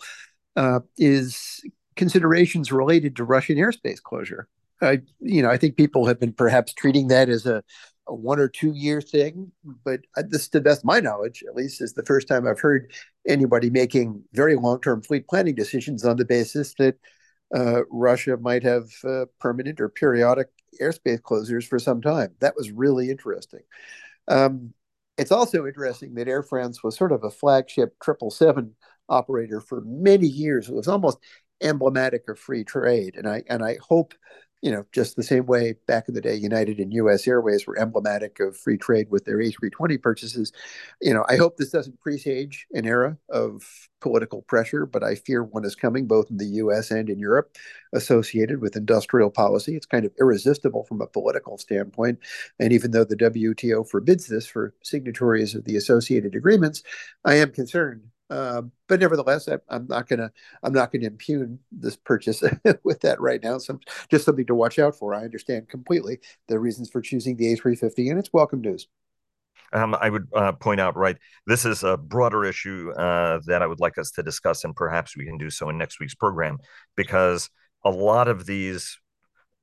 uh, 0.56 0.80
is 0.98 1.64
considerations 1.96 2.72
related 2.72 3.16
to 3.18 3.24
Russian 3.24 3.58
airspace 3.58 4.02
closure. 4.02 4.48
I, 4.82 5.00
you 5.20 5.42
know, 5.42 5.50
I 5.50 5.58
think 5.58 5.78
people 5.78 6.06
have 6.06 6.20
been 6.20 6.34
perhaps 6.34 6.74
treating 6.74 7.08
that 7.10 7.30
as 7.30 7.46
a, 7.46 7.64
a 8.08 8.14
one 8.14 8.40
or 8.40 8.48
two 8.48 8.74
year 8.74 9.02
thing, 9.02 9.52
but 9.84 10.02
this, 10.30 10.48
to 10.50 10.60
the 10.60 10.64
best 10.64 10.82
of 10.82 10.86
my 10.86 11.00
knowledge, 11.00 11.44
at 11.48 11.56
least, 11.56 11.82
is 11.82 11.94
the 11.94 12.06
first 12.06 12.28
time 12.28 12.48
I've 12.48 12.60
heard 12.60 12.92
anybody 13.28 13.70
making 13.70 14.24
very 14.34 14.56
long 14.56 14.82
term 14.82 15.02
fleet 15.02 15.28
planning 15.28 15.56
decisions 15.56 16.06
on 16.06 16.18
the 16.18 16.26
basis 16.26 16.74
that 16.80 16.96
uh, 17.56 17.82
Russia 17.90 18.38
might 18.38 18.64
have 18.64 18.86
uh, 19.04 19.26
permanent 19.40 19.82
or 19.82 19.90
periodic 19.90 20.48
airspace 20.82 21.20
closures 21.22 21.68
for 21.68 21.80
some 21.80 22.02
time. 22.02 22.34
That 22.40 22.56
was 22.56 22.72
really 22.72 23.10
interesting. 23.10 23.62
Um, 24.28 24.74
it's 25.18 25.32
also 25.32 25.66
interesting 25.66 26.14
that 26.16 26.28
Air 26.28 26.44
France 26.44 26.84
was 26.84 26.96
sort 26.96 27.12
of 27.12 27.24
a 27.24 27.32
flagship 27.32 27.96
777 28.02 28.76
operator 29.10 29.60
for 29.60 29.82
many 29.82 30.28
years. 30.28 30.70
It 30.70 30.76
was 30.76 30.88
almost 30.88 31.18
emblematic 31.62 32.30
of 32.30 32.40
free 32.40 32.64
trade, 32.64 33.16
and 33.18 33.28
I 33.28 33.44
and 33.50 33.64
I 33.64 33.78
hope 33.82 34.14
you 34.62 34.72
know, 34.72 34.86
just 34.92 35.16
the 35.16 35.24
same 35.24 35.46
way 35.46 35.76
back 35.88 36.08
in 36.08 36.14
the 36.14 36.22
day, 36.22 36.36
United 36.36 36.80
and 36.80 36.94
U.S. 36.94 37.28
Airways 37.28 37.66
were 37.66 37.80
emblematic 37.80 38.40
of 38.40 38.58
free 38.58 38.78
trade 38.78 39.10
with 39.10 39.26
their 39.26 39.38
A320 39.38 40.02
purchases. 40.02 40.52
You 41.02 41.14
know, 41.14 41.26
I 41.30 41.38
hope 41.38 41.58
this 41.58 41.72
doesn't 41.72 42.00
presage 42.02 42.68
an 42.74 42.86
era 42.86 43.18
of 43.30 43.64
political 44.02 44.42
pressure, 44.44 44.86
but 44.86 45.04
I 45.04 45.16
fear 45.16 45.44
one 45.44 45.66
is 45.66 45.76
coming 45.76 46.08
both 46.08 46.30
in 46.30 46.38
the 46.38 46.46
U.S. 46.46 46.92
and 46.92 47.10
in 47.10 47.20
Europe 47.20 47.56
associated 47.94 48.62
with 48.62 48.76
industrial 48.76 49.30
policy. 49.30 49.76
It's 49.76 49.86
kind 49.86 50.06
of 50.06 50.14
irresistible 50.20 50.84
from 50.84 51.02
a 51.02 51.08
political 51.08 51.58
standpoint. 51.58 52.20
And 52.60 52.74
even 52.74 52.92
though 52.92 53.06
the 53.06 53.16
WTO 53.16 53.90
forbids 53.90 54.28
this 54.28 54.46
for 54.46 54.74
signatories 54.84 55.56
of 55.56 55.64
the 55.66 55.78
associated 55.78 56.36
agreements, 56.36 56.84
I 57.24 57.36
am 57.36 57.52
concerned 57.52 58.02
uh, 58.30 58.62
but 58.88 59.00
nevertheless, 59.00 59.48
I, 59.48 59.58
am 59.76 59.88
not 59.88 60.08
gonna 60.08 60.32
I'm 60.64 60.74
not 60.74 60.92
gonna 60.92 61.08
impugn 61.08 61.60
this 61.72 61.96
purchase 61.96 62.44
with 62.84 63.02
that 63.02 63.20
right 63.20 63.42
now. 63.42 63.58
So 63.58 63.80
just 64.10 64.26
something 64.26 64.46
to 64.46 64.56
watch 64.56 64.80
out 64.80 64.96
for. 64.96 65.14
I 65.14 65.24
understand 65.24 65.70
completely 65.70 66.20
the 66.48 66.60
reasons 66.60 66.90
for 66.90 67.02
choosing 67.02 67.36
the 67.38 67.56
A350, 67.56 68.10
and 68.10 68.20
it's 68.20 68.34
welcome 68.34 68.62
news. 68.62 68.88
Um, 69.72 69.96
I 70.00 70.10
would 70.10 70.28
uh, 70.34 70.54
point 70.54 70.80
out, 70.80 70.96
right, 70.96 71.18
this 71.46 71.64
is 71.64 71.84
a 71.84 71.96
broader 71.96 72.44
issue 72.44 72.92
uh, 72.92 73.40
that 73.46 73.62
I 73.62 73.68
would 73.68 73.80
like 73.80 73.98
us 73.98 74.12
to 74.12 74.24
discuss, 74.24 74.64
and 74.64 74.76
perhaps 74.76 75.16
we 75.16 75.26
can 75.26 75.38
do 75.38 75.50
so 75.50 75.70
in 75.70 75.78
next 75.78 76.00
week's 76.00 76.16
program, 76.16 76.58
because 76.96 77.50
a 77.86 77.92
lot 77.92 78.28
of 78.28 78.46
these 78.46 78.98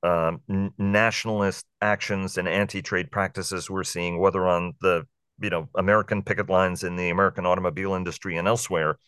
um, 0.03 0.41
nationalist 0.79 1.67
actions 1.81 2.39
and 2.39 2.49
anti-trade 2.49 3.11
practices 3.11 3.69
we're 3.69 3.85
seeing, 3.85 4.19
whether 4.21 4.47
on 4.47 4.75
the 4.81 5.05
you 5.41 5.51
know 5.51 5.69
American 5.75 6.23
picket 6.23 6.49
lines 6.49 6.85
in 6.85 6.97
the 6.97 7.11
American 7.11 7.47
automobile 7.47 7.95
industry 7.95 8.37
and 8.37 8.49
elsewhere, 8.49 8.99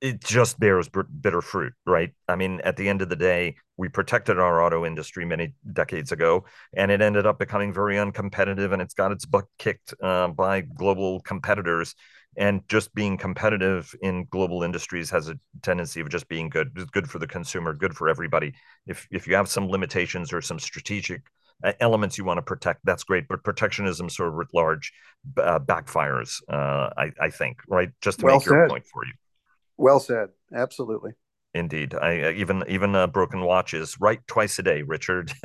it 0.00 0.22
just 0.22 0.60
bears 0.60 0.88
bitter 0.88 1.42
fruit, 1.42 1.72
right? 1.84 2.12
I 2.28 2.36
mean, 2.36 2.60
at 2.62 2.76
the 2.76 2.88
end 2.88 3.02
of 3.02 3.08
the 3.08 3.16
day, 3.16 3.56
we 3.76 3.88
protected 3.88 4.38
our 4.38 4.62
auto 4.62 4.86
industry 4.86 5.24
many 5.24 5.54
decades 5.72 6.12
ago, 6.12 6.44
and 6.76 6.90
it 6.90 7.00
ended 7.00 7.26
up 7.26 7.38
becoming 7.38 7.72
very 7.72 7.96
uncompetitive, 7.96 8.72
and 8.72 8.80
it's 8.80 8.94
got 8.94 9.12
its 9.12 9.26
butt 9.26 9.46
kicked 9.58 9.94
uh, 10.02 10.28
by 10.28 10.60
global 10.60 11.20
competitors. 11.20 11.94
And 12.36 12.62
just 12.68 12.94
being 12.94 13.16
competitive 13.16 13.92
in 14.00 14.26
global 14.30 14.62
industries 14.62 15.10
has 15.10 15.28
a 15.28 15.38
tendency 15.62 16.00
of 16.00 16.08
just 16.08 16.28
being 16.28 16.48
good, 16.48 16.72
good 16.92 17.10
for 17.10 17.18
the 17.18 17.26
consumer, 17.26 17.72
good 17.72 17.96
for 17.96 18.08
everybody. 18.08 18.52
If 18.86 19.08
if 19.10 19.26
you 19.26 19.34
have 19.34 19.48
some 19.48 19.68
limitations 19.68 20.32
or 20.32 20.40
some 20.40 20.60
strategic 20.60 21.22
uh, 21.64 21.72
elements 21.80 22.18
you 22.18 22.24
want 22.24 22.38
to 22.38 22.42
protect, 22.42 22.80
that's 22.84 23.04
great. 23.04 23.28
But 23.28 23.42
protectionism 23.44 24.08
sort 24.08 24.28
of 24.28 24.48
large 24.54 24.92
uh, 25.36 25.58
backfires, 25.58 26.40
uh, 26.48 26.90
I, 26.96 27.12
I, 27.20 27.30
think, 27.30 27.60
right? 27.68 27.90
Just 28.00 28.20
to 28.20 28.26
well 28.26 28.36
make 28.36 28.44
said. 28.44 28.52
your 28.52 28.68
point 28.68 28.86
for 28.86 29.04
you. 29.04 29.12
Well 29.76 30.00
said. 30.00 30.28
Absolutely. 30.54 31.12
Indeed. 31.54 31.94
I 31.94 32.22
uh, 32.22 32.30
even 32.30 32.64
even 32.68 32.94
uh, 32.94 33.06
broken 33.06 33.40
watches 33.40 33.96
right 34.00 34.20
twice 34.26 34.58
a 34.58 34.62
day, 34.62 34.82
Richard. 34.82 35.32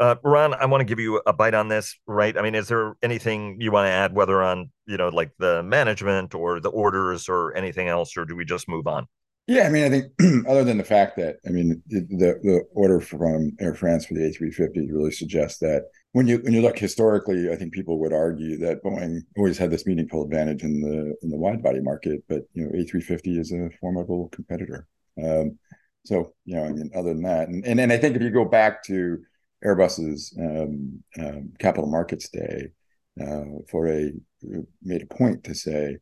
Uh, 0.00 0.14
Ron, 0.24 0.54
I 0.54 0.64
want 0.64 0.80
to 0.80 0.86
give 0.86 0.98
you 0.98 1.20
a 1.26 1.32
bite 1.34 1.52
on 1.52 1.68
this, 1.68 1.94
right? 2.06 2.36
I 2.38 2.40
mean, 2.40 2.54
is 2.54 2.68
there 2.68 2.94
anything 3.02 3.58
you 3.60 3.70
want 3.70 3.84
to 3.84 3.90
add, 3.90 4.14
whether 4.14 4.42
on 4.42 4.70
you 4.86 4.96
know 4.96 5.10
like 5.10 5.30
the 5.38 5.62
management 5.62 6.34
or 6.34 6.58
the 6.58 6.70
orders 6.70 7.28
or 7.28 7.54
anything 7.54 7.86
else, 7.86 8.16
or 8.16 8.24
do 8.24 8.34
we 8.34 8.46
just 8.46 8.66
move 8.66 8.86
on? 8.86 9.06
Yeah, 9.46 9.66
I 9.66 9.70
mean, 9.70 9.84
I 9.84 9.88
think 9.90 10.12
other 10.48 10.62
than 10.64 10.78
the 10.78 10.84
fact 10.84 11.16
that 11.16 11.36
I 11.46 11.50
mean 11.50 11.82
the 11.88 12.00
the 12.42 12.64
order 12.72 13.00
from 13.00 13.52
Air 13.60 13.74
France 13.74 14.06
for 14.06 14.14
the 14.14 14.24
A350 14.24 14.86
really 14.92 15.10
suggests 15.10 15.58
that 15.58 15.84
when 16.12 16.26
you 16.28 16.38
when 16.38 16.52
you 16.52 16.62
look 16.62 16.78
historically, 16.78 17.50
I 17.50 17.56
think 17.56 17.72
people 17.72 17.98
would 18.00 18.12
argue 18.12 18.58
that 18.58 18.82
Boeing 18.84 19.22
always 19.36 19.58
had 19.58 19.70
this 19.70 19.86
meaningful 19.86 20.22
advantage 20.24 20.62
in 20.62 20.80
the 20.80 21.16
in 21.22 21.30
the 21.30 21.36
wide 21.36 21.62
body 21.62 21.80
market, 21.80 22.22
but 22.28 22.42
you 22.54 22.64
know 22.64 22.70
A350 22.74 23.38
is 23.38 23.50
a 23.52 23.70
formidable 23.80 24.28
competitor. 24.28 24.86
Um, 25.22 25.58
so 26.04 26.32
you 26.44 26.54
know, 26.56 26.64
I 26.64 26.72
mean, 26.72 26.90
other 26.94 27.12
than 27.12 27.22
that, 27.22 27.48
and 27.48 27.64
and, 27.66 27.80
and 27.80 27.92
I 27.92 27.98
think 27.98 28.14
if 28.16 28.22
you 28.22 28.30
go 28.30 28.44
back 28.44 28.84
to 28.84 29.18
Airbus's 29.64 30.32
um, 30.38 31.02
um, 31.18 31.52
Capital 31.58 31.90
Markets 31.90 32.28
Day, 32.28 32.68
uh, 33.20 33.44
for 33.68 33.88
a 33.88 34.12
made 34.82 35.02
a 35.02 35.06
point 35.06 35.44
to 35.44 35.54
say 35.54 35.98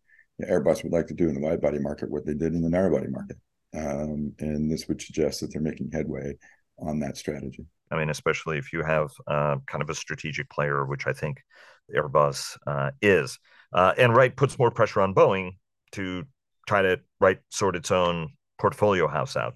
Airbus 0.47 0.83
would 0.83 0.93
like 0.93 1.07
to 1.09 1.15
do 1.15 1.29
in 1.29 1.35
the 1.35 1.41
wide 1.41 1.61
body 1.61 1.79
market 1.79 2.11
what 2.11 2.25
they 2.25 2.35
did 2.35 2.55
in 2.55 2.63
the 2.63 2.69
narrow 2.69 2.95
body 2.95 3.09
market. 3.09 3.37
Um, 3.75 4.33
and 4.39 4.71
this 4.71 4.89
would 4.89 5.03
suggest 5.03 5.41
that 5.41 5.53
they're 5.53 5.61
making 5.61 5.91
headway 5.93 6.35
on 6.79 7.01
that 7.01 7.17
strategy. 7.17 7.67
I 7.91 7.97
mean, 7.97 8.11
especially 8.11 8.59
if 8.59 8.73
you 8.73 8.83
have 8.83 9.11
uh, 9.27 9.57
kind 9.67 9.83
of 9.83 9.91
a 9.91 9.95
strategic 9.95 10.49
player, 10.51 10.85
which 10.85 11.07
I 11.07 11.13
think 11.13 11.39
Airbus 11.95 12.57
uh, 12.67 12.91
is, 13.03 13.39
uh, 13.73 13.95
and 13.99 14.15
right 14.15 14.35
puts 14.35 14.59
more 14.59 14.71
pressure 14.71 15.01
on 15.01 15.15
Boeing 15.15 15.53
to 15.93 16.25
try 16.67 16.83
to 16.83 17.01
right 17.21 17.39
sort 17.51 17.77
its 17.77 17.91
own 17.91 18.31
portfolio 18.59 19.09
house 19.09 19.37
out. 19.37 19.55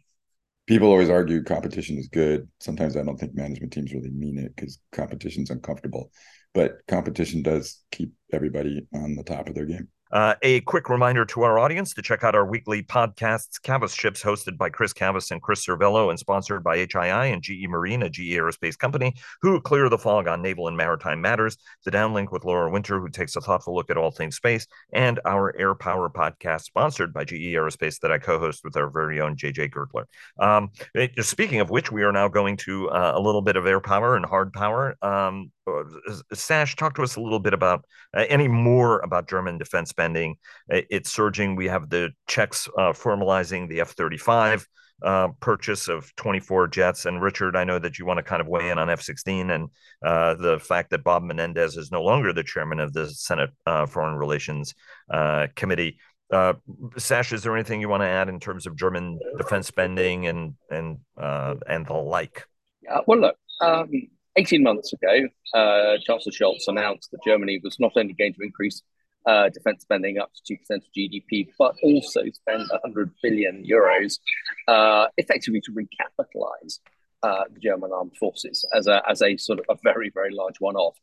People 0.66 0.88
always 0.88 1.10
argue 1.10 1.42
competition 1.42 1.98
is 1.98 2.08
good. 2.08 2.48
Sometimes 2.60 2.96
I 2.96 3.02
don't 3.02 3.18
think 3.18 3.34
management 3.34 3.72
teams 3.72 3.92
really 3.92 4.10
mean 4.10 4.38
it 4.38 4.54
because 4.54 4.78
competition's 4.92 5.50
uncomfortable, 5.50 6.10
but 6.54 6.78
competition 6.86 7.42
does 7.42 7.82
keep 7.90 8.12
everybody 8.32 8.86
on 8.94 9.14
the 9.14 9.24
top 9.24 9.48
of 9.48 9.54
their 9.54 9.66
game. 9.66 9.88
Uh, 10.12 10.34
a 10.42 10.60
quick 10.62 10.90
reminder 10.90 11.24
to 11.24 11.42
our 11.42 11.58
audience 11.58 11.94
to 11.94 12.02
check 12.02 12.22
out 12.22 12.34
our 12.34 12.44
weekly 12.44 12.82
podcasts, 12.82 13.60
Cavas 13.62 13.94
Ships, 13.94 14.22
hosted 14.22 14.58
by 14.58 14.68
Chris 14.68 14.92
Cavas 14.92 15.30
and 15.30 15.40
Chris 15.40 15.64
Servello, 15.64 16.10
and 16.10 16.18
sponsored 16.18 16.62
by 16.62 16.76
HII 16.76 17.32
and 17.32 17.42
GE 17.42 17.66
Marine, 17.66 18.02
a 18.02 18.10
GE 18.10 18.32
aerospace 18.32 18.76
company, 18.76 19.14
who 19.40 19.58
clear 19.60 19.88
the 19.88 19.96
fog 19.96 20.28
on 20.28 20.42
naval 20.42 20.68
and 20.68 20.76
maritime 20.76 21.22
matters. 21.22 21.56
The 21.86 21.90
Downlink 21.90 22.30
with 22.30 22.44
Laura 22.44 22.70
Winter, 22.70 23.00
who 23.00 23.08
takes 23.08 23.36
a 23.36 23.40
thoughtful 23.40 23.74
look 23.74 23.90
at 23.90 23.96
all 23.96 24.10
things 24.10 24.36
space, 24.36 24.66
and 24.92 25.18
our 25.24 25.56
Air 25.58 25.74
Power 25.74 26.10
podcast, 26.10 26.64
sponsored 26.64 27.14
by 27.14 27.24
GE 27.24 27.54
Aerospace, 27.54 27.98
that 28.00 28.12
I 28.12 28.18
co-host 28.18 28.64
with 28.64 28.76
our 28.76 28.90
very 28.90 29.20
own 29.20 29.36
JJ 29.36 29.70
Gertler. 29.72 30.04
Um, 30.38 30.70
speaking 31.22 31.60
of 31.60 31.70
which, 31.70 31.90
we 31.90 32.02
are 32.02 32.12
now 32.12 32.28
going 32.28 32.58
to 32.58 32.90
uh, 32.90 33.12
a 33.14 33.20
little 33.20 33.42
bit 33.42 33.56
of 33.56 33.66
air 33.66 33.80
power 33.80 34.14
and 34.14 34.26
hard 34.26 34.52
power. 34.52 34.94
Um, 35.00 35.52
Sash, 36.32 36.76
talk 36.76 36.94
to 36.96 37.02
us 37.02 37.16
a 37.16 37.20
little 37.20 37.38
bit 37.38 37.54
about 37.54 37.84
uh, 38.16 38.24
any 38.28 38.48
more 38.48 39.00
about 39.00 39.28
German 39.28 39.58
defense 39.58 39.90
spending. 39.90 40.36
It's 40.68 41.12
surging. 41.12 41.56
We 41.56 41.68
have 41.68 41.88
the 41.88 42.10
Czechs 42.26 42.68
uh, 42.76 42.92
formalizing 42.92 43.68
the 43.68 43.80
F 43.80 43.90
35 43.90 44.66
uh, 45.02 45.28
purchase 45.40 45.88
of 45.88 46.14
24 46.16 46.68
jets. 46.68 47.06
And 47.06 47.22
Richard, 47.22 47.56
I 47.56 47.64
know 47.64 47.78
that 47.78 47.98
you 47.98 48.06
want 48.06 48.18
to 48.18 48.22
kind 48.22 48.40
of 48.40 48.48
weigh 48.48 48.70
in 48.70 48.78
on 48.78 48.90
F 48.90 49.02
16 49.02 49.50
and 49.50 49.68
uh, 50.04 50.34
the 50.34 50.58
fact 50.58 50.90
that 50.90 51.04
Bob 51.04 51.22
Menendez 51.22 51.76
is 51.76 51.92
no 51.92 52.02
longer 52.02 52.32
the 52.32 52.44
chairman 52.44 52.80
of 52.80 52.92
the 52.92 53.08
Senate 53.08 53.50
uh, 53.66 53.86
Foreign 53.86 54.16
Relations 54.16 54.74
Committee. 55.54 55.98
Sash, 56.96 57.32
is 57.32 57.42
there 57.42 57.54
anything 57.54 57.80
you 57.80 57.88
want 57.88 58.02
to 58.02 58.08
add 58.08 58.28
in 58.28 58.40
terms 58.40 58.66
of 58.66 58.74
German 58.74 59.18
defense 59.36 59.66
spending 59.66 60.26
and 60.26 60.54
and 60.70 60.98
and 61.16 61.86
the 61.86 61.92
like? 61.92 62.46
well, 63.06 63.20
look, 63.20 63.36
um 63.60 63.90
18 64.36 64.62
months 64.62 64.92
ago, 64.92 65.28
uh, 65.54 65.98
Chancellor 66.04 66.32
Scholz 66.32 66.66
announced 66.66 67.10
that 67.10 67.20
Germany 67.24 67.60
was 67.62 67.78
not 67.78 67.92
only 67.96 68.14
going 68.14 68.34
to 68.34 68.42
increase 68.42 68.82
uh, 69.26 69.48
defense 69.50 69.82
spending 69.82 70.18
up 70.18 70.30
to 70.46 70.54
2% 70.54 70.76
of 70.76 70.82
GDP, 70.96 71.48
but 71.58 71.74
also 71.82 72.22
spend 72.32 72.66
100 72.70 73.10
billion 73.22 73.64
euros 73.64 74.18
uh, 74.68 75.06
effectively 75.16 75.60
to 75.60 75.72
recapitalize 75.72 76.80
uh, 77.22 77.44
the 77.52 77.60
German 77.60 77.90
armed 77.94 78.16
forces 78.16 78.64
as 78.74 78.86
a, 78.86 79.02
as 79.08 79.22
a 79.22 79.36
sort 79.36 79.60
of 79.60 79.66
a 79.68 79.76
very, 79.82 80.10
very 80.12 80.34
large 80.34 80.56
one 80.58 80.76
off. 80.76 80.96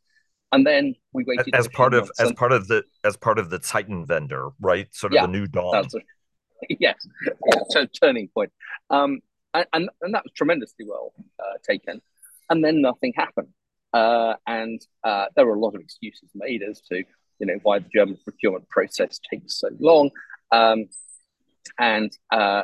And 0.52 0.66
then 0.66 0.96
we 1.12 1.24
waited 1.24 1.54
as 1.54 1.68
part 1.68 1.94
of 1.94 2.10
as 2.18 2.28
and, 2.28 2.36
part 2.36 2.50
of 2.50 2.66
the 2.66 2.82
as 3.04 3.16
part 3.16 3.38
of 3.38 3.50
the 3.50 3.60
Zeitenwende, 3.60 4.52
right? 4.60 4.92
Sort 4.92 5.12
of 5.12 5.14
yeah, 5.14 5.26
the 5.26 5.32
new 5.32 5.46
dawn. 5.46 5.84
A, 5.94 6.76
yes, 6.80 7.06
so 7.68 7.86
turning 7.86 8.26
point. 8.28 8.52
Um, 8.90 9.20
and, 9.54 9.66
and, 9.72 9.90
and 10.02 10.14
that 10.14 10.24
was 10.24 10.32
tremendously 10.34 10.86
well 10.88 11.12
uh, 11.38 11.58
taken 11.64 12.02
and 12.50 12.64
then 12.64 12.82
nothing 12.82 13.14
happened. 13.16 13.48
Uh, 13.92 14.34
and 14.46 14.80
uh, 15.02 15.26
there 15.34 15.46
were 15.46 15.54
a 15.54 15.58
lot 15.58 15.74
of 15.74 15.80
excuses 15.80 16.28
made 16.34 16.62
as 16.62 16.80
to 16.82 17.02
you 17.38 17.46
know 17.46 17.58
why 17.62 17.78
the 17.78 17.88
German 17.92 18.18
procurement 18.22 18.68
process 18.68 19.18
takes 19.32 19.58
so 19.58 19.68
long, 19.78 20.10
um, 20.52 20.86
and 21.78 22.16
uh, 22.30 22.62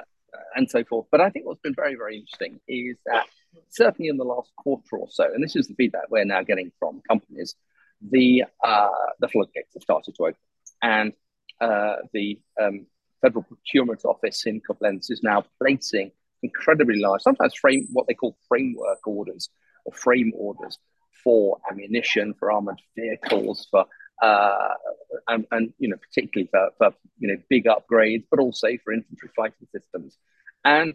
and 0.54 0.70
so 0.70 0.84
forth. 0.84 1.06
But 1.10 1.20
I 1.20 1.30
think 1.30 1.46
what's 1.46 1.60
been 1.62 1.74
very 1.74 1.94
very 1.94 2.18
interesting 2.18 2.60
is 2.68 2.98
that 3.06 3.26
certainly 3.70 4.08
in 4.08 4.18
the 4.18 4.24
last 4.24 4.50
quarter 4.56 4.98
or 4.98 5.08
so, 5.10 5.24
and 5.24 5.42
this 5.42 5.56
is 5.56 5.66
the 5.66 5.74
feedback 5.74 6.10
we're 6.10 6.24
now 6.24 6.42
getting 6.42 6.70
from 6.78 7.00
companies, 7.08 7.56
the 8.02 8.44
uh, 8.62 8.88
the 9.18 9.28
floodgates 9.28 9.74
have 9.74 9.82
started 9.82 10.14
to 10.16 10.22
open, 10.24 10.36
and 10.82 11.12
uh, 11.60 11.96
the 12.12 12.38
um, 12.60 12.86
Federal 13.20 13.42
Procurement 13.42 14.04
Office 14.04 14.46
in 14.46 14.60
Koblenz 14.60 15.10
is 15.10 15.22
now 15.24 15.44
placing 15.58 16.12
incredibly 16.42 17.00
large, 17.00 17.22
sometimes 17.22 17.54
frame 17.54 17.88
what 17.92 18.06
they 18.06 18.14
call 18.14 18.36
framework 18.48 19.04
orders 19.06 19.48
or 19.86 19.92
frame 19.92 20.32
orders 20.36 20.78
for 21.22 21.58
ammunition, 21.70 22.34
for 22.38 22.52
armored 22.52 22.80
vehicles, 22.96 23.66
for 23.70 23.86
uh, 24.22 24.74
and, 25.28 25.46
and, 25.50 25.72
you 25.78 25.88
know 25.88 25.96
particularly 25.96 26.48
for, 26.50 26.70
for 26.78 26.94
you 27.18 27.28
know 27.28 27.36
big 27.48 27.64
upgrades, 27.64 28.24
but 28.30 28.40
also 28.40 28.68
for 28.84 28.92
infantry 28.92 29.30
fighting 29.34 29.66
systems. 29.72 30.16
And 30.64 30.94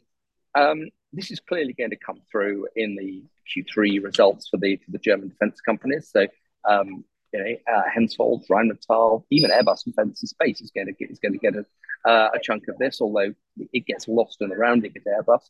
um, 0.56 0.90
this 1.14 1.32
is 1.32 1.40
clearly 1.40 1.74
going 1.74 1.92
to 1.92 1.98
come 1.98 2.22
through 2.32 2.68
in 2.76 2.96
the 2.96 3.24
Q3 3.50 4.04
results 4.04 4.48
for 4.50 4.58
the 4.58 4.78
for 4.78 4.92
the 4.92 5.00
German 5.00 5.30
defense 5.30 5.62
companies. 5.62 6.10
So 6.12 6.28
um, 6.68 7.06
you 7.34 7.40
know, 7.40 7.74
uh, 7.74 7.84
Hensoldt, 7.96 8.48
Rheinmetall, 8.50 9.24
even 9.30 9.52
Airbus 9.52 9.86
Defence 9.86 10.22
and 10.22 10.30
Space 10.30 10.62
is 10.62 10.72
going 10.72 10.88
to 10.88 10.94
get 10.94 11.12
is 11.12 11.20
going 11.20 11.34
to 11.34 11.40
get 11.40 11.56
a, 11.56 12.10
uh, 12.10 12.30
a 12.36 12.40
chunk 12.42 12.68
of 12.68 12.78
this, 12.78 13.00
although 13.02 13.34
it 13.58 13.86
gets 13.86 14.08
lost 14.08 14.38
in 14.42 14.50
the 14.50 14.58
rounding 14.58 14.94
at 14.96 15.04
Airbus. 15.06 15.42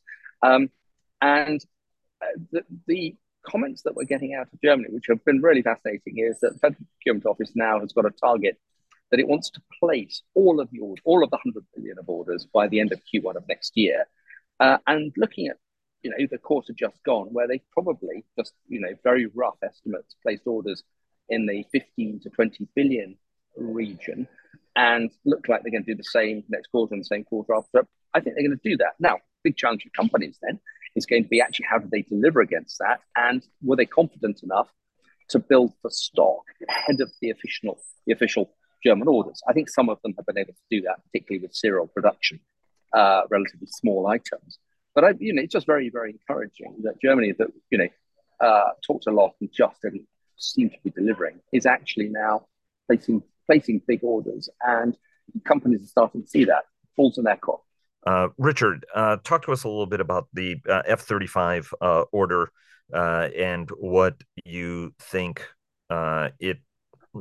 Um, 0.43 0.69
and 1.21 1.63
the, 2.51 2.63
the 2.87 3.15
comments 3.43 3.81
that 3.83 3.95
we're 3.95 4.05
getting 4.05 4.33
out 4.33 4.47
of 4.51 4.61
Germany, 4.61 4.89
which 4.91 5.05
have 5.09 5.23
been 5.25 5.41
really 5.41 5.61
fascinating, 5.61 6.17
is 6.17 6.39
that 6.41 6.53
the 6.53 6.59
Federal 6.59 6.85
Procurement 6.97 7.25
Office 7.25 7.51
now 7.55 7.79
has 7.79 7.93
got 7.93 8.05
a 8.05 8.11
target 8.11 8.57
that 9.09 9.19
it 9.19 9.27
wants 9.27 9.49
to 9.51 9.61
place 9.79 10.23
all 10.33 10.59
of 10.59 10.69
the 10.71 10.79
all 11.03 11.23
of 11.23 11.29
the 11.29 11.39
100 11.43 11.65
billion 11.75 11.99
of 11.99 12.07
orders 12.07 12.45
by 12.45 12.67
the 12.67 12.79
end 12.79 12.91
of 12.91 13.01
Q1 13.13 13.35
of 13.35 13.47
next 13.47 13.73
year. 13.75 14.05
Uh, 14.59 14.77
and 14.87 15.11
looking 15.17 15.47
at 15.47 15.57
you 16.01 16.09
know 16.09 16.27
the 16.29 16.37
quarter 16.37 16.73
just 16.73 17.03
gone, 17.03 17.27
where 17.27 17.47
they 17.47 17.61
probably 17.71 18.25
just 18.37 18.53
you 18.67 18.79
know 18.79 18.93
very 19.03 19.27
rough 19.27 19.57
estimates 19.63 20.15
placed 20.23 20.47
orders 20.47 20.83
in 21.29 21.45
the 21.45 21.65
15 21.71 22.21
to 22.21 22.29
20 22.29 22.67
billion 22.75 23.17
region, 23.57 24.27
and 24.75 25.11
look 25.25 25.47
like 25.47 25.63
they're 25.63 25.71
going 25.71 25.85
to 25.85 25.91
do 25.91 25.97
the 25.97 26.03
same 26.03 26.43
next 26.49 26.67
quarter 26.67 26.93
and 26.93 27.01
the 27.01 27.05
same 27.05 27.23
quarter 27.23 27.53
after. 27.53 27.85
I 28.13 28.19
think 28.19 28.35
they're 28.35 28.47
going 28.47 28.59
to 28.59 28.69
do 28.69 28.77
that. 28.77 28.93
Now, 28.99 29.19
big 29.43 29.57
challenge 29.57 29.83
for 29.83 29.89
companies 29.89 30.37
then 30.41 30.59
is 30.95 31.05
going 31.05 31.23
to 31.23 31.29
be 31.29 31.41
actually 31.41 31.67
how 31.69 31.77
do 31.77 31.87
they 31.91 32.01
deliver 32.01 32.41
against 32.41 32.77
that, 32.79 33.01
and 33.15 33.43
were 33.61 33.75
they 33.75 33.85
confident 33.85 34.43
enough 34.43 34.69
to 35.29 35.39
build 35.39 35.73
the 35.83 35.91
stock 35.91 36.43
ahead 36.67 36.99
of 36.99 37.11
the 37.21 37.29
official 37.29 37.79
the 38.05 38.13
official 38.13 38.51
German 38.83 39.07
orders? 39.07 39.41
I 39.47 39.53
think 39.53 39.69
some 39.69 39.89
of 39.89 40.01
them 40.01 40.13
have 40.17 40.25
been 40.25 40.37
able 40.37 40.53
to 40.53 40.69
do 40.69 40.81
that, 40.81 41.03
particularly 41.05 41.43
with 41.43 41.55
serial 41.55 41.87
production, 41.87 42.39
uh, 42.93 43.21
relatively 43.29 43.67
small 43.67 44.07
items. 44.07 44.59
But 44.93 45.03
I, 45.03 45.13
you 45.19 45.33
know, 45.33 45.41
it's 45.41 45.53
just 45.53 45.65
very, 45.65 45.89
very 45.89 46.11
encouraging 46.11 46.75
that 46.83 47.01
Germany, 47.01 47.33
that 47.39 47.47
you 47.69 47.77
know, 47.77 47.87
uh, 48.45 48.71
talked 48.85 49.07
a 49.07 49.11
lot 49.11 49.35
and 49.39 49.49
just 49.51 49.81
didn't 49.81 50.07
seem 50.37 50.69
to 50.69 50.77
be 50.83 50.89
delivering, 50.89 51.39
is 51.53 51.65
actually 51.65 52.09
now 52.09 52.47
placing 52.87 53.23
placing 53.47 53.81
big 53.87 54.03
orders, 54.03 54.49
and 54.61 54.97
companies 55.45 55.83
are 55.83 55.87
starting 55.87 56.23
to 56.23 56.27
see 56.27 56.45
that 56.45 56.65
falls 56.95 57.17
in 57.17 57.23
their 57.23 57.37
court. 57.37 57.61
Uh, 58.05 58.29
Richard, 58.37 58.85
uh, 58.95 59.17
talk 59.23 59.45
to 59.45 59.51
us 59.51 59.63
a 59.63 59.67
little 59.67 59.85
bit 59.85 60.01
about 60.01 60.27
the 60.33 60.57
uh, 60.67 60.81
F 60.85 61.01
thirty 61.01 61.27
five 61.27 61.71
uh, 61.81 62.03
order 62.11 62.51
uh, 62.93 63.29
and 63.37 63.69
what 63.77 64.15
you 64.43 64.93
think 64.99 65.45
it, 66.39 66.59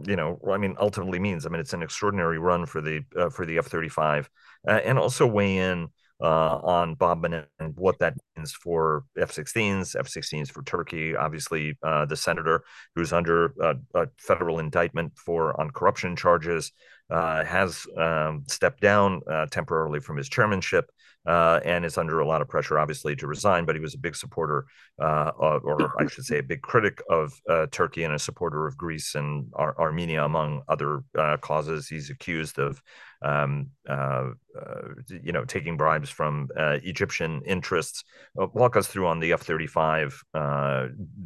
you 0.07 0.17
know, 0.17 0.41
I 0.51 0.57
mean, 0.57 0.77
ultimately 0.79 1.19
means. 1.19 1.45
I 1.45 1.49
mean, 1.49 1.61
it's 1.61 1.73
an 1.73 1.83
extraordinary 1.83 2.39
run 2.39 2.67
for 2.67 2.81
the 2.81 3.03
for 3.33 3.45
the 3.45 3.59
F 3.59 3.67
thirty 3.67 3.89
five, 3.89 4.31
and 4.67 4.99
also 4.99 5.27
weigh 5.27 5.59
in 5.59 5.89
uh, 6.23 6.59
on 6.63 6.95
Bodman 6.95 7.45
and 7.59 7.77
what 7.77 7.99
that 7.99 8.15
means 8.37 8.53
for 8.53 9.05
F-16s, 9.19 9.97
F-16s 9.99 10.51
for 10.51 10.63
Turkey. 10.63 11.17
Obviously, 11.17 11.79
uh, 11.83 12.07
the 12.07 12.17
senator 12.17 12.63
who's 12.95 13.13
under 13.13 13.55
a, 13.61 13.77
a, 13.95 14.09
federal 14.19 14.59
indictment 14.59 15.13
for 15.17 15.59
on 15.61 15.71
corruption 15.71 16.17
charges 16.17 16.73
uh, 17.11 17.45
has 17.45 17.87
um, 17.97 18.45
stepped 18.49 18.81
down 18.81 19.21
uh, 19.31 19.47
temporarily 19.47 20.01
from 20.01 20.17
his 20.17 20.29
chairmanship 20.29 20.91
uh, 21.27 21.61
and 21.65 21.85
is 21.85 21.99
under 21.99 22.21
a 22.21 22.27
lot 22.27 22.41
of 22.43 22.49
pressure, 22.49 22.79
obviously, 22.79 23.15
to 23.17 23.27
resign. 23.27 23.65
But 23.65 23.77
he 23.77 23.81
was 23.81 23.95
a 23.95 23.99
big 23.99 24.17
supporter, 24.17 24.67
uh, 25.01 25.33
or 25.39 25.93
I 26.01 26.07
should 26.07 26.25
say, 26.25 26.39
a 26.39 26.43
big 26.43 26.63
critic 26.63 27.03
of 27.11 27.33
uh, 27.49 27.67
Turkey 27.71 28.05
and 28.05 28.15
a 28.15 28.19
supporter 28.19 28.67
of 28.67 28.77
Greece 28.77 29.15
and 29.15 29.47
Ar- 29.55 29.79
Armenia, 29.79 30.25
among 30.25 30.63
other 30.69 31.03
uh, 31.19 31.37
causes. 31.37 31.89
He's 31.89 32.11
accused 32.11 32.59
of, 32.59 32.83
um, 33.23 33.71
uh, 33.89 34.31
uh, 34.59 34.89
you 35.09 35.33
know, 35.33 35.45
taking 35.45 35.77
bribes 35.77 36.11
from 36.11 36.49
Egyptian 36.57 37.43
interests. 37.47 38.05
walk 38.35 38.77
us 38.77 38.87
through 38.87 39.07
on 39.07 39.21
the 39.21 39.33
F 39.33 39.43
thirty 39.43 39.67
five 39.67 40.23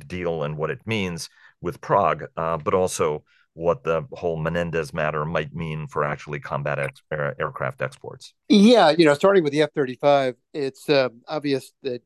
deal 0.07 0.43
and 0.43 0.57
what 0.57 0.71
it 0.71 0.81
means 0.87 1.29
with 1.61 1.81
Prague, 1.81 2.25
but 2.37 2.75
also 2.75 3.25
what 3.55 3.85
the 3.85 4.05
whole 4.13 4.37
Menendez 4.37 4.93
matter 4.93 5.25
might 5.25 5.55
mean 5.55 5.87
for 5.87 6.05
actually 6.05 6.41
combat 6.41 6.79
ex- 6.79 7.03
aircraft 7.11 7.81
exports. 7.81 8.35
Yeah, 8.49 8.91
you 8.91 9.05
know, 9.05 9.15
starting 9.15 9.45
with 9.45 9.53
the 9.53 9.63
F 9.63 9.71
35, 9.75 10.35
it's 10.53 10.89
uh, 10.89 11.09
obvious 11.29 11.73
that 11.83 12.03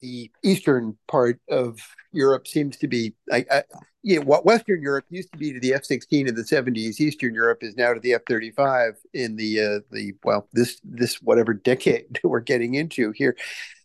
the 0.00 0.30
eastern 0.42 0.96
part 1.08 1.40
of 1.48 1.78
Europe 2.12 2.46
seems 2.46 2.76
to 2.78 2.88
be, 2.88 3.14
I, 3.30 3.44
I, 3.50 3.62
you 4.02 4.16
know, 4.16 4.24
what 4.24 4.46
Western 4.46 4.82
Europe 4.82 5.06
used 5.10 5.32
to 5.32 5.38
be 5.38 5.52
to 5.52 5.60
the 5.60 5.74
F 5.74 5.84
16 5.84 6.28
in 6.28 6.34
the 6.34 6.42
70s, 6.42 7.00
Eastern 7.00 7.34
Europe 7.34 7.62
is 7.62 7.76
now 7.76 7.92
to 7.92 8.00
the 8.00 8.14
F 8.14 8.22
35 8.28 8.94
in 9.12 9.36
the, 9.36 9.60
uh, 9.60 9.80
the 9.90 10.14
well, 10.22 10.48
this, 10.52 10.80
this 10.84 11.16
whatever 11.16 11.54
decade 11.54 12.20
we're 12.24 12.40
getting 12.40 12.74
into 12.74 13.12
here. 13.12 13.36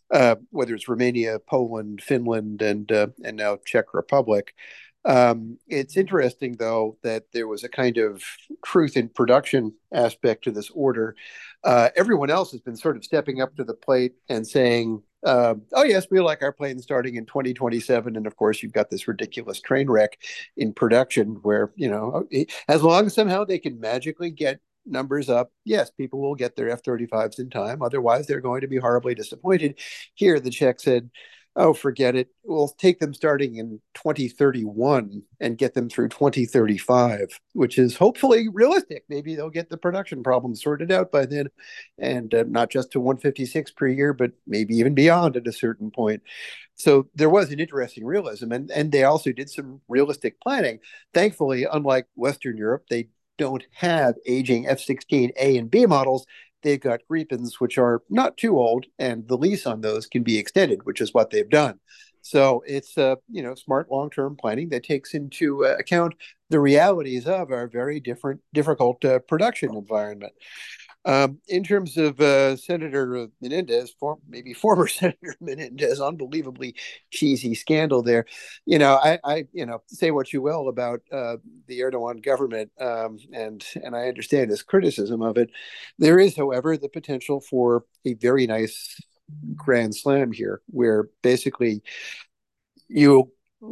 Uh, 0.08 0.36
whether 0.50 0.72
it's 0.72 0.88
Romania, 0.88 1.40
Poland, 1.48 2.00
Finland, 2.00 2.62
and 2.62 2.92
uh, 2.92 3.08
and 3.24 3.36
now 3.36 3.58
Czech 3.66 3.92
Republic, 3.92 4.54
um, 5.06 5.58
it's 5.68 5.96
interesting, 5.96 6.56
though, 6.58 6.98
that 7.02 7.24
there 7.32 7.46
was 7.46 7.62
a 7.62 7.68
kind 7.68 7.96
of 7.96 8.22
truth 8.64 8.96
in 8.96 9.08
production 9.08 9.72
aspect 9.92 10.44
to 10.44 10.50
this 10.50 10.68
order. 10.70 11.14
Uh, 11.62 11.90
everyone 11.96 12.28
else 12.28 12.50
has 12.50 12.60
been 12.60 12.76
sort 12.76 12.96
of 12.96 13.04
stepping 13.04 13.40
up 13.40 13.54
to 13.56 13.64
the 13.64 13.74
plate 13.74 14.14
and 14.28 14.46
saying, 14.46 15.02
uh, 15.24 15.54
oh, 15.72 15.84
yes, 15.84 16.06
we 16.10 16.20
like 16.20 16.42
our 16.42 16.52
planes 16.52 16.82
starting 16.82 17.14
in 17.14 17.24
2027. 17.24 18.16
And 18.16 18.26
of 18.26 18.36
course, 18.36 18.62
you've 18.62 18.72
got 18.72 18.90
this 18.90 19.06
ridiculous 19.08 19.60
train 19.60 19.88
wreck 19.88 20.18
in 20.56 20.72
production 20.72 21.38
where, 21.42 21.72
you 21.76 21.88
know, 21.88 22.26
oh, 22.32 22.44
as 22.68 22.82
long 22.82 23.06
as 23.06 23.14
somehow 23.14 23.44
they 23.44 23.58
can 23.58 23.80
magically 23.80 24.30
get 24.30 24.60
numbers 24.84 25.28
up, 25.28 25.50
yes, 25.64 25.90
people 25.90 26.20
will 26.20 26.34
get 26.34 26.56
their 26.56 26.70
F 26.70 26.82
35s 26.82 27.38
in 27.38 27.50
time. 27.50 27.82
Otherwise, 27.82 28.26
they're 28.26 28.40
going 28.40 28.60
to 28.60 28.68
be 28.68 28.76
horribly 28.76 29.14
disappointed. 29.14 29.78
Here, 30.14 30.38
the 30.40 30.50
check 30.50 30.80
said, 30.80 31.10
oh, 31.56 31.72
forget 31.72 32.14
it. 32.14 32.28
We'll 32.44 32.68
take 32.68 33.00
them 33.00 33.14
starting 33.14 33.56
in 33.56 33.80
2031 33.94 35.22
and 35.40 35.58
get 35.58 35.74
them 35.74 35.88
through 35.88 36.10
2035, 36.10 37.40
which 37.54 37.78
is 37.78 37.96
hopefully 37.96 38.48
realistic. 38.48 39.04
Maybe 39.08 39.34
they'll 39.34 39.50
get 39.50 39.70
the 39.70 39.78
production 39.78 40.22
problems 40.22 40.62
sorted 40.62 40.92
out 40.92 41.10
by 41.10 41.24
then, 41.24 41.48
and 41.98 42.32
uh, 42.34 42.44
not 42.46 42.70
just 42.70 42.92
to 42.92 43.00
156 43.00 43.70
per 43.72 43.88
year, 43.88 44.12
but 44.12 44.32
maybe 44.46 44.76
even 44.76 44.94
beyond 44.94 45.36
at 45.36 45.46
a 45.46 45.52
certain 45.52 45.90
point. 45.90 46.22
So 46.74 47.08
there 47.14 47.30
was 47.30 47.50
an 47.50 47.58
interesting 47.58 48.04
realism, 48.04 48.52
and 48.52 48.70
and 48.70 48.92
they 48.92 49.04
also 49.04 49.32
did 49.32 49.48
some 49.48 49.80
realistic 49.88 50.40
planning. 50.40 50.80
Thankfully, 51.14 51.66
unlike 51.70 52.06
Western 52.16 52.58
Europe, 52.58 52.84
they 52.90 53.08
don't 53.38 53.64
have 53.72 54.14
aging 54.26 54.66
F-16 54.66 55.30
A 55.38 55.56
and 55.58 55.70
B 55.70 55.86
models 55.86 56.26
they've 56.66 56.80
got 56.80 57.06
Gripens, 57.08 57.60
which 57.60 57.78
are 57.78 58.02
not 58.10 58.36
too 58.36 58.58
old, 58.58 58.86
and 58.98 59.26
the 59.28 59.38
lease 59.38 59.66
on 59.66 59.82
those 59.82 60.06
can 60.06 60.24
be 60.24 60.36
extended, 60.36 60.80
which 60.82 61.00
is 61.00 61.14
what 61.14 61.30
they've 61.30 61.48
done. 61.48 61.78
So 62.22 62.64
it's 62.66 62.96
a 62.96 63.12
uh, 63.12 63.16
you 63.30 63.40
know 63.40 63.54
smart 63.54 63.88
long 63.88 64.10
term 64.10 64.36
planning 64.36 64.70
that 64.70 64.82
takes 64.82 65.14
into 65.14 65.64
uh, 65.64 65.76
account 65.78 66.14
the 66.50 66.58
realities 66.58 67.26
of 67.28 67.52
our 67.52 67.68
very 67.68 68.00
different 68.00 68.40
difficult 68.52 69.04
uh, 69.04 69.20
production 69.20 69.76
environment. 69.76 70.32
Um, 71.06 71.38
in 71.46 71.62
terms 71.62 71.96
of 71.96 72.20
uh, 72.20 72.56
Senator 72.56 73.28
Menendez, 73.40 73.94
for, 73.98 74.18
maybe 74.28 74.52
former 74.52 74.88
Senator 74.88 75.36
Menendez, 75.40 76.00
unbelievably 76.00 76.74
cheesy 77.10 77.54
scandal 77.54 78.02
there. 78.02 78.26
You 78.66 78.80
know, 78.80 78.96
I, 78.96 79.20
I 79.24 79.44
you 79.52 79.64
know, 79.64 79.82
say 79.86 80.10
what 80.10 80.32
you 80.32 80.42
will 80.42 80.68
about 80.68 81.00
uh, 81.12 81.36
the 81.68 81.80
Erdogan 81.80 82.22
government, 82.22 82.72
um, 82.80 83.18
and 83.32 83.64
and 83.82 83.94
I 83.94 84.08
understand 84.08 84.50
his 84.50 84.64
criticism 84.64 85.22
of 85.22 85.38
it. 85.38 85.50
There 85.98 86.18
is, 86.18 86.36
however, 86.36 86.76
the 86.76 86.88
potential 86.88 87.40
for 87.40 87.84
a 88.04 88.14
very 88.14 88.48
nice 88.48 89.00
grand 89.54 89.94
slam 89.94 90.32
here, 90.32 90.60
where 90.66 91.08
basically 91.22 91.82
you 92.88 93.30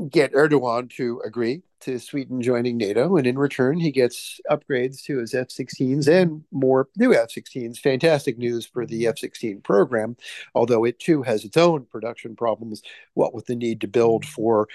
get 0.09 0.33
Erdogan 0.33 0.89
to 0.91 1.21
agree 1.25 1.63
to 1.85 1.99
Sweden 1.99 2.41
joining 2.41 2.77
NATO, 2.77 3.17
and 3.17 3.27
in 3.27 3.39
return, 3.39 3.79
he 3.79 3.91
gets 3.91 4.41
upgrades 4.51 5.03
to 5.05 5.19
his 5.19 5.35
F 5.35 5.49
16s 5.49 6.09
and 6.09 6.45
more 6.51 6.89
new 6.97 7.15
F 7.15 7.29
16s. 7.29 7.79
Fantastic 7.79 8.39
news 8.39 8.67
for 8.67 8.87
the 8.87 9.07
F 9.07 9.19
16 9.19 9.61
program, 9.61 10.17
although 10.55 10.85
it 10.85 10.99
too 10.99 11.23
has 11.23 11.45
its 11.45 11.57
own 11.57 11.85
production 11.87 12.37
problems, 12.37 12.83
what 13.15 13.35
with 13.35 13.47
the 13.47 13.57
need 13.57 13.81
to 13.83 13.89
build 13.89 14.25
for 14.25 14.69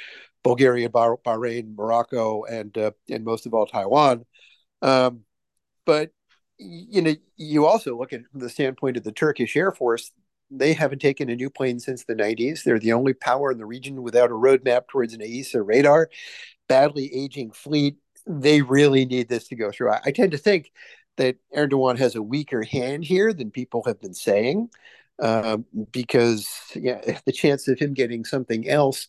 Bulgaria, 0.44 0.90
Bahrain, 0.90 1.76
Morocco, 1.76 2.44
and, 2.44 2.78
uh, 2.78 2.92
and 3.10 3.26
most 3.26 3.46
of 3.46 3.54
all, 3.54 3.66
Taiwan. 3.66 4.26
Um, 4.82 5.22
but 5.86 6.12
you 6.58 7.02
know, 7.02 7.16
you 7.38 7.66
also 7.66 7.98
look 7.98 8.14
at 8.14 8.22
from 8.32 8.42
the 8.42 8.50
standpoint 8.50 8.98
of 8.98 9.04
the 9.04 9.12
Turkish 9.12 9.56
Air 9.56 9.72
Force, 9.72 10.12
they 10.52 10.74
haven't 10.74 11.00
taken 11.00 11.30
a 11.30 11.36
new 11.36 11.50
plane 11.50 11.80
since 11.80 12.04
the 12.04 12.16
90s. 12.16 12.64
They're 12.64 12.80
the 12.80 12.94
only 12.94 13.14
power 13.14 13.52
in 13.52 13.58
the 13.58 13.66
region 13.66 14.02
without 14.02 14.32
a 14.32 14.34
roadmap 14.34 14.88
towards 14.88 15.14
an 15.14 15.22
AESA 15.22 15.66
radar. 15.66 16.10
Badly 16.70 17.14
aging 17.14 17.52
fleet. 17.52 17.98
They 18.26 18.62
really 18.62 19.06
need 19.06 19.28
this 19.28 19.48
to 19.50 19.56
go 19.56 19.72
through. 19.72 19.92
I, 19.92 20.00
I 20.06 20.12
tend 20.12 20.32
to 20.32 20.38
think 20.38 20.72
that 21.18 21.36
Erdogan 21.56 21.98
has 21.98 22.16
a 22.16 22.24
weaker 22.24 22.64
hand 22.64 23.04
here 23.04 23.34
than 23.34 23.52
people 23.52 23.84
have 23.86 24.00
been 24.00 24.14
saying, 24.14 24.70
um, 25.22 25.66
because 25.92 26.48
yeah, 26.76 27.20
the 27.26 27.34
chance 27.34 27.68
of 27.68 27.78
him 27.78 27.94
getting 27.94 28.24
something 28.24 28.70
else 28.70 29.08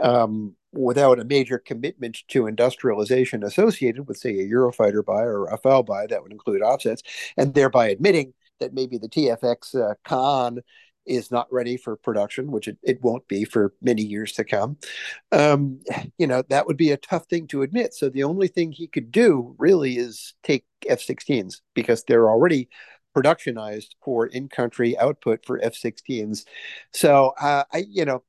um, 0.00 0.56
without 0.72 1.20
a 1.20 1.24
major 1.24 1.58
commitment 1.58 2.22
to 2.28 2.46
industrialization 2.46 3.44
associated 3.44 4.08
with, 4.08 4.16
say, 4.16 4.30
a 4.30 4.48
Eurofighter 4.48 5.04
buy 5.04 5.22
or 5.22 5.44
a 5.44 5.58
Rafale 5.58 5.86
buy 5.86 6.06
that 6.06 6.22
would 6.22 6.32
include 6.32 6.62
offsets, 6.62 7.02
and 7.36 7.54
thereby 7.54 7.88
admitting 7.88 8.34
that 8.58 8.74
maybe 8.74 8.98
the 8.98 9.08
TFX 9.08 9.74
uh, 9.74 9.94
Kaan 10.04 10.58
is 11.06 11.30
not 11.30 11.52
ready 11.52 11.76
for 11.76 11.96
production, 11.96 12.50
which 12.50 12.68
it, 12.68 12.78
it 12.82 13.02
won't 13.02 13.26
be 13.28 13.44
for 13.44 13.74
many 13.82 14.02
years 14.02 14.32
to 14.32 14.44
come. 14.44 14.76
Um, 15.30 15.80
you 16.18 16.26
know, 16.26 16.42
that 16.48 16.66
would 16.66 16.76
be 16.76 16.90
a 16.90 16.96
tough 16.96 17.26
thing 17.26 17.46
to 17.48 17.62
admit. 17.62 17.94
So 17.94 18.08
the 18.08 18.24
only 18.24 18.48
thing 18.48 18.72
he 18.72 18.86
could 18.86 19.10
do 19.10 19.54
really 19.58 19.96
is 19.96 20.34
take 20.42 20.64
F 20.88 21.00
16s 21.00 21.60
because 21.74 22.04
they're 22.04 22.28
already 22.28 22.68
productionized 23.16 23.88
for 24.04 24.26
in 24.26 24.48
country 24.48 24.98
output 24.98 25.44
for 25.44 25.62
F 25.62 25.74
16s. 25.74 26.44
So, 26.92 27.34
uh, 27.40 27.64
I, 27.72 27.84
you 27.88 28.04
know, 28.04 28.22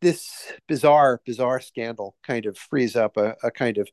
this 0.00 0.52
bizarre, 0.66 1.20
bizarre 1.26 1.60
scandal 1.60 2.16
kind 2.26 2.46
of 2.46 2.56
frees 2.56 2.96
up 2.96 3.16
a, 3.16 3.36
a 3.42 3.50
kind 3.50 3.78
of, 3.78 3.88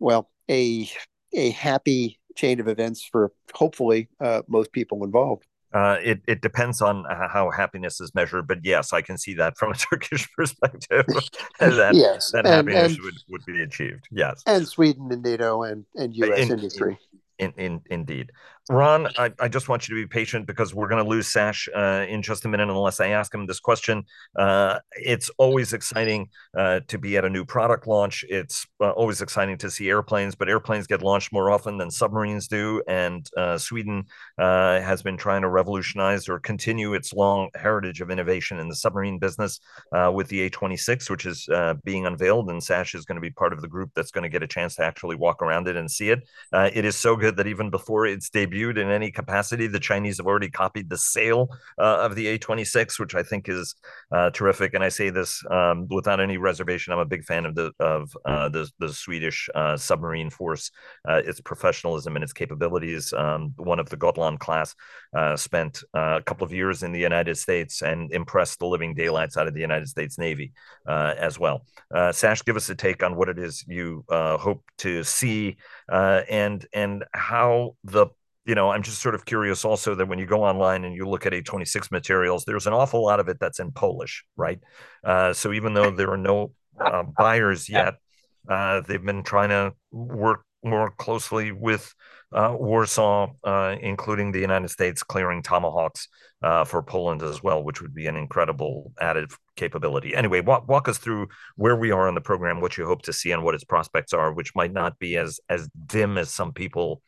well, 0.00 0.30
a 0.50 0.88
a 1.34 1.50
happy 1.50 2.20
chain 2.36 2.60
of 2.60 2.68
events 2.68 3.04
for 3.04 3.32
hopefully 3.54 4.08
uh, 4.20 4.42
most 4.48 4.72
people 4.72 5.04
involved. 5.04 5.46
Uh, 5.74 5.98
it 6.04 6.20
it 6.28 6.40
depends 6.40 6.80
on 6.80 7.04
how 7.10 7.50
happiness 7.50 8.00
is 8.00 8.14
measured, 8.14 8.46
but 8.46 8.58
yes, 8.62 8.92
I 8.92 9.02
can 9.02 9.18
see 9.18 9.34
that 9.34 9.58
from 9.58 9.72
a 9.72 9.74
Turkish 9.90 10.30
perspective. 10.32 11.04
that 11.58 11.94
yes, 11.94 12.30
that 12.30 12.46
and, 12.46 12.68
happiness 12.68 12.94
and, 12.94 13.02
would, 13.02 13.14
would 13.28 13.44
be 13.44 13.60
achieved. 13.60 14.06
Yes, 14.12 14.40
and 14.46 14.68
Sweden 14.68 15.10
and 15.10 15.22
NATO 15.22 15.64
and 15.64 15.84
and 15.96 16.14
U.S. 16.14 16.38
In, 16.38 16.52
industry. 16.52 16.98
In, 17.40 17.52
in, 17.56 17.80
indeed. 17.90 18.30
Ron, 18.70 19.08
I, 19.18 19.30
I, 19.38 19.48
just 19.48 19.68
want 19.68 19.86
you 19.86 19.94
to 19.94 20.02
be 20.02 20.08
patient 20.08 20.46
because 20.46 20.74
we're 20.74 20.88
going 20.88 21.04
to 21.04 21.08
lose 21.08 21.28
Sash 21.28 21.68
uh, 21.76 22.06
in 22.08 22.22
just 22.22 22.46
a 22.46 22.48
minute 22.48 22.70
unless 22.70 22.98
I 22.98 23.08
ask 23.08 23.34
him 23.34 23.44
this 23.44 23.60
question. 23.60 24.04
Uh, 24.38 24.78
it's 24.92 25.30
always 25.36 25.74
exciting 25.74 26.30
uh, 26.56 26.80
to 26.88 26.96
be 26.96 27.18
at 27.18 27.26
a 27.26 27.28
new 27.28 27.44
product 27.44 27.86
launch. 27.86 28.24
It's 28.26 28.66
uh, 28.80 28.92
always 28.92 29.20
exciting 29.20 29.58
to 29.58 29.70
see 29.70 29.90
airplanes, 29.90 30.34
but 30.34 30.48
airplanes 30.48 30.86
get 30.86 31.02
launched 31.02 31.30
more 31.30 31.50
often 31.50 31.76
than 31.76 31.90
submarines 31.90 32.48
do. 32.48 32.82
And 32.88 33.28
uh, 33.36 33.58
Sweden 33.58 34.04
uh, 34.38 34.80
has 34.80 35.02
been 35.02 35.18
trying 35.18 35.42
to 35.42 35.50
revolutionize 35.50 36.26
or 36.26 36.40
continue 36.40 36.94
its 36.94 37.12
long 37.12 37.50
heritage 37.56 38.00
of 38.00 38.10
innovation 38.10 38.58
in 38.60 38.70
the 38.70 38.76
submarine 38.76 39.18
business 39.18 39.60
with 39.92 40.28
the 40.28 40.40
A 40.40 40.48
26, 40.48 41.10
which 41.10 41.26
is 41.26 41.46
being 41.84 42.06
unveiled. 42.06 42.48
And 42.48 42.64
Sash 42.64 42.94
is 42.94 43.04
going 43.04 43.16
to 43.16 43.20
be 43.20 43.30
part 43.30 43.52
of 43.52 43.60
the 43.60 43.68
group 43.68 43.90
that's 43.94 44.10
going 44.10 44.22
to 44.22 44.30
get 44.30 44.42
a 44.42 44.46
chance 44.46 44.76
to 44.76 44.84
actually 44.84 45.16
walk 45.16 45.42
around 45.42 45.68
it 45.68 45.76
and 45.76 45.90
see 45.90 46.08
it. 46.08 46.26
it 46.52 46.86
is 46.86 46.96
so 46.96 47.14
good 47.14 47.36
that 47.36 47.46
even 47.46 47.68
before 47.68 48.06
its 48.06 48.30
debut, 48.30 48.53
in 48.54 48.90
any 48.90 49.10
capacity. 49.10 49.66
The 49.66 49.80
Chinese 49.80 50.18
have 50.18 50.26
already 50.26 50.50
copied 50.50 50.88
the 50.88 50.98
sail 50.98 51.48
uh, 51.78 51.98
of 51.98 52.14
the 52.14 52.38
A26, 52.38 52.98
which 52.98 53.14
I 53.14 53.22
think 53.22 53.48
is 53.48 53.74
uh, 54.12 54.30
terrific. 54.30 54.74
And 54.74 54.84
I 54.84 54.88
say 54.88 55.10
this 55.10 55.42
um, 55.50 55.86
without 55.90 56.20
any 56.20 56.36
reservation. 56.36 56.92
I'm 56.92 56.98
a 57.00 57.04
big 57.04 57.24
fan 57.24 57.46
of 57.46 57.54
the 57.54 57.72
of 57.80 58.16
uh, 58.24 58.48
the 58.48 58.70
the 58.78 58.92
Swedish 58.92 59.48
uh, 59.54 59.76
submarine 59.76 60.30
force, 60.30 60.70
uh, 61.08 61.22
its 61.24 61.40
professionalism 61.40 62.16
and 62.16 62.22
its 62.22 62.32
capabilities. 62.32 63.12
Um, 63.12 63.52
one 63.56 63.80
of 63.80 63.88
the 63.88 63.96
Gotland 63.96 64.40
class 64.40 64.74
uh, 65.16 65.36
spent 65.36 65.82
a 65.94 66.22
couple 66.24 66.44
of 66.44 66.52
years 66.52 66.82
in 66.82 66.92
the 66.92 67.00
United 67.00 67.36
States 67.36 67.82
and 67.82 68.12
impressed 68.12 68.58
the 68.58 68.66
living 68.66 68.94
daylights 68.94 69.36
out 69.36 69.48
of 69.48 69.54
the 69.54 69.60
United 69.60 69.88
States 69.88 70.18
Navy 70.18 70.52
as 70.86 71.38
well. 71.38 71.66
Sash, 72.12 72.42
give 72.44 72.56
us 72.56 72.68
a 72.68 72.74
take 72.74 73.02
on 73.02 73.16
what 73.16 73.28
it 73.28 73.38
is 73.38 73.64
you 73.66 74.04
hope 74.08 74.64
to 74.78 75.02
see 75.02 75.56
and 75.88 76.66
and 76.72 77.04
how 77.12 77.76
the 77.84 78.08
you 78.46 78.54
know, 78.54 78.70
I'm 78.70 78.82
just 78.82 79.00
sort 79.00 79.14
of 79.14 79.24
curious 79.24 79.64
also 79.64 79.94
that 79.94 80.06
when 80.06 80.18
you 80.18 80.26
go 80.26 80.44
online 80.44 80.84
and 80.84 80.94
you 80.94 81.08
look 81.08 81.26
at 81.26 81.32
A26 81.32 81.90
materials, 81.90 82.44
there's 82.44 82.66
an 82.66 82.74
awful 82.74 83.04
lot 83.04 83.20
of 83.20 83.28
it 83.28 83.38
that's 83.40 83.58
in 83.58 83.72
Polish, 83.72 84.24
right? 84.36 84.60
Uh, 85.02 85.32
so 85.32 85.52
even 85.52 85.74
though 85.74 85.90
there 85.90 86.10
are 86.10 86.18
no 86.18 86.52
uh, 86.78 87.02
buyers 87.02 87.68
yet, 87.68 87.94
uh, 88.48 88.82
they've 88.82 89.04
been 89.04 89.22
trying 89.22 89.48
to 89.48 89.72
work 89.90 90.44
more 90.62 90.90
closely 90.90 91.52
with 91.52 91.94
uh, 92.32 92.54
Warsaw, 92.58 93.28
uh, 93.44 93.76
including 93.80 94.32
the 94.32 94.40
United 94.40 94.68
States, 94.68 95.02
clearing 95.02 95.42
Tomahawks 95.42 96.08
uh, 96.42 96.64
for 96.64 96.82
Poland 96.82 97.22
as 97.22 97.42
well, 97.42 97.62
which 97.62 97.80
would 97.80 97.94
be 97.94 98.06
an 98.06 98.16
incredible 98.16 98.92
added 99.00 99.30
capability. 99.56 100.14
Anyway, 100.14 100.40
walk, 100.40 100.68
walk 100.68 100.88
us 100.88 100.98
through 100.98 101.28
where 101.56 101.76
we 101.76 101.92
are 101.92 102.08
in 102.08 102.14
the 102.14 102.20
program, 102.20 102.60
what 102.60 102.76
you 102.76 102.86
hope 102.86 103.02
to 103.02 103.12
see, 103.12 103.30
and 103.30 103.44
what 103.44 103.54
its 103.54 103.64
prospects 103.64 104.12
are, 104.12 104.32
which 104.32 104.54
might 104.54 104.72
not 104.72 104.98
be 104.98 105.16
as 105.16 105.38
as 105.48 105.68
dim 105.86 106.18
as 106.18 106.30
some 106.30 106.52
people 106.52 107.02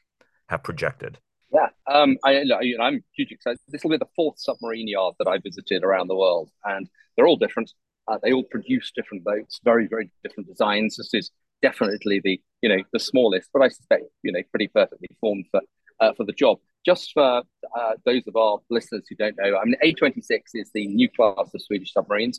have 0.48 0.62
projected. 0.62 1.18
Yeah, 1.56 1.68
um, 1.86 2.18
I, 2.22 2.40
you 2.60 2.76
know, 2.76 2.84
I'm 2.84 3.02
hugely 3.14 3.36
excited. 3.36 3.58
This 3.68 3.82
will 3.82 3.92
be 3.92 3.96
the 3.96 4.08
fourth 4.14 4.38
submarine 4.38 4.88
yard 4.88 5.14
that 5.18 5.26
I 5.26 5.38
visited 5.38 5.84
around 5.84 6.08
the 6.08 6.16
world, 6.16 6.50
and 6.64 6.86
they're 7.16 7.26
all 7.26 7.38
different. 7.38 7.72
Uh, 8.06 8.18
they 8.22 8.32
all 8.34 8.44
produce 8.44 8.92
different 8.94 9.24
boats, 9.24 9.58
very, 9.64 9.86
very 9.86 10.10
different 10.22 10.48
designs. 10.48 10.96
This 10.96 11.14
is 11.14 11.30
definitely 11.62 12.20
the, 12.22 12.38
you 12.60 12.68
know, 12.68 12.82
the 12.92 13.00
smallest, 13.00 13.48
but 13.54 13.62
I 13.62 13.68
suspect, 13.68 14.04
you 14.22 14.32
know, 14.32 14.42
pretty 14.50 14.68
perfectly 14.68 15.08
formed 15.18 15.46
for 15.50 15.62
uh, 15.98 16.12
for 16.12 16.24
the 16.24 16.34
job. 16.34 16.58
Just 16.84 17.12
for 17.14 17.42
uh, 17.74 17.92
those 18.04 18.26
of 18.26 18.36
our 18.36 18.58
listeners 18.68 19.06
who 19.08 19.16
don't 19.16 19.36
know, 19.38 19.56
I 19.56 19.64
mean, 19.64 19.76
A26 19.82 20.40
is 20.54 20.70
the 20.74 20.86
new 20.86 21.08
class 21.08 21.54
of 21.54 21.62
Swedish 21.62 21.94
submarines. 21.94 22.38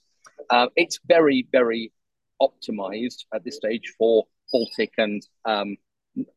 Uh, 0.51 0.67
it's 0.75 0.99
very, 1.07 1.47
very 1.51 1.91
optimized 2.39 3.25
at 3.33 3.43
this 3.43 3.55
stage 3.55 3.95
for 3.97 4.27
Baltic 4.51 4.93
and 4.99 5.25
um, 5.45 5.75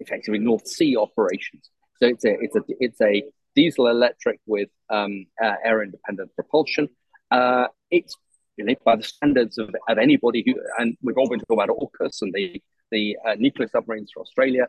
effectively 0.00 0.38
North 0.38 0.66
Sea 0.66 0.96
operations. 0.96 1.68
So 2.02 2.08
it's 2.08 2.24
a 2.24 2.36
it's 2.40 2.56
a 2.56 2.62
it's 2.80 3.00
a 3.02 3.24
diesel 3.54 3.88
electric 3.88 4.40
with 4.46 4.70
um, 4.88 5.26
uh, 5.42 5.54
air 5.62 5.82
independent 5.82 6.34
propulsion. 6.34 6.88
Uh, 7.30 7.66
it's 7.90 8.16
you 8.56 8.64
know, 8.64 8.74
by 8.84 8.96
the 8.96 9.02
standards 9.02 9.58
of, 9.58 9.74
of 9.88 9.98
anybody 9.98 10.42
who, 10.46 10.54
and 10.78 10.96
we've 11.02 11.16
all 11.16 11.28
been 11.28 11.40
talking 11.40 11.62
about 11.62 11.68
AUKUS 11.68 12.22
and 12.22 12.32
the 12.32 12.62
the 12.90 13.16
uh, 13.26 13.34
nuclear 13.38 13.68
submarines 13.68 14.10
for 14.12 14.20
Australia. 14.20 14.66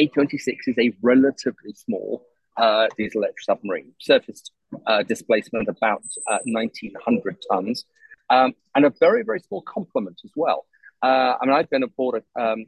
A26 0.00 0.56
is 0.66 0.78
a 0.78 0.92
relatively 1.02 1.72
small 1.74 2.26
uh, 2.56 2.86
diesel 2.96 3.20
electric 3.22 3.42
submarine, 3.42 3.92
surface 3.98 4.50
uh, 4.86 5.02
displacement 5.02 5.68
about 5.68 6.02
1900 6.44 7.34
uh, 7.34 7.54
tons, 7.54 7.84
um, 8.30 8.54
and 8.74 8.86
a 8.86 8.92
very 8.98 9.22
very 9.22 9.40
small 9.40 9.62
complement 9.62 10.20
as 10.24 10.30
well. 10.34 10.64
I 11.02 11.36
mean, 11.42 11.54
I've 11.54 11.70
been 11.70 11.82
aboard 11.82 12.24
a, 12.36 12.42
um, 12.42 12.64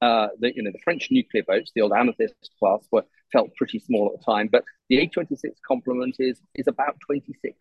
uh, 0.00 0.28
the 0.38 0.54
you 0.54 0.62
know 0.62 0.70
the 0.70 0.78
French 0.78 1.08
nuclear 1.10 1.42
boats, 1.42 1.72
the 1.74 1.82
old 1.82 1.92
Amethyst 1.92 2.50
class, 2.58 2.80
were 2.90 3.04
felt 3.32 3.54
pretty 3.56 3.78
small 3.78 4.10
at 4.12 4.18
the 4.18 4.24
time, 4.24 4.48
but 4.50 4.64
the 4.88 4.96
A26 4.96 5.50
complement 5.66 6.16
is 6.18 6.40
is 6.54 6.66
about 6.66 6.96
26 7.06 7.56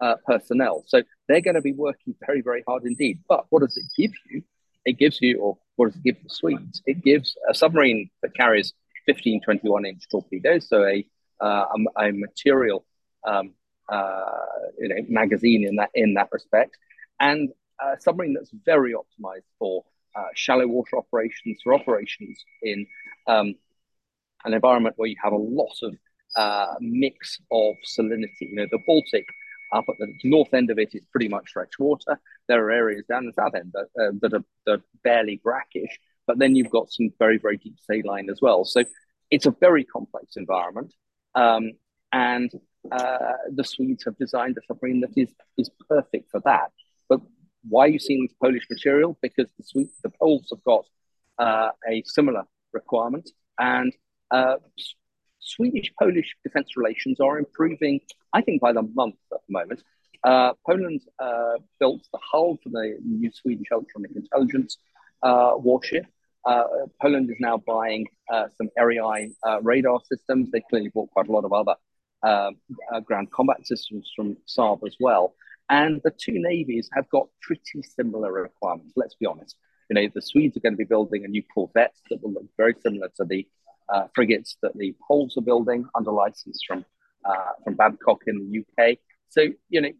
uh, 0.00 0.14
personnel, 0.26 0.84
so 0.86 1.02
they're 1.28 1.40
going 1.40 1.54
to 1.54 1.62
be 1.62 1.72
working 1.72 2.14
very 2.26 2.40
very 2.40 2.64
hard 2.66 2.84
indeed. 2.84 3.18
But 3.28 3.46
what 3.50 3.60
does 3.60 3.76
it 3.76 3.84
give 3.96 4.12
you? 4.30 4.42
It 4.84 4.98
gives 4.98 5.18
you, 5.20 5.38
or 5.38 5.58
what 5.76 5.86
does 5.86 5.96
it 5.96 6.04
give 6.04 6.22
the 6.22 6.30
Swedes? 6.30 6.82
It 6.86 7.02
gives 7.02 7.36
a 7.48 7.54
submarine 7.54 8.10
that 8.22 8.34
carries 8.34 8.74
15, 9.06 9.40
21 9.42 9.86
inch 9.86 10.08
torpedoes, 10.10 10.68
so 10.68 10.84
a 10.84 11.06
uh, 11.40 11.66
a, 11.98 12.06
a, 12.06 12.12
material 12.12 12.84
um, 13.26 13.52
uh, 13.90 14.24
you 14.78 14.88
know 14.88 14.96
magazine 15.08 15.66
in 15.66 15.76
that 15.76 15.90
in 15.94 16.14
that 16.14 16.28
respect, 16.32 16.76
and 17.20 17.50
a 17.80 18.00
submarine 18.00 18.34
that's 18.34 18.50
very 18.64 18.94
optimized 18.94 19.42
for 19.58 19.84
uh, 20.16 20.28
shallow 20.34 20.66
water 20.66 20.96
operations 20.98 21.58
for 21.62 21.74
operations 21.74 22.44
in 22.62 22.86
um, 23.26 23.54
an 24.44 24.54
environment 24.54 24.94
where 24.96 25.08
you 25.08 25.16
have 25.22 25.32
a 25.32 25.36
lot 25.36 25.74
of 25.82 25.96
uh, 26.36 26.74
mix 26.80 27.40
of 27.50 27.74
salinity. 27.98 28.40
You 28.40 28.56
know, 28.56 28.66
the 28.70 28.78
Baltic 28.86 29.26
up 29.72 29.84
at 29.88 29.96
the 29.98 30.12
north 30.24 30.54
end 30.54 30.70
of 30.70 30.78
it 30.78 30.94
is 30.94 31.04
pretty 31.10 31.28
much 31.28 31.50
fresh 31.52 31.70
water. 31.78 32.18
There 32.48 32.64
are 32.64 32.70
areas 32.70 33.04
down 33.08 33.26
the 33.26 33.32
south 33.32 33.54
end 33.54 33.72
that, 33.74 33.88
uh, 34.00 34.12
that, 34.20 34.34
are, 34.34 34.44
that 34.66 34.72
are 34.72 34.84
barely 35.02 35.40
brackish, 35.42 35.98
but 36.26 36.38
then 36.38 36.54
you've 36.54 36.70
got 36.70 36.92
some 36.92 37.10
very, 37.18 37.38
very 37.38 37.56
deep 37.56 37.76
saline 37.86 38.30
as 38.30 38.40
well. 38.40 38.64
So 38.64 38.84
it's 39.30 39.46
a 39.46 39.50
very 39.50 39.84
complex 39.84 40.36
environment. 40.36 40.92
Um, 41.34 41.72
and 42.12 42.50
uh, 42.92 43.32
the 43.50 43.64
Swedes 43.64 44.04
have 44.04 44.16
designed 44.18 44.56
a 44.58 44.60
submarine 44.66 45.00
that 45.00 45.16
is, 45.16 45.30
is 45.58 45.70
perfect 45.88 46.30
for 46.30 46.40
that. 46.44 46.70
Why 47.68 47.86
are 47.86 47.88
you 47.88 47.98
seeing 47.98 48.26
this 48.26 48.36
Polish 48.40 48.66
material? 48.70 49.18
Because 49.22 49.48
the 49.56 49.64
Swedes, 49.64 49.98
the 50.02 50.10
Poles 50.10 50.48
have 50.50 50.62
got 50.64 50.84
uh, 51.38 51.70
a 51.88 52.02
similar 52.06 52.44
requirement, 52.72 53.30
and 53.58 53.92
uh, 54.30 54.56
Swedish 55.38 55.92
Polish 55.98 56.36
defense 56.42 56.76
relations 56.76 57.20
are 57.20 57.38
improving, 57.38 58.00
I 58.32 58.40
think, 58.42 58.60
by 58.60 58.72
the 58.72 58.82
month 58.82 59.16
at 59.32 59.40
the 59.46 59.52
moment. 59.52 59.82
Uh, 60.24 60.54
Poland 60.66 61.02
uh, 61.18 61.58
built 61.78 62.02
the 62.12 62.18
hull 62.22 62.58
for 62.62 62.70
the 62.70 62.96
new 63.04 63.30
Swedish 63.30 63.68
electronic 63.70 64.12
intelligence 64.16 64.78
uh, 65.22 65.52
warship. 65.56 66.06
Uh, 66.46 66.64
Poland 67.00 67.30
is 67.30 67.36
now 67.40 67.58
buying 67.58 68.06
some 68.56 68.68
Erieye 68.78 69.30
radar 69.62 70.00
systems. 70.10 70.50
They 70.50 70.62
clearly 70.68 70.90
bought 70.90 71.10
quite 71.10 71.28
a 71.28 71.32
lot 71.32 71.44
of 71.44 71.52
other 71.52 71.74
ground 73.04 73.30
combat 73.30 73.66
systems 73.66 74.10
from 74.14 74.36
Saab 74.46 74.86
as 74.86 74.96
well. 75.00 75.34
And 75.70 76.00
the 76.04 76.10
two 76.10 76.34
navies 76.34 76.90
have 76.92 77.08
got 77.08 77.28
pretty 77.40 77.82
similar 77.82 78.32
requirements. 78.32 78.92
Let's 78.96 79.14
be 79.14 79.26
honest. 79.26 79.56
You 79.88 79.94
know, 79.94 80.08
the 80.14 80.22
Swedes 80.22 80.56
are 80.56 80.60
going 80.60 80.74
to 80.74 80.78
be 80.78 80.84
building 80.84 81.24
a 81.24 81.28
new 81.28 81.42
corvette 81.54 81.94
that 82.10 82.22
will 82.22 82.32
look 82.32 82.46
very 82.56 82.74
similar 82.82 83.08
to 83.16 83.24
the 83.24 83.46
uh, 83.88 84.06
frigates 84.14 84.56
that 84.62 84.76
the 84.76 84.94
Poles 85.06 85.36
are 85.36 85.42
building 85.42 85.86
under 85.94 86.10
license 86.10 86.60
from 86.66 86.84
uh, 87.24 87.52
from 87.62 87.74
Babcock 87.74 88.22
in 88.26 88.38
the 88.50 88.60
UK. 88.60 88.98
So 89.28 89.48
you 89.68 89.80
know, 89.80 89.90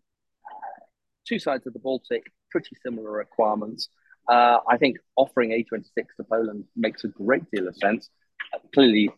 two 1.27 1.39
sides 1.39 1.67
of 1.67 1.73
the 1.73 1.79
Baltic, 1.79 2.31
pretty 2.51 2.77
similar 2.83 3.11
requirements. 3.11 3.89
Uh, 4.29 4.59
I 4.69 4.79
think 4.79 4.99
offering 5.17 5.51
A26 5.51 6.07
to 6.17 6.25
Poland 6.25 6.65
makes 6.77 7.05
a 7.05 7.09
great 7.09 7.51
deal 7.51 7.69
of 7.69 7.77
sense. 7.77 8.09
Uh, 8.55 8.59
clearly, 8.73 9.11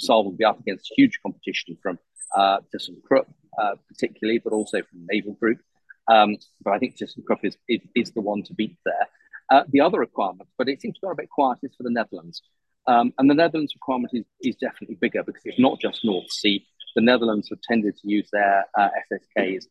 Saab 0.00 0.24
will 0.24 0.32
be 0.32 0.44
up 0.44 0.58
against 0.58 0.92
huge 0.96 1.20
competition 1.22 1.76
from 1.80 1.98
uh, 2.36 2.58
ThyssenKrupp, 2.74 3.26
uh, 3.60 3.74
particularly, 3.88 4.38
but 4.38 4.52
also 4.52 4.82
from 4.82 5.06
Naval 5.10 5.34
Group. 5.34 5.60
Um, 6.08 6.36
but 6.62 6.72
I 6.72 6.78
think 6.78 6.96
ThyssenKrupp 6.96 7.44
is, 7.44 7.56
is, 7.68 7.80
is, 7.94 8.12
the 8.12 8.20
one 8.20 8.42
to 8.44 8.54
beat 8.54 8.76
there. 8.84 9.08
Uh, 9.50 9.64
the 9.68 9.80
other 9.80 9.98
requirement, 9.98 10.48
but 10.56 10.68
it 10.68 10.80
seems 10.80 10.94
to 10.98 11.06
be 11.06 11.10
a 11.10 11.14
bit 11.14 11.30
quiet, 11.30 11.58
is 11.62 11.74
for 11.76 11.82
the 11.82 11.90
Netherlands. 11.90 12.42
Um, 12.86 13.12
and 13.18 13.28
the 13.28 13.34
Netherlands 13.34 13.74
requirement 13.74 14.12
is, 14.14 14.24
is 14.40 14.56
definitely 14.56 14.96
bigger 14.96 15.22
because 15.22 15.42
it's 15.44 15.58
not 15.58 15.78
just 15.80 16.04
North 16.04 16.30
Sea. 16.30 16.66
The 16.96 17.02
Netherlands 17.02 17.48
have 17.50 17.60
tended 17.60 17.96
to 17.98 18.08
use 18.08 18.28
their 18.32 18.64
uh, 18.78 18.88
SSKs 19.12 19.64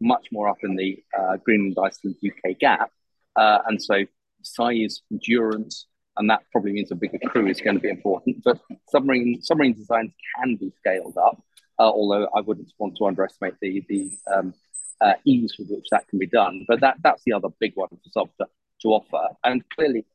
much 0.00 0.26
more 0.32 0.48
up 0.48 0.58
in 0.62 0.76
the 0.76 1.02
uh, 1.18 1.36
Greenland, 1.36 1.76
Iceland, 1.82 2.16
UK 2.24 2.58
gap. 2.58 2.90
Uh, 3.36 3.58
and 3.66 3.82
so 3.82 4.04
size, 4.42 5.02
endurance, 5.10 5.86
and 6.16 6.30
that 6.30 6.42
probably 6.52 6.72
means 6.72 6.90
a 6.92 6.94
bigger 6.94 7.18
crew 7.26 7.46
is 7.46 7.60
going 7.60 7.76
to 7.76 7.80
be 7.80 7.88
important. 7.88 8.42
But 8.44 8.60
submarine 8.90 9.42
submarine 9.42 9.74
designs 9.74 10.12
can 10.36 10.56
be 10.56 10.72
scaled 10.78 11.16
up, 11.16 11.42
uh, 11.78 11.90
although 11.90 12.28
I 12.36 12.40
wouldn't 12.40 12.72
want 12.78 12.96
to 12.98 13.06
underestimate 13.06 13.54
the 13.60 13.84
the 13.88 14.10
um, 14.32 14.54
uh, 15.00 15.14
ease 15.24 15.54
with 15.58 15.68
which 15.70 15.86
that 15.90 16.08
can 16.08 16.18
be 16.18 16.26
done. 16.26 16.64
But 16.68 16.80
that 16.80 16.96
that's 17.02 17.22
the 17.24 17.32
other 17.32 17.48
big 17.60 17.72
one 17.74 17.88
for 17.88 18.24
Saab 18.26 18.30
to, 18.40 18.46
to 18.82 18.88
offer. 18.88 19.34
And 19.44 19.68
clearly, 19.70 20.06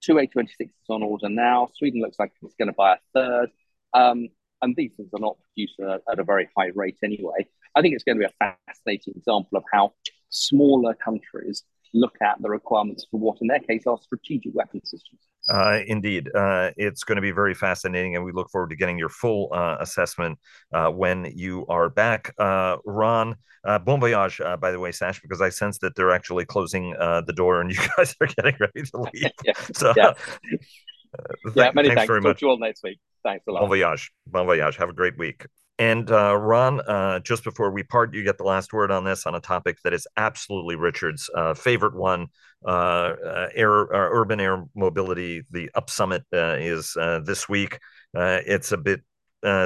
two 0.00 0.14
A26 0.14 0.60
is 0.60 0.70
on 0.88 1.02
order 1.02 1.28
now. 1.28 1.68
Sweden 1.74 2.00
looks 2.00 2.18
like 2.18 2.32
it's 2.42 2.54
going 2.56 2.68
to 2.68 2.74
buy 2.74 2.94
a 2.94 2.98
third. 3.14 3.50
Um, 3.94 4.28
and 4.62 4.76
these 4.76 4.92
things 4.96 5.10
are 5.12 5.20
not 5.20 5.36
produced 5.42 5.78
at, 5.80 6.02
at 6.10 6.18
a 6.18 6.24
very 6.24 6.48
high 6.56 6.70
rate 6.74 6.98
anyway. 7.02 7.46
I 7.74 7.82
think 7.82 7.94
it's 7.94 8.04
going 8.04 8.18
to 8.18 8.26
be 8.26 8.32
a 8.40 8.54
fascinating 8.68 9.14
example 9.16 9.58
of 9.58 9.64
how 9.72 9.94
smaller 10.30 10.94
countries 10.94 11.64
look 11.94 12.16
at 12.22 12.40
the 12.40 12.48
requirements 12.48 13.06
for 13.10 13.18
what, 13.18 13.38
in 13.40 13.48
their 13.48 13.58
case, 13.58 13.86
are 13.86 13.98
strategic 13.98 14.54
weapon 14.54 14.84
systems. 14.84 15.20
Uh, 15.48 15.80
indeed, 15.86 16.28
uh, 16.34 16.70
it's 16.76 17.04
going 17.04 17.16
to 17.16 17.22
be 17.22 17.32
very 17.32 17.54
fascinating, 17.54 18.16
and 18.16 18.24
we 18.24 18.32
look 18.32 18.50
forward 18.50 18.70
to 18.70 18.76
getting 18.76 18.98
your 18.98 19.08
full 19.08 19.48
uh, 19.52 19.76
assessment 19.80 20.38
uh, 20.72 20.88
when 20.88 21.30
you 21.34 21.66
are 21.68 21.88
back. 21.88 22.32
Uh, 22.38 22.76
Ron, 22.84 23.36
uh, 23.64 23.78
bon 23.78 24.00
voyage, 24.00 24.40
by 24.60 24.70
the 24.70 24.78
way, 24.78 24.92
Sash, 24.92 25.20
because 25.20 25.40
I 25.40 25.48
sense 25.48 25.78
that 25.78 25.96
they're 25.96 26.12
actually 26.12 26.44
closing 26.44 26.90
the 26.90 27.32
door 27.34 27.60
and 27.60 27.70
you 27.74 27.78
guys 27.96 28.14
are 28.20 28.26
getting 28.26 28.56
ready 28.60 28.82
to 28.82 28.98
leave. 29.12 29.32
yeah. 29.44 29.52
So, 29.74 29.92
yeah. 29.96 30.12
yeah, 31.54 31.70
many 31.74 31.88
thanks, 31.88 32.00
thanks 32.00 32.06
very 32.06 32.20
Talk 32.20 32.28
much. 32.28 32.40
To 32.40 32.46
you 32.46 32.50
all 32.50 32.58
next 32.58 32.82
week. 32.82 32.98
Thanks 33.22 33.44
a 33.46 33.52
lot. 33.52 33.60
Bon 33.60 33.68
voyage. 33.68 34.10
Bon 34.26 34.46
voyage. 34.46 34.76
Have 34.76 34.88
a 34.88 34.94
great 34.94 35.18
week. 35.18 35.46
And 35.78 36.10
uh, 36.10 36.36
Ron, 36.36 36.80
uh, 36.80 37.20
just 37.20 37.44
before 37.44 37.70
we 37.70 37.82
part, 37.82 38.14
you 38.14 38.22
get 38.22 38.38
the 38.38 38.44
last 38.44 38.72
word 38.72 38.90
on 38.90 39.04
this 39.04 39.26
on 39.26 39.34
a 39.34 39.40
topic 39.40 39.78
that 39.84 39.92
is 39.92 40.06
absolutely 40.16 40.76
Richard's 40.76 41.28
uh, 41.34 41.54
favorite 41.54 41.96
one: 41.96 42.28
air, 42.66 43.94
uh, 43.94 44.08
urban 44.12 44.40
air 44.40 44.64
mobility. 44.74 45.42
The 45.50 45.70
Up 45.74 45.90
Summit 45.90 46.24
is 46.32 46.94
this 47.24 47.48
week. 47.48 47.78
it's 48.14 48.72
a 48.72 48.76
bit 48.76 49.02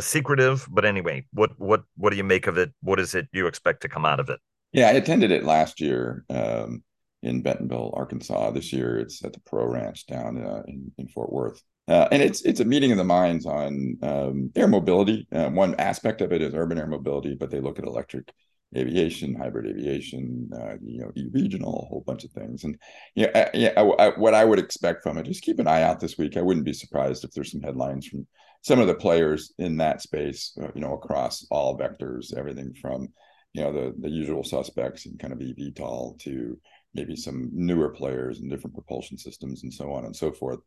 secretive, 0.00 0.66
but 0.70 0.84
anyway, 0.84 1.26
what 1.32 1.58
what 1.58 1.84
what 1.96 2.10
do 2.10 2.16
you 2.16 2.24
make 2.24 2.46
of 2.46 2.58
it? 2.58 2.72
What 2.82 3.00
is 3.00 3.14
it 3.14 3.28
you 3.32 3.46
expect 3.46 3.82
to 3.82 3.88
come 3.88 4.04
out 4.04 4.20
of 4.20 4.30
it? 4.30 4.40
Yeah, 4.72 4.88
I 4.88 4.92
attended 4.92 5.30
it 5.30 5.44
last 5.44 5.80
year 5.80 6.24
um, 6.28 6.82
in 7.22 7.42
Bentonville, 7.42 7.92
Arkansas. 7.96 8.50
This 8.50 8.72
year, 8.72 8.98
it's 8.98 9.24
at 9.24 9.32
the 9.32 9.40
Perot 9.40 9.72
Ranch 9.72 10.06
down 10.06 10.36
in, 10.66 10.92
in 10.98 11.08
Fort 11.08 11.32
Worth. 11.32 11.62
Uh, 11.88 12.08
and 12.10 12.20
it's 12.20 12.42
it's 12.42 12.60
a 12.60 12.64
meeting 12.64 12.90
of 12.90 12.98
the 12.98 13.04
minds 13.04 13.46
on 13.46 13.96
um, 14.02 14.50
air 14.56 14.66
mobility. 14.66 15.26
Um, 15.32 15.54
one 15.54 15.74
aspect 15.76 16.20
of 16.20 16.32
it 16.32 16.42
is 16.42 16.52
urban 16.52 16.78
air 16.78 16.86
mobility, 16.86 17.36
but 17.38 17.50
they 17.50 17.60
look 17.60 17.78
at 17.78 17.84
electric 17.84 18.32
aviation, 18.76 19.34
hybrid 19.34 19.66
aviation, 19.66 20.50
uh, 20.54 20.76
you 20.82 21.00
know, 21.00 21.12
e-regional, 21.14 21.82
a 21.84 21.86
whole 21.86 22.02
bunch 22.06 22.24
of 22.24 22.32
things. 22.32 22.64
And 22.64 22.78
yeah, 23.14 23.28
uh, 23.34 23.50
yeah, 23.54 23.72
I, 23.76 24.08
what 24.18 24.34
I 24.34 24.44
would 24.44 24.58
expect 24.58 25.02
from 25.02 25.18
it, 25.18 25.26
just 25.26 25.42
keep 25.42 25.58
an 25.58 25.68
eye 25.68 25.82
out 25.82 26.00
this 26.00 26.18
week. 26.18 26.36
I 26.36 26.42
wouldn't 26.42 26.66
be 26.66 26.72
surprised 26.72 27.24
if 27.24 27.32
there's 27.32 27.52
some 27.52 27.62
headlines 27.62 28.06
from 28.06 28.26
some 28.62 28.80
of 28.80 28.86
the 28.86 28.94
players 28.94 29.52
in 29.58 29.76
that 29.76 30.02
space, 30.02 30.56
uh, 30.60 30.68
you 30.74 30.80
know, 30.80 30.94
across 30.94 31.46
all 31.50 31.78
vectors, 31.78 32.36
everything 32.36 32.74
from 32.80 33.08
you 33.56 33.62
know 33.62 33.72
the 33.72 33.94
the 34.00 34.10
usual 34.10 34.44
suspects 34.44 35.06
and 35.06 35.18
kind 35.18 35.32
of 35.32 35.38
eVTOL 35.38 36.18
to 36.20 36.58
maybe 36.92 37.16
some 37.16 37.48
newer 37.52 37.88
players 37.88 38.40
and 38.40 38.50
different 38.50 38.74
propulsion 38.74 39.16
systems 39.16 39.62
and 39.62 39.72
so 39.72 39.92
on 39.92 40.04
and 40.04 40.14
so 40.14 40.30
forth 40.30 40.60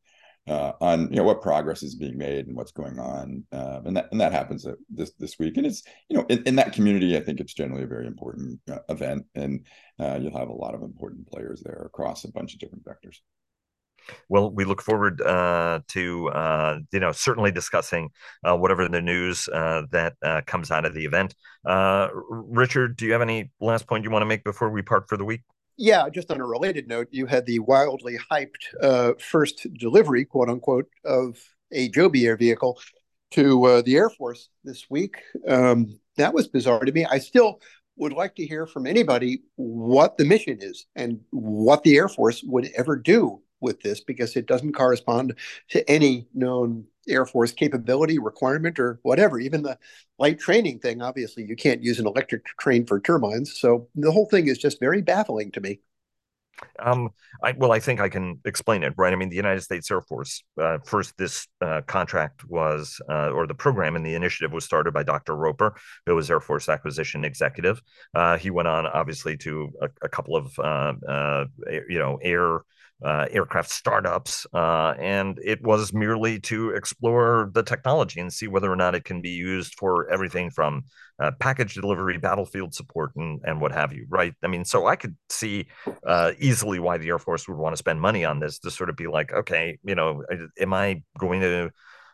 uh, 0.48 0.74
on 0.82 1.10
you 1.12 1.18
know 1.18 1.24
what 1.24 1.42
progress 1.42 1.84
is 1.84 1.96
being 1.96 2.18
made 2.18 2.48
and 2.48 2.56
what's 2.56 2.72
going 2.72 3.00
on, 3.00 3.44
um, 3.52 3.86
and 3.86 3.98
that 3.98 4.10
and 4.12 4.20
that 4.22 4.32
happens 4.32 4.66
this 4.90 5.12
this 5.20 5.38
week. 5.40 5.58
And 5.58 5.66
it's 5.66 5.84
you 6.10 6.18
know 6.18 6.26
in, 6.30 6.44
in 6.44 6.56
that 6.56 6.74
community, 6.74 7.18
I 7.18 7.22
think 7.22 7.40
it's 7.40 7.54
generally 7.54 7.84
a 7.84 7.88
very 7.88 8.08
important 8.08 8.60
uh, 8.70 8.80
event, 8.90 9.26
and 9.36 9.66
uh, 10.00 10.20
you'll 10.22 10.38
have 10.38 10.50
a 10.50 10.54
lot 10.54 10.76
of 10.76 10.82
important 10.82 11.28
players 11.28 11.62
there 11.64 11.84
across 11.86 12.24
a 12.24 12.32
bunch 12.32 12.54
of 12.54 12.60
different 12.60 12.86
vectors. 12.86 13.18
Well, 14.28 14.52
we 14.52 14.66
look 14.66 14.82
forward 14.82 15.22
uh, 15.22 15.82
to 15.90 16.30
uh, 16.30 16.80
you 16.92 17.00
know 17.00 17.12
certainly 17.12 17.52
discussing 17.52 18.10
uh, 18.44 18.58
whatever 18.58 18.88
the 18.88 19.02
news 19.02 19.48
uh, 19.48 19.84
that 19.92 20.14
uh, 20.24 20.42
comes 20.46 20.72
out 20.72 20.86
of 20.86 20.94
the 20.94 21.06
event. 21.06 21.36
Uh, 21.66 22.10
Richard, 22.30 22.98
do 22.98 23.06
you 23.06 23.12
have 23.14 23.22
any 23.22 23.52
last 23.60 23.88
point 23.88 24.04
you 24.04 24.12
want 24.12 24.22
to 24.22 24.28
make 24.28 24.44
before 24.44 24.70
we 24.70 24.82
part 24.82 25.08
for 25.08 25.18
the 25.18 25.26
week? 25.26 25.42
Yeah, 25.82 26.10
just 26.10 26.30
on 26.30 26.42
a 26.42 26.46
related 26.46 26.90
note, 26.90 27.08
you 27.10 27.26
had 27.26 27.46
the 27.46 27.60
wildly 27.60 28.20
hyped 28.30 28.66
uh, 28.84 29.14
first 29.18 29.66
delivery, 29.76 30.26
quote 30.26 30.50
unquote, 30.50 30.90
of 31.06 31.42
a 31.72 31.88
Joby 31.88 32.26
Air 32.26 32.36
vehicle 32.36 32.82
to 33.32 33.64
uh, 33.64 33.82
the 33.84 33.96
Air 33.96 34.10
Force 34.10 34.50
this 34.66 34.90
week. 34.90 35.16
Um, 35.48 35.98
that 36.18 36.34
was 36.34 36.50
bizarre 36.50 36.84
to 36.84 36.92
me. 36.92 37.06
I 37.06 37.20
still 37.20 37.62
would 37.96 38.12
like 38.12 38.36
to 38.36 38.46
hear 38.46 38.68
from 38.68 38.88
anybody 38.88 39.44
what 39.56 40.18
the 40.18 40.26
mission 40.26 40.58
is 40.60 40.86
and 40.98 41.22
what 41.30 41.84
the 41.84 41.96
Air 41.96 42.10
Force 42.10 42.44
would 42.44 42.70
ever 42.76 42.98
do 42.98 43.42
with 43.62 43.80
this 43.80 44.02
because 44.02 44.36
it 44.36 44.48
doesn't 44.48 44.74
correspond 44.74 45.36
to 45.70 45.90
any 45.90 46.28
known 46.34 46.84
Air 47.10 47.26
Force 47.26 47.52
capability, 47.52 48.20
requirement, 48.20 48.80
or 48.80 49.00
whatever. 49.04 49.40
Even 49.40 49.64
the 49.64 49.78
light 50.18 50.40
training 50.40 50.80
thing, 50.80 51.02
obviously, 51.02 51.46
you 51.46 51.56
can't 51.56 51.84
use 51.84 52.00
an 52.00 52.08
electric 52.08 52.46
train 52.60 52.86
for 52.86 53.00
turbines. 53.00 53.60
So 53.60 53.88
the 53.96 54.12
whole 54.12 54.26
thing 54.26 54.48
is 54.48 54.58
just 54.58 54.80
very 54.80 55.02
baffling 55.02 55.52
to 55.52 55.62
me. 55.62 55.80
Um, 56.80 57.10
I, 57.44 57.54
well, 57.54 57.72
I 57.72 57.80
think 57.80 58.00
I 58.00 58.10
can 58.10 58.40
explain 58.46 58.84
it, 58.84 58.94
right? 58.98 59.14
I 59.14 59.16
mean, 59.16 59.30
the 59.30 59.36
United 59.36 59.62
States 59.62 59.90
Air 59.90 60.02
Force, 60.02 60.44
uh, 60.62 60.80
first, 60.86 61.18
this 61.18 61.48
uh, 61.62 61.82
contract 61.88 62.44
was, 62.50 63.00
uh, 63.10 63.30
or 63.30 63.48
the 63.48 63.54
program 63.54 63.96
and 63.96 64.06
the 64.06 64.16
initiative 64.16 64.52
was 64.52 64.66
started 64.66 64.94
by 64.94 65.04
Dr. 65.04 65.36
Roper, 65.36 65.76
who 66.06 66.16
was 66.16 66.30
Air 66.30 66.40
Force 66.40 66.70
acquisition 66.70 67.24
executive. 67.24 67.82
Uh, 68.14 68.38
he 68.38 68.50
went 68.50 68.68
on, 68.68 68.88
obviously, 68.88 69.38
to 69.38 69.70
a, 69.82 69.90
a 70.02 70.10
couple 70.10 70.36
of, 70.36 70.58
uh, 70.60 70.94
uh, 71.08 71.46
you 71.88 72.00
know, 72.00 72.20
air 72.22 72.60
uh, 73.04 73.28
aircraft 73.32 73.70
startups, 73.70 74.46
uh, 74.54 74.94
and 75.00 75.40
it 75.44 75.62
was 75.64 75.94
merely 75.94 76.40
to 76.40 76.72
explore 76.72 77.50
the 77.54 77.64
technology 77.64 78.20
and 78.20 78.32
see 78.32 78.48
whether 78.48 78.72
or 78.72 78.76
not 78.76 78.96
it 78.96 79.06
can 79.06 79.22
be 79.22 79.30
used 79.30 79.76
for 79.76 80.10
everything 80.10 80.50
from 80.50 80.84
uh, 81.20 81.32
package 81.40 81.76
delivery, 81.76 82.18
battlefield 82.18 82.74
support, 82.74 83.12
and 83.16 83.40
and 83.44 83.62
what 83.62 83.72
have 83.72 83.94
you. 83.94 84.06
Right? 84.10 84.34
I 84.44 84.48
mean, 84.48 84.66
so 84.66 84.86
I 84.86 84.96
could 84.96 85.16
see 85.30 85.68
uh, 86.06 86.34
easily 86.40 86.80
why 86.80 86.98
the 86.98 87.10
Air 87.10 87.20
Force 87.20 87.48
would 87.48 87.58
want 87.58 87.74
to 87.74 87.78
spend 87.78 88.02
money 88.02 88.26
on 88.26 88.40
this 88.40 88.60
to 88.60 88.72
sort 88.72 88.90
of 88.90 88.96
be 88.96 89.08
like, 89.08 89.32
okay, 89.32 89.78
you 89.84 89.96
know, 89.96 90.24
am 90.60 90.74
I 90.74 91.04
going 91.18 91.42
to 91.42 91.72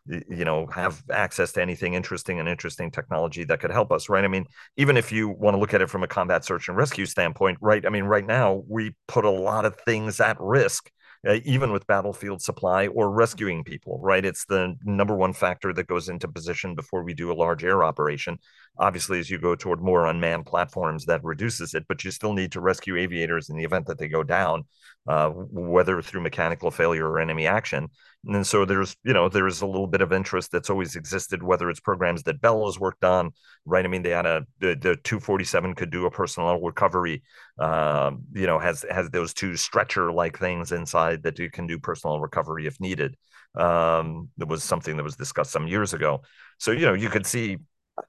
you 0.07 0.45
know 0.45 0.67
have 0.67 1.03
access 1.11 1.51
to 1.51 1.61
anything 1.61 1.93
interesting 1.93 2.39
and 2.39 2.47
interesting 2.47 2.91
technology 2.91 3.43
that 3.43 3.59
could 3.59 3.71
help 3.71 3.91
us 3.91 4.07
right 4.07 4.23
i 4.23 4.27
mean 4.27 4.45
even 4.77 4.97
if 4.97 5.11
you 5.11 5.29
want 5.29 5.55
to 5.55 5.59
look 5.59 5.73
at 5.73 5.81
it 5.81 5.89
from 5.89 6.03
a 6.03 6.07
combat 6.07 6.45
search 6.45 6.67
and 6.67 6.77
rescue 6.77 7.05
standpoint 7.05 7.57
right 7.61 7.85
i 7.85 7.89
mean 7.89 8.03
right 8.03 8.25
now 8.25 8.63
we 8.67 8.95
put 9.07 9.25
a 9.25 9.29
lot 9.29 9.65
of 9.65 9.75
things 9.85 10.19
at 10.19 10.37
risk 10.39 10.91
uh, 11.27 11.39
even 11.43 11.71
with 11.71 11.87
battlefield 11.87 12.41
supply 12.41 12.87
or 12.87 13.09
rescuing 13.09 13.63
people, 13.63 13.99
right? 14.03 14.23
It's 14.23 14.45
the 14.45 14.75
number 14.83 15.15
one 15.15 15.33
factor 15.33 15.73
that 15.73 15.87
goes 15.87 16.07
into 16.07 16.27
position 16.27 16.75
before 16.75 17.03
we 17.03 17.15
do 17.15 17.31
a 17.31 17.33
large 17.33 17.63
air 17.63 17.83
operation. 17.83 18.37
Obviously, 18.77 19.19
as 19.19 19.29
you 19.29 19.39
go 19.39 19.55
toward 19.55 19.81
more 19.81 20.05
unmanned 20.05 20.45
platforms, 20.45 21.05
that 21.05 21.23
reduces 21.23 21.73
it, 21.73 21.85
but 21.87 22.03
you 22.03 22.11
still 22.11 22.33
need 22.33 22.51
to 22.51 22.61
rescue 22.61 22.97
aviators 22.97 23.49
in 23.49 23.57
the 23.57 23.63
event 23.63 23.85
that 23.87 23.97
they 23.97 24.07
go 24.07 24.23
down, 24.23 24.63
uh, 25.07 25.29
whether 25.29 26.01
through 26.01 26.21
mechanical 26.21 26.71
failure 26.71 27.07
or 27.07 27.19
enemy 27.19 27.47
action. 27.47 27.87
And 28.27 28.45
so 28.45 28.65
there's, 28.65 28.95
you 29.03 29.13
know, 29.13 29.29
there's 29.29 29.61
a 29.61 29.67
little 29.67 29.87
bit 29.87 30.01
of 30.01 30.11
interest 30.11 30.51
that's 30.51 30.69
always 30.69 30.95
existed, 30.95 31.43
whether 31.43 31.69
it's 31.69 31.79
programs 31.79 32.23
that 32.23 32.41
Bell 32.41 32.65
has 32.65 32.79
worked 32.79 33.03
on, 33.03 33.31
right? 33.65 33.85
I 33.85 33.87
mean, 33.87 34.01
they 34.01 34.09
had 34.09 34.25
a 34.25 34.45
the, 34.59 34.75
the 34.75 34.95
247 35.03 35.75
could 35.75 35.91
do 35.91 36.05
a 36.05 36.11
personnel 36.11 36.59
recovery, 36.59 37.23
uh, 37.59 38.11
you 38.33 38.47
know, 38.47 38.59
has 38.59 38.83
has 38.89 39.09
those 39.09 39.33
two 39.33 39.55
stretcher 39.55 40.11
like 40.11 40.39
things 40.39 40.71
inside 40.71 41.23
that 41.23 41.37
you 41.39 41.51
can 41.51 41.67
do 41.67 41.79
personal 41.79 42.19
recovery 42.19 42.65
if 42.65 42.79
needed. 42.79 43.15
Um, 43.55 44.29
it 44.39 44.47
was 44.47 44.63
something 44.63 44.97
that 44.97 45.03
was 45.03 45.15
discussed 45.15 45.51
some 45.51 45.67
years 45.67 45.93
ago. 45.93 46.23
So 46.57 46.71
you 46.71 46.85
know, 46.85 46.93
you 46.93 47.09
could 47.09 47.25
see 47.25 47.57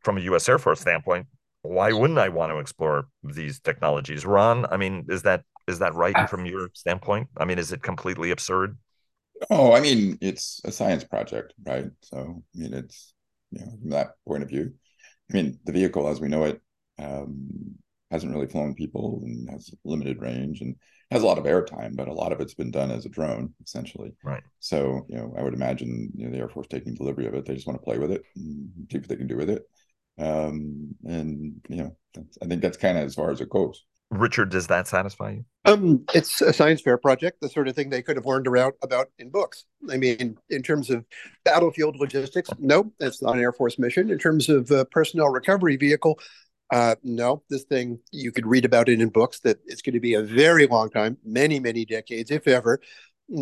from 0.03 0.19
a 0.19 0.21
U.S. 0.23 0.49
Air 0.49 0.59
Force 0.59 0.81
standpoint, 0.81 1.27
why 1.63 1.93
wouldn't 1.93 2.19
I 2.19 2.29
want 2.29 2.53
to 2.53 2.59
explore 2.59 3.09
these 3.23 3.61
technologies? 3.61 4.25
Ron, 4.25 4.67
I 4.71 4.77
mean, 4.77 5.07
is 5.09 5.23
that 5.23 5.43
is 5.67 5.81
that 5.81 5.95
right 5.95 6.29
from 6.29 6.47
your 6.47 6.69
standpoint? 6.75 7.29
I 7.37 7.45
mean, 7.45 7.59
is 7.59 7.73
it 7.73 7.83
completely 7.83 8.31
absurd? 8.31 8.79
Oh, 9.51 9.73
I 9.73 9.81
mean, 9.81 10.17
it's 10.21 10.61
a 10.65 10.73
science 10.73 11.05
project, 11.05 11.53
right? 11.65 11.91
So, 12.03 12.43
I 12.55 12.59
mean, 12.59 12.73
it's 12.73 13.15
you 13.51 13.61
know 13.61 13.73
from 13.81 13.91
that 13.91 14.13
point 14.27 14.43
of 14.43 14.49
view. 14.49 14.73
I 15.31 15.35
mean, 15.35 15.59
the 15.65 15.73
vehicle 15.73 16.09
as 16.09 16.21
we 16.21 16.29
know 16.29 16.45
it 16.45 16.61
um, 16.99 17.49
hasn't 18.11 18.33
really 18.33 18.47
flown 18.47 18.75
people 18.75 19.23
and 19.25 19.51
has 19.51 19.75
limited 19.85 20.21
range 20.21 20.61
and 20.61 20.77
has 21.11 21.23
a 21.23 21.27
lot 21.27 21.39
of 21.39 21.45
airtime, 21.45 21.95
but 21.95 22.09
a 22.09 22.13
lot 22.13 22.33
of 22.33 22.41
it's 22.41 22.55
been 22.55 22.71
done 22.71 22.91
as 22.91 23.07
a 23.07 23.09
drone, 23.09 23.55
essentially. 23.65 24.13
Right. 24.25 24.43
So, 24.59 25.07
you 25.09 25.17
know, 25.17 25.35
I 25.39 25.43
would 25.43 25.55
imagine 25.55 26.11
you 26.15 26.27
know 26.27 26.33
the 26.33 26.39
Air 26.39 26.49
Force 26.49 26.67
taking 26.69 26.95
delivery 26.95 27.27
of 27.27 27.35
it. 27.35 27.47
They 27.47 27.55
just 27.55 27.67
want 27.67 27.79
to 27.79 27.85
play 27.85 27.99
with 27.99 28.11
it 28.11 28.23
and 28.35 28.69
see 28.91 28.99
what 28.99 29.09
they 29.09 29.17
can 29.17 29.29
do 29.29 29.37
with 29.37 29.51
it. 29.51 29.63
Um, 30.19 30.95
and 31.05 31.61
you 31.69 31.77
know, 31.77 31.97
I 32.43 32.47
think 32.47 32.63
that's 32.63 32.77
kind 32.77 32.99
of 32.99 33.05
as 33.05 33.15
far 33.15 33.31
as 33.31 33.41
it 33.41 33.51
goes. 33.51 33.85
Richard, 34.11 34.51
does 34.51 34.69
that 34.69 34.87
satisfy 34.87 35.33
you? 35.33 35.45
Um, 35.65 36.05
it's 36.15 36.41
a 36.41 36.53
science 36.53 36.81
fair 36.81 36.97
project, 36.97 37.41
the 37.41 37.49
sort 37.49 37.67
of 37.67 37.75
thing 37.75 37.91
they 37.91 38.03
could 38.03 38.17
have 38.17 38.27
learned 38.27 38.47
around 38.47 38.75
about 38.83 39.09
in 39.19 39.31
books. 39.31 39.65
I 39.91 39.97
mean, 39.97 40.39
in 40.49 40.63
terms 40.63 40.91
of 40.91 41.05
battlefield 41.45 41.97
logistics, 41.97 42.49
no, 42.59 42.93
that's 43.01 43.21
not 43.21 43.35
an 43.35 43.41
Air 43.41 43.53
Force 43.53 43.79
mission. 43.79 44.11
In 44.11 44.19
terms 44.19 44.49
of 44.49 44.71
uh, 44.71 44.85
personnel 44.93 45.29
recovery 45.29 45.77
vehicle, 45.77 46.21
Uh, 46.73 46.97
no, 47.03 47.43
this 47.49 47.65
thing 47.65 48.01
you 48.11 48.33
could 48.33 48.47
read 48.47 48.65
about 48.65 48.89
it 48.89 49.01
in 49.01 49.09
books 49.09 49.41
that 49.41 49.59
it's 49.67 49.83
going 49.83 49.95
to 49.95 50.01
be 50.01 50.15
a 50.15 50.23
very 50.23 50.67
long 50.67 50.91
time, 50.91 51.17
many 51.25 51.61
many 51.61 51.85
decades, 51.85 52.31
if 52.31 52.49
ever, 52.49 52.81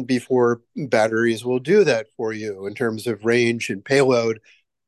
before 0.05 0.61
batteries 0.77 1.45
will 1.45 1.59
do 1.59 1.85
that 1.85 2.07
for 2.17 2.33
you 2.33 2.67
in 2.67 2.75
terms 2.75 3.07
of 3.07 3.25
range 3.25 3.71
and 3.71 3.85
payload, 3.85 4.41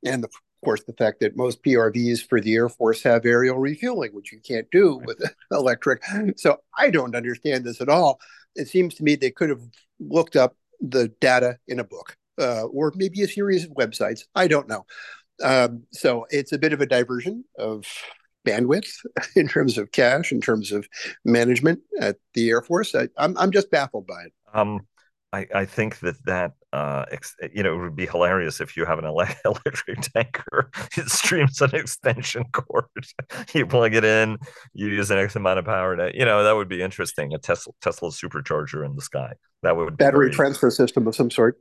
and 0.05 0.25
of 0.25 0.31
course 0.65 0.83
the 0.85 0.93
fact 0.93 1.21
that 1.21 1.37
most 1.37 1.63
PRVs 1.63 2.27
for 2.29 2.41
the 2.41 2.55
Air 2.55 2.69
Force 2.69 3.03
have 3.03 3.25
aerial 3.25 3.59
refueling, 3.59 4.13
which 4.13 4.33
you 4.33 4.41
can't 4.41 4.71
do 4.71 5.01
with 5.05 5.23
electric. 5.51 6.03
So 6.37 6.59
I 6.77 6.91
don't 6.91 7.15
understand 7.15 7.65
this 7.65 7.81
at 7.81 7.89
all. 7.89 8.21
It 8.55 8.69
seems 8.69 8.95
to 8.97 9.05
me 9.05 9.17
they 9.17 9.31
could 9.31 9.51
have 9.51 9.63
looked 10.01 10.37
up 10.37 10.57
the 10.81 11.09
data 11.21 11.59
in 11.69 11.79
a 11.79 11.85
book 11.85 12.17
uh, 12.39 12.65
or 12.65 12.93
maybe 12.97 13.23
a 13.23 13.29
series 13.29 13.65
of 13.65 13.71
websites. 13.71 14.25
I 14.35 14.49
don't 14.49 14.69
know. 14.69 14.87
Um, 15.43 15.85
so 15.93 16.27
it's 16.31 16.53
a 16.53 16.59
bit 16.59 16.73
of 16.73 16.81
a 16.81 16.87
diversion 16.87 17.45
of 17.59 17.85
bandwidth 18.47 18.89
in 19.37 19.49
terms 19.49 19.77
of 19.79 19.93
cash, 19.93 20.33
in 20.33 20.41
terms 20.41 20.73
of 20.73 20.87
management 21.25 21.81
at 22.01 22.17
the 22.35 22.49
Air 22.51 22.63
Force. 22.63 22.95
I, 22.95 23.09
I'm 23.19 23.37
I'm 23.37 23.51
just 23.51 23.71
baffled 23.71 24.07
by 24.07 24.23
it. 24.23 24.33
Um, 24.55 24.81
I, 25.33 25.47
I 25.55 25.65
think 25.65 25.99
that 26.01 26.25
that 26.25 26.53
uh, 26.73 27.05
ex- 27.11 27.37
you 27.53 27.63
know 27.63 27.75
it 27.75 27.83
would 27.83 27.97
be 27.97 28.07
hilarious 28.07 28.61
if 28.61 28.77
you 28.77 28.85
have 28.85 28.99
an 28.99 29.05
ele- 29.05 29.27
electric 29.45 30.01
tanker. 30.01 30.71
It 30.97 31.11
streams 31.11 31.61
an 31.61 31.75
extension 31.75 32.45
cord. 32.53 32.87
you 33.53 33.67
plug 33.67 33.95
it 33.95 34.05
in. 34.05 34.39
You 34.73 34.89
use 34.89 35.11
an 35.11 35.19
X 35.19 35.37
amount 35.37 35.59
of 35.59 35.65
power. 35.65 35.97
To, 35.97 36.11
you 36.17 36.25
know 36.25 36.45
that 36.45 36.55
would 36.57 36.69
be 36.69 36.83
interesting. 36.83 37.35
A 37.35 37.39
Tesla 37.39 37.73
Tesla 37.83 38.11
supercharger 38.11 38.85
in 38.85 38.95
the 38.95 39.03
sky. 39.03 39.35
That 39.63 39.77
would 39.77 39.97
battery 39.97 40.31
transfer 40.31 40.71
system 40.71 41.07
of 41.07 41.15
some 41.15 41.31
sort. 41.31 41.59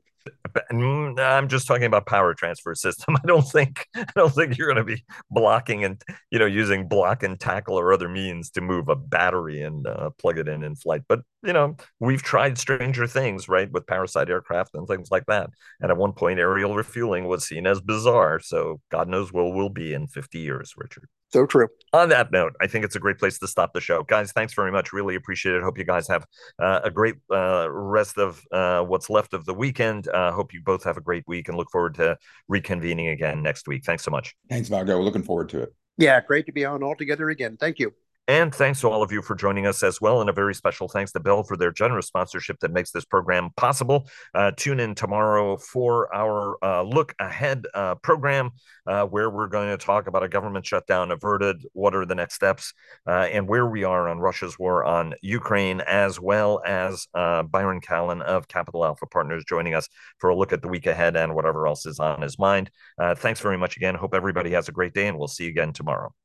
Mm, 0.71 1.19
I'm 1.19 1.47
just 1.47 1.67
talking 1.67 1.85
about 1.85 2.05
power 2.05 2.33
transfer 2.33 2.75
system. 2.75 3.15
I 3.23 3.27
don't 3.27 3.43
think 3.43 3.87
I 3.95 4.05
don't 4.15 4.33
think 4.33 4.57
you're 4.57 4.71
going 4.71 4.85
to 4.85 4.95
be 4.95 5.03
blocking 5.29 5.83
and 5.83 6.01
you 6.31 6.39
know 6.39 6.45
using 6.45 6.87
block 6.87 7.23
and 7.23 7.39
tackle 7.39 7.77
or 7.77 7.91
other 7.91 8.07
means 8.07 8.49
to 8.51 8.61
move 8.61 8.87
a 8.89 8.95
battery 8.95 9.61
and 9.61 9.85
uh, 9.85 10.11
plug 10.17 10.37
it 10.37 10.47
in 10.47 10.63
in 10.63 10.75
flight. 10.75 11.01
But 11.07 11.21
you 11.43 11.53
know 11.53 11.75
we've 11.99 12.23
tried 12.23 12.57
stranger 12.57 13.07
things, 13.07 13.49
right, 13.49 13.71
with 13.71 13.87
parasite 13.87 14.29
aircraft 14.29 14.75
and 14.75 14.87
things 14.87 15.09
like 15.11 15.25
that. 15.27 15.49
And 15.81 15.91
at 15.91 15.97
one 15.97 16.13
point, 16.13 16.39
aerial 16.39 16.75
refueling 16.75 17.25
was 17.27 17.45
seen 17.45 17.67
as 17.67 17.81
bizarre. 17.81 18.39
So 18.39 18.79
God 18.91 19.09
knows 19.09 19.33
where 19.33 19.45
we'll 19.45 19.69
be 19.69 19.93
in 19.93 20.07
50 20.07 20.39
years, 20.39 20.73
Richard. 20.77 21.07
So 21.35 21.45
true. 21.45 21.67
On 21.91 22.07
that 22.07 22.31
note, 22.31 22.53
I 22.61 22.67
think 22.67 22.85
it's 22.85 22.95
a 22.95 22.99
great 22.99 23.19
place 23.19 23.37
to 23.39 23.47
stop 23.49 23.73
the 23.73 23.81
show. 23.81 24.03
Guys, 24.03 24.31
thanks 24.31 24.53
very 24.53 24.71
much. 24.71 24.93
Really 24.93 25.15
appreciate 25.15 25.53
it. 25.55 25.63
Hope 25.63 25.77
you 25.77 25.83
guys 25.83 26.07
have 26.07 26.25
uh, 26.59 26.79
a 26.85 26.89
great 26.89 27.15
uh, 27.29 27.67
rest 27.69 28.17
of 28.17 28.41
uh, 28.53 28.83
what's 28.83 29.09
left 29.09 29.33
of 29.33 29.43
the 29.43 29.53
weekend. 29.53 30.07
Uh, 30.07 30.31
hope 30.31 30.53
you 30.53 30.61
both 30.63 30.85
have 30.85 30.95
a 30.95 31.01
great 31.01 31.25
week 31.27 31.49
and 31.49 31.57
look 31.57 31.69
forward 31.69 31.95
to 31.95 32.17
reconvening 32.49 33.11
again 33.11 33.43
next 33.43 33.67
week. 33.67 33.83
Thanks 33.83 34.05
so 34.05 34.11
much. 34.11 34.33
Thanks, 34.49 34.69
Vago. 34.69 35.01
Looking 35.01 35.23
forward 35.23 35.49
to 35.49 35.63
it. 35.63 35.75
Yeah, 35.97 36.21
great 36.21 36.45
to 36.45 36.53
be 36.53 36.63
on 36.63 36.83
all 36.83 36.95
together 36.95 37.29
again. 37.29 37.57
Thank 37.59 37.79
you. 37.79 37.93
And 38.27 38.53
thanks 38.53 38.81
to 38.81 38.89
all 38.89 39.03
of 39.03 39.11
you 39.11 39.21
for 39.21 39.35
joining 39.35 39.67
us 39.67 39.83
as 39.83 40.01
well. 40.01 40.19
And 40.19 40.29
a 40.31 40.33
very 40.33 40.55
special 40.55 40.87
thanks 40.87 41.11
to 41.11 41.19
Bell 41.19 41.43
for 41.43 41.55
their 41.55 41.71
generous 41.71 42.07
sponsorship 42.07 42.59
that 42.61 42.71
makes 42.71 42.89
this 42.89 43.05
program 43.05 43.51
possible. 43.55 44.09
Uh, 44.33 44.51
tune 44.57 44.79
in 44.79 44.95
tomorrow 44.95 45.57
for 45.57 46.13
our 46.13 46.57
uh, 46.63 46.81
look 46.81 47.13
ahead 47.19 47.67
uh, 47.75 47.93
program, 47.95 48.49
uh, 48.87 49.05
where 49.05 49.29
we're 49.29 49.47
going 49.47 49.69
to 49.69 49.77
talk 49.77 50.07
about 50.07 50.23
a 50.23 50.27
government 50.27 50.65
shutdown 50.65 51.11
averted, 51.11 51.67
what 51.73 51.93
are 51.93 52.05
the 52.05 52.15
next 52.15 52.33
steps, 52.33 52.73
uh, 53.07 53.27
and 53.31 53.47
where 53.47 53.67
we 53.67 53.83
are 53.83 54.09
on 54.09 54.17
Russia's 54.17 54.57
war 54.57 54.83
on 54.83 55.13
Ukraine, 55.21 55.81
as 55.81 56.19
well 56.19 56.63
as 56.65 57.07
uh, 57.13 57.43
Byron 57.43 57.79
Callan 57.79 58.23
of 58.23 58.47
Capital 58.47 58.85
Alpha 58.85 59.05
Partners 59.05 59.43
joining 59.47 59.75
us 59.75 59.87
for 60.17 60.31
a 60.31 60.35
look 60.35 60.51
at 60.51 60.63
the 60.63 60.67
week 60.67 60.87
ahead 60.87 61.15
and 61.15 61.35
whatever 61.35 61.67
else 61.67 61.85
is 61.85 61.99
on 61.99 62.23
his 62.23 62.39
mind. 62.39 62.71
thanks 63.17 63.39
very 63.39 63.57
much 63.57 63.77
again. 63.77 63.93
Hope 63.93 64.15
everybody 64.15 64.51
has 64.51 64.67
a 64.67 64.71
great 64.71 64.95
day, 64.95 65.07
and 65.07 65.19
we'll 65.19 65.27
see 65.27 65.43
you 65.43 65.51
again 65.51 65.73
tomorrow. 65.73 66.11